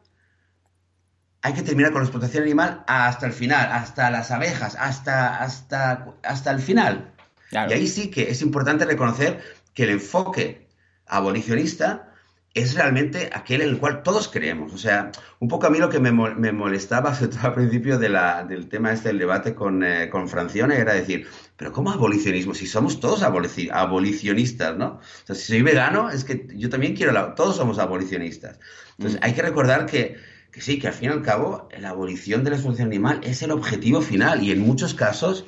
hay 1.44 1.54
que 1.54 1.62
terminar 1.62 1.92
con 1.92 2.02
la 2.02 2.06
explotación 2.06 2.44
animal 2.44 2.84
hasta 2.88 3.26
el 3.26 3.34
final, 3.34 3.70
hasta 3.70 4.10
las 4.10 4.32
abejas, 4.32 4.78
hasta, 4.80 5.40
hasta, 5.40 6.08
hasta 6.24 6.52
el 6.52 6.60
final. 6.60 7.12
Y 7.52 7.58
ahí 7.58 7.88
sí 7.88 8.10
que 8.10 8.32
es 8.32 8.42
importante 8.42 8.86
reconocer 8.86 9.42
que 9.74 9.84
el 9.84 9.90
enfoque 9.90 10.70
abolicionista 11.06 12.10
es 12.54 12.76
realmente 12.76 13.30
aquel 13.34 13.62
en 13.62 13.70
el 13.70 13.78
cual 13.78 14.04
todos 14.04 14.30
creemos. 14.30 14.74
O 14.74 14.78
sea, 14.78 15.12
un 15.40 15.50
poco 15.50 15.68
a 15.68 15.70
mí 15.70 15.80
lo 15.80 15.90
que 15.90 16.00
me, 16.00 16.12
molestaba, 16.12 17.14
sobre 17.16 17.36
todo 17.36 17.48
al 17.48 17.56
principio 17.56 18.00
de 18.00 18.08
la, 18.08 18.46
del 18.46 18.70
tema 18.70 18.94
este 18.94 19.10
del 19.10 19.20
debate 19.20 19.54
con, 19.54 19.84
eh, 19.84 20.10
con 20.10 20.30
Francione, 20.30 20.78
era 20.78 20.94
decir, 20.94 21.28
pero 21.58 21.74
¿cómo 21.74 21.92
abolicionismo? 21.92 22.54
Si 22.54 22.68
somos 22.68 23.02
todos 23.02 23.22
abolicionistas, 23.22 24.78
¿no? 24.78 24.86
O 24.86 25.26
sea, 25.26 25.36
si 25.36 25.44
soy 25.44 25.62
vegano, 25.62 26.10
es 26.10 26.24
que 26.24 26.48
yo 26.56 26.70
también 26.70 26.96
quiero, 26.96 27.34
todos 27.34 27.58
somos 27.58 27.80
abolicionistas. 27.80 28.60
Entonces, 28.98 29.20
mm. 29.20 29.26
hay 29.26 29.34
que 29.34 29.42
recordar 29.42 29.86
que 29.88 30.32
que 30.54 30.62
sí, 30.62 30.80
que 30.80 30.88
al 30.88 30.94
fin 30.94 31.10
y 31.10 31.14
al 31.14 31.24
cabo 31.24 31.68
la 31.78 31.90
abolición 31.90 32.44
de 32.44 32.52
la 32.52 32.58
explotación 32.58 32.88
animal 32.88 33.20
es 33.24 33.42
el 33.42 33.52
objetivo 33.52 34.02
final 34.02 34.44
y 34.44 34.52
en 34.52 34.60
muchos 34.60 34.94
casos 34.94 35.46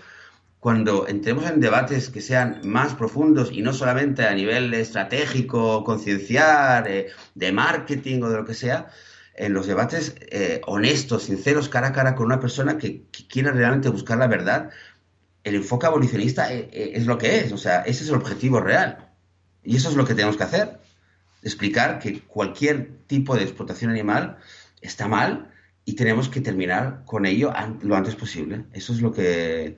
cuando 0.59 1.07
entremos 1.07 1.45
en 1.45 1.59
debates 1.59 2.09
que 2.09 2.21
sean 2.21 2.61
más 2.63 2.95
profundos 2.95 3.51
y 3.51 3.61
no 3.61 3.71
solamente 3.71 4.25
a 4.25 4.33
nivel 4.33 4.73
estratégico, 4.73 5.83
concienciar, 5.83 6.87
eh, 6.87 7.09
de 7.35 7.51
marketing 7.51 8.23
o 8.23 8.29
de 8.29 8.37
lo 8.37 8.45
que 8.45 8.55
sea, 8.55 8.89
en 9.35 9.53
los 9.53 9.67
debates 9.67 10.15
eh, 10.21 10.61
honestos, 10.65 11.23
sinceros, 11.23 11.69
cara 11.69 11.89
a 11.89 11.93
cara 11.93 12.15
con 12.15 12.25
una 12.25 12.39
persona 12.39 12.79
que, 12.79 13.03
quiera 13.29 13.51
realmente 13.51 13.89
buscar 13.89 14.17
la 14.17 14.25
verdad, 14.25 14.71
el 15.43 15.53
enfoque 15.53 15.85
abolicionista 15.85 16.51
eh, 16.51 16.67
es, 16.71 17.05
lo 17.05 17.19
que 17.19 17.41
es, 17.41 17.51
o 17.51 17.59
sea, 17.59 17.81
ese 17.81 18.03
es 18.03 18.09
el 18.09 18.15
objetivo 18.15 18.59
real. 18.59 19.11
Y 19.63 19.75
eso 19.75 19.89
es 19.89 19.95
lo 19.95 20.05
que 20.05 20.15
tenemos 20.15 20.35
que 20.35 20.45
hacer. 20.45 20.79
explicar 21.43 21.99
que 21.99 22.21
cualquier 22.21 22.89
tipo 23.05 23.35
de 23.35 23.43
explotación 23.43 23.91
animal 23.91 24.39
está 24.85 25.07
mal 25.07 25.51
y 25.83 25.95
tenemos 25.95 26.29
que 26.29 26.41
terminar 26.41 27.03
con 27.05 27.25
ello 27.25 27.53
lo 27.81 27.95
antes 27.95 28.15
posible. 28.15 28.65
Eso 28.73 28.93
es 28.93 29.01
lo 29.01 29.11
que, 29.11 29.77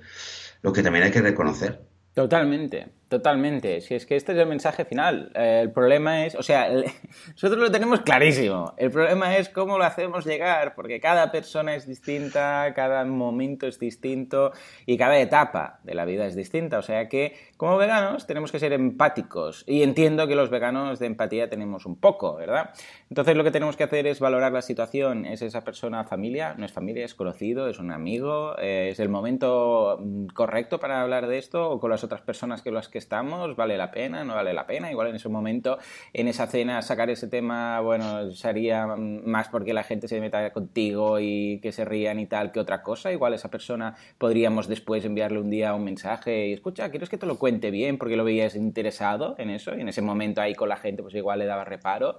lo 0.62 0.74
que 0.74 0.84
también 0.84 1.06
hay 1.06 1.12
que 1.12 1.22
reconocer. 1.22 1.82
Totalmente. 2.14 2.97
Totalmente, 3.10 3.80
si 3.80 3.96
es 3.96 4.06
que 4.06 4.18
este 4.18 4.34
es 4.34 4.38
el 4.38 4.48
mensaje 4.48 4.84
final. 4.84 5.32
Eh, 5.34 5.62
el 5.64 5.72
problema 5.72 6.26
es, 6.26 6.36
o 6.36 6.44
sea, 6.44 6.70
nosotros 7.28 7.58
lo 7.58 7.72
tenemos 7.72 8.02
clarísimo. 8.02 8.74
El 8.76 8.92
problema 8.92 9.38
es 9.38 9.48
cómo 9.48 9.78
lo 9.78 9.86
hacemos 9.86 10.26
llegar, 10.26 10.76
porque 10.76 11.00
cada 11.00 11.32
persona 11.32 11.74
es 11.76 11.88
distinta, 11.88 12.74
cada 12.76 13.06
momento 13.06 13.66
es 13.66 13.80
distinto 13.80 14.52
y 14.86 14.98
cada 14.98 15.18
etapa 15.20 15.80
de 15.84 15.94
la 15.94 16.04
vida 16.04 16.26
es 16.26 16.36
distinta. 16.36 16.80
O 16.80 16.82
sea 16.82 17.08
que, 17.08 17.38
como 17.56 17.78
veganos, 17.78 18.28
tenemos 18.28 18.52
que 18.52 18.60
ser 18.60 18.74
empáticos. 18.74 19.64
Y 19.68 19.84
entiendo 19.84 20.28
que 20.28 20.36
los 20.36 20.50
veganos 20.50 21.00
de 21.00 21.06
empatía 21.06 21.50
tenemos 21.50 21.86
un 21.86 21.96
poco, 21.96 22.36
¿verdad? 22.36 22.72
Entonces, 23.10 23.38
lo 23.38 23.46
que 23.46 23.52
tenemos 23.52 23.78
que 23.78 23.86
hacer 23.86 24.06
es 24.06 24.20
valorar 24.20 24.52
la 24.52 24.62
situación. 24.62 25.26
¿Es 25.26 25.42
esa 25.42 25.64
persona 25.64 26.04
familia? 26.04 26.56
¿No 26.58 26.66
es 26.66 26.74
familia? 26.74 27.06
¿Es 27.06 27.16
conocido? 27.16 27.70
¿Es 27.70 27.80
un 27.80 27.92
amigo? 27.92 28.58
¿Es 28.58 29.00
el 29.00 29.08
momento 29.08 29.98
mm, 30.02 30.26
correcto 30.34 30.78
para 30.82 31.02
hablar 31.02 31.28
de 31.28 31.38
esto? 31.38 31.72
¿O 31.72 31.80
con 31.80 31.90
las 31.90 32.04
otras 32.04 32.20
personas 32.20 32.62
que 32.62 32.70
las 32.70 32.90
que 32.98 33.00
estamos, 33.00 33.56
vale 33.56 33.78
la 33.78 33.92
pena, 33.92 34.24
no 34.24 34.34
vale 34.34 34.54
la 34.54 34.66
pena. 34.66 34.90
Igual 34.90 35.10
en 35.10 35.16
ese 35.16 35.30
momento, 35.30 35.78
en 36.14 36.28
esa 36.28 36.48
cena, 36.48 36.82
sacar 36.82 37.12
ese 37.12 37.28
tema, 37.28 37.80
bueno, 37.82 38.32
sería 38.32 38.88
más 38.88 39.50
porque 39.50 39.72
la 39.72 39.84
gente 39.84 40.08
se 40.08 40.20
meta 40.20 40.52
contigo 40.52 41.20
y 41.20 41.60
que 41.62 41.72
se 41.72 41.86
rían 41.86 42.20
y 42.20 42.26
tal 42.26 42.52
que 42.52 42.60
otra 42.60 42.82
cosa. 42.82 43.12
Igual 43.12 43.36
esa 43.36 43.52
persona 43.52 43.96
podríamos 44.18 44.68
después 44.68 45.06
enviarle 45.06 45.40
un 45.40 45.52
día 45.52 45.76
un 45.76 45.84
mensaje 45.84 46.48
y 46.48 46.54
escucha, 46.54 46.90
¿quieres 46.90 47.10
que 47.10 47.20
te 47.20 47.28
lo 47.28 47.38
cuente 47.38 47.70
bien? 47.70 48.00
Porque 48.00 48.16
lo 48.16 48.24
veías 48.24 48.56
interesado 48.56 49.36
en 49.38 49.52
eso 49.52 49.76
y 49.76 49.82
en 49.82 49.90
ese 49.90 50.02
momento 50.02 50.42
ahí 50.42 50.56
con 50.56 50.70
la 50.70 50.78
gente 50.78 51.04
pues 51.04 51.14
igual 51.14 51.38
le 51.38 51.46
daba 51.46 51.66
reparo. 51.66 52.18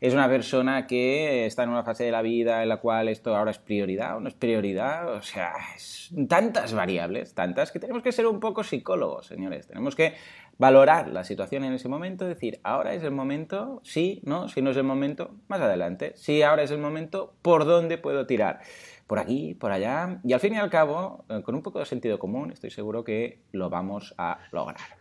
Es 0.00 0.14
una 0.14 0.28
persona 0.28 0.86
que 0.86 1.46
está 1.46 1.64
en 1.64 1.70
una 1.70 1.82
fase 1.82 2.04
de 2.04 2.12
la 2.12 2.22
vida 2.22 2.62
en 2.62 2.68
la 2.68 2.76
cual 2.76 3.08
esto 3.08 3.34
ahora 3.34 3.50
es 3.50 3.58
prioridad 3.58 4.16
o 4.16 4.20
no 4.20 4.28
es 4.28 4.34
prioridad. 4.34 5.12
O 5.12 5.22
sea, 5.22 5.54
es 5.74 6.10
tantas 6.28 6.72
variables, 6.72 7.34
tantas 7.34 7.72
que 7.72 7.80
tenemos 7.80 8.02
que 8.02 8.12
ser 8.12 8.26
un 8.26 8.40
poco 8.40 8.62
psicólogos, 8.62 9.26
señores. 9.26 9.66
Tenemos 9.66 9.94
que 9.94 10.14
valorar 10.60 11.08
la 11.08 11.24
situación 11.24 11.64
en 11.64 11.72
ese 11.72 11.88
momento, 11.88 12.26
decir, 12.26 12.60
ahora 12.62 12.92
es 12.92 13.02
el 13.02 13.12
momento, 13.12 13.80
sí, 13.82 14.20
no, 14.24 14.46
si 14.46 14.60
no 14.60 14.72
es 14.72 14.76
el 14.76 14.84
momento, 14.84 15.34
más 15.48 15.58
adelante. 15.62 16.12
Si 16.16 16.42
ahora 16.42 16.62
es 16.62 16.70
el 16.70 16.76
momento, 16.76 17.32
¿por 17.40 17.64
dónde 17.64 17.96
puedo 17.96 18.26
tirar? 18.26 18.60
Por 19.06 19.18
aquí, 19.18 19.54
por 19.54 19.72
allá. 19.72 20.20
Y 20.22 20.34
al 20.34 20.40
fin 20.40 20.52
y 20.52 20.58
al 20.58 20.68
cabo, 20.68 21.24
eh, 21.30 21.40
con 21.42 21.54
un 21.54 21.62
poco 21.62 21.78
de 21.78 21.86
sentido 21.86 22.18
común, 22.18 22.52
estoy 22.52 22.70
seguro 22.70 23.02
que 23.02 23.38
lo 23.52 23.70
vamos 23.70 24.14
a 24.18 24.38
lograr. 24.52 25.00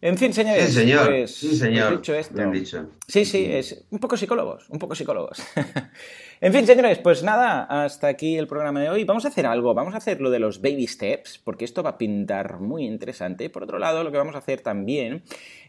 En 0.00 0.16
fin, 0.16 0.32
señores, 0.32 0.66
sí, 0.66 0.72
señor. 0.72 1.06
Pues, 1.08 1.34
sí, 1.34 1.56
señor. 1.56 1.88
Pues 1.88 2.00
dicho 2.00 2.14
esto, 2.14 2.34
Bien 2.36 2.52
dicho. 2.52 2.88
Sí, 3.08 3.24
sí, 3.24 3.44
es 3.44 3.84
un 3.90 3.98
poco 3.98 4.16
psicólogos, 4.16 4.70
un 4.70 4.78
poco 4.78 4.94
psicólogos. 4.94 5.42
en 6.40 6.52
fin, 6.52 6.66
señores, 6.66 6.98
pues 6.98 7.22
nada, 7.22 7.62
hasta 7.64 8.08
aquí 8.08 8.36
el 8.36 8.46
programa 8.46 8.80
de 8.80 8.90
hoy. 8.90 9.04
Vamos 9.04 9.24
a 9.24 9.28
hacer 9.28 9.46
algo, 9.46 9.72
vamos 9.72 9.94
a 9.94 9.98
hacer 9.98 10.20
lo 10.20 10.30
de 10.30 10.38
los 10.38 10.60
baby 10.60 10.86
steps, 10.86 11.38
porque 11.38 11.64
esto 11.64 11.82
va 11.82 11.90
a 11.90 11.98
pintar 11.98 12.60
muy 12.60 12.84
interesante. 12.84 13.48
Por 13.48 13.62
otro 13.62 13.78
lado, 13.78 14.04
lo 14.04 14.12
que 14.12 14.18
vamos 14.18 14.34
a 14.34 14.38
hacer 14.38 14.60
también 14.60 15.22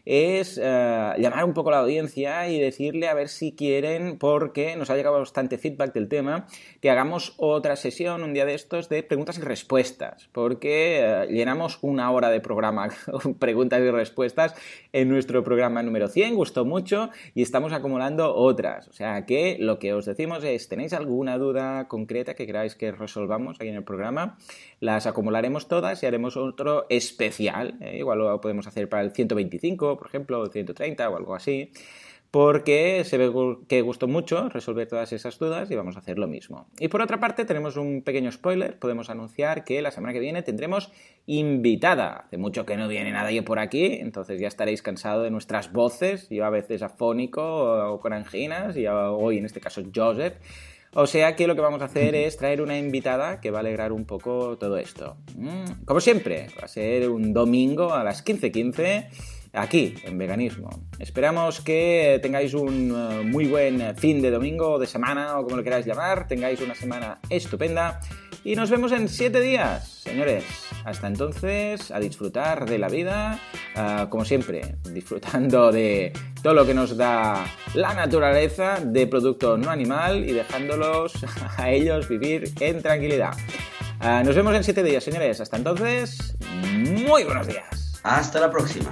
es 0.04 0.58
eh, 0.62 1.12
llamar 1.18 1.44
un 1.44 1.52
poco 1.52 1.68
a 1.68 1.72
la 1.72 1.78
audiencia 1.80 2.48
y 2.48 2.58
decirle 2.58 3.08
a 3.08 3.14
ver 3.14 3.28
si 3.28 3.52
quieren, 3.52 4.18
porque 4.18 4.74
nos 4.76 4.88
ha 4.88 4.96
llegado 4.96 5.18
bastante 5.18 5.58
feedback 5.58 5.92
del 5.92 6.08
tema, 6.08 6.46
que 6.80 6.90
hagamos 6.90 7.34
otra 7.36 7.76
sesión 7.76 8.22
un 8.22 8.32
día 8.32 8.46
de 8.46 8.54
estos 8.54 8.88
de 8.88 9.02
preguntas 9.02 9.38
y 9.38 9.42
respuestas, 9.42 10.28
porque 10.32 11.00
eh, 11.00 11.26
llenamos 11.30 11.78
una 11.82 12.10
hora 12.10 12.30
de 12.30 12.40
programa 12.40 12.88
preguntas 13.38 13.80
y 13.80 13.90
respuestas 13.90 14.54
en 14.92 15.08
nuestro 15.08 15.44
programa 15.44 15.82
número 15.82 16.08
100, 16.08 16.34
gustó 16.34 16.64
mucho 16.64 17.10
y 17.34 17.42
estamos 17.42 17.72
acumulando 17.72 18.34
otras. 18.34 18.88
O 18.88 18.92
sea 18.94 19.26
que 19.26 19.56
lo 19.60 19.78
que 19.78 19.92
os 19.92 20.06
decimos 20.06 20.42
es, 20.42 20.57
¿tenéis 20.66 20.94
alguna 20.94 21.38
duda 21.38 21.86
concreta 21.86 22.34
que 22.34 22.46
queráis 22.46 22.74
que 22.74 22.90
resolvamos 22.90 23.56
aquí 23.60 23.68
en 23.68 23.76
el 23.76 23.84
programa? 23.84 24.38
Las 24.80 25.06
acumularemos 25.06 25.68
todas 25.68 26.02
y 26.02 26.06
haremos 26.06 26.36
otro 26.36 26.86
especial, 26.88 27.76
¿eh? 27.80 27.98
igual 27.98 28.18
lo 28.18 28.40
podemos 28.40 28.66
hacer 28.66 28.88
para 28.88 29.02
el 29.02 29.12
125 29.12 29.98
por 29.98 30.06
ejemplo, 30.08 30.40
o 30.40 30.46
130 30.46 31.08
o 31.08 31.16
algo 31.16 31.34
así, 31.34 31.70
porque 32.30 33.04
se 33.04 33.16
ve 33.16 33.32
que 33.68 33.80
gustó 33.80 34.06
mucho 34.06 34.48
resolver 34.50 34.86
todas 34.86 35.12
esas 35.12 35.38
dudas 35.38 35.70
y 35.70 35.76
vamos 35.76 35.96
a 35.96 36.00
hacer 36.00 36.18
lo 36.18 36.26
mismo. 36.26 36.68
Y 36.78 36.88
por 36.88 37.00
otra 37.00 37.20
parte, 37.20 37.44
tenemos 37.46 37.76
un 37.76 38.02
pequeño 38.02 38.30
spoiler, 38.30 38.78
podemos 38.78 39.08
anunciar 39.08 39.64
que 39.64 39.80
la 39.80 39.90
semana 39.90 40.12
que 40.12 40.20
viene 40.20 40.42
tendremos 40.42 40.92
invitada. 41.26 42.24
Hace 42.26 42.36
mucho 42.36 42.66
que 42.66 42.76
no 42.76 42.86
viene 42.86 43.12
nadie 43.12 43.42
por 43.42 43.58
aquí, 43.58 43.86
entonces 44.00 44.40
ya 44.40 44.48
estaréis 44.48 44.82
cansados 44.82 45.24
de 45.24 45.30
nuestras 45.30 45.72
voces, 45.72 46.28
yo 46.28 46.44
a 46.44 46.50
veces 46.50 46.82
afónico 46.82 47.92
o 47.92 48.00
con 48.00 48.12
anginas, 48.12 48.76
y 48.76 48.86
hoy 48.86 49.38
en 49.38 49.46
este 49.46 49.60
caso 49.60 49.82
Joseph. 49.94 50.34
O 50.94 51.06
sea 51.06 51.36
que 51.36 51.46
lo 51.46 51.54
que 51.54 51.60
vamos 51.60 51.82
a 51.82 51.86
hacer 51.86 52.14
es 52.14 52.38
traer 52.38 52.62
una 52.62 52.78
invitada 52.78 53.40
que 53.40 53.50
va 53.50 53.58
a 53.58 53.60
alegrar 53.60 53.92
un 53.92 54.06
poco 54.06 54.56
todo 54.58 54.78
esto. 54.78 55.16
Mm, 55.36 55.84
como 55.84 56.00
siempre, 56.00 56.48
va 56.58 56.64
a 56.64 56.68
ser 56.68 57.10
un 57.10 57.32
domingo 57.32 57.92
a 57.92 58.02
las 58.04 58.24
15.15 58.24 59.37
aquí 59.52 59.94
en 60.04 60.18
Veganismo. 60.18 60.70
Esperamos 60.98 61.60
que 61.60 62.18
tengáis 62.22 62.54
un 62.54 62.94
eh, 62.94 63.22
muy 63.24 63.46
buen 63.46 63.96
fin 63.96 64.20
de 64.22 64.30
domingo 64.30 64.78
de 64.78 64.86
semana 64.86 65.38
o 65.38 65.44
como 65.44 65.56
lo 65.56 65.64
queráis 65.64 65.86
llamar, 65.86 66.26
tengáis 66.26 66.60
una 66.60 66.74
semana 66.74 67.18
estupenda 67.30 68.00
y 68.44 68.54
nos 68.54 68.70
vemos 68.70 68.92
en 68.92 69.08
siete 69.08 69.40
días, 69.40 69.88
señores. 69.88 70.44
Hasta 70.84 71.06
entonces, 71.06 71.90
a 71.90 71.98
disfrutar 71.98 72.68
de 72.68 72.78
la 72.78 72.88
vida, 72.88 73.40
eh, 73.76 74.06
como 74.08 74.24
siempre, 74.24 74.76
disfrutando 74.90 75.72
de 75.72 76.12
todo 76.42 76.54
lo 76.54 76.64
que 76.64 76.74
nos 76.74 76.96
da 76.96 77.44
la 77.74 77.94
naturaleza 77.94 78.78
de 78.82 79.06
producto 79.06 79.58
no 79.58 79.70
animal 79.70 80.28
y 80.28 80.32
dejándolos 80.32 81.12
a 81.56 81.70
ellos 81.70 82.08
vivir 82.08 82.52
en 82.60 82.80
tranquilidad. 82.80 83.34
Eh, 84.00 84.22
nos 84.24 84.34
vemos 84.36 84.54
en 84.54 84.64
siete 84.64 84.82
días, 84.82 85.02
señores. 85.04 85.40
Hasta 85.40 85.56
entonces, 85.56 86.36
muy 86.72 87.24
buenos 87.24 87.46
días. 87.46 88.00
Hasta 88.04 88.40
la 88.40 88.50
próxima. 88.50 88.90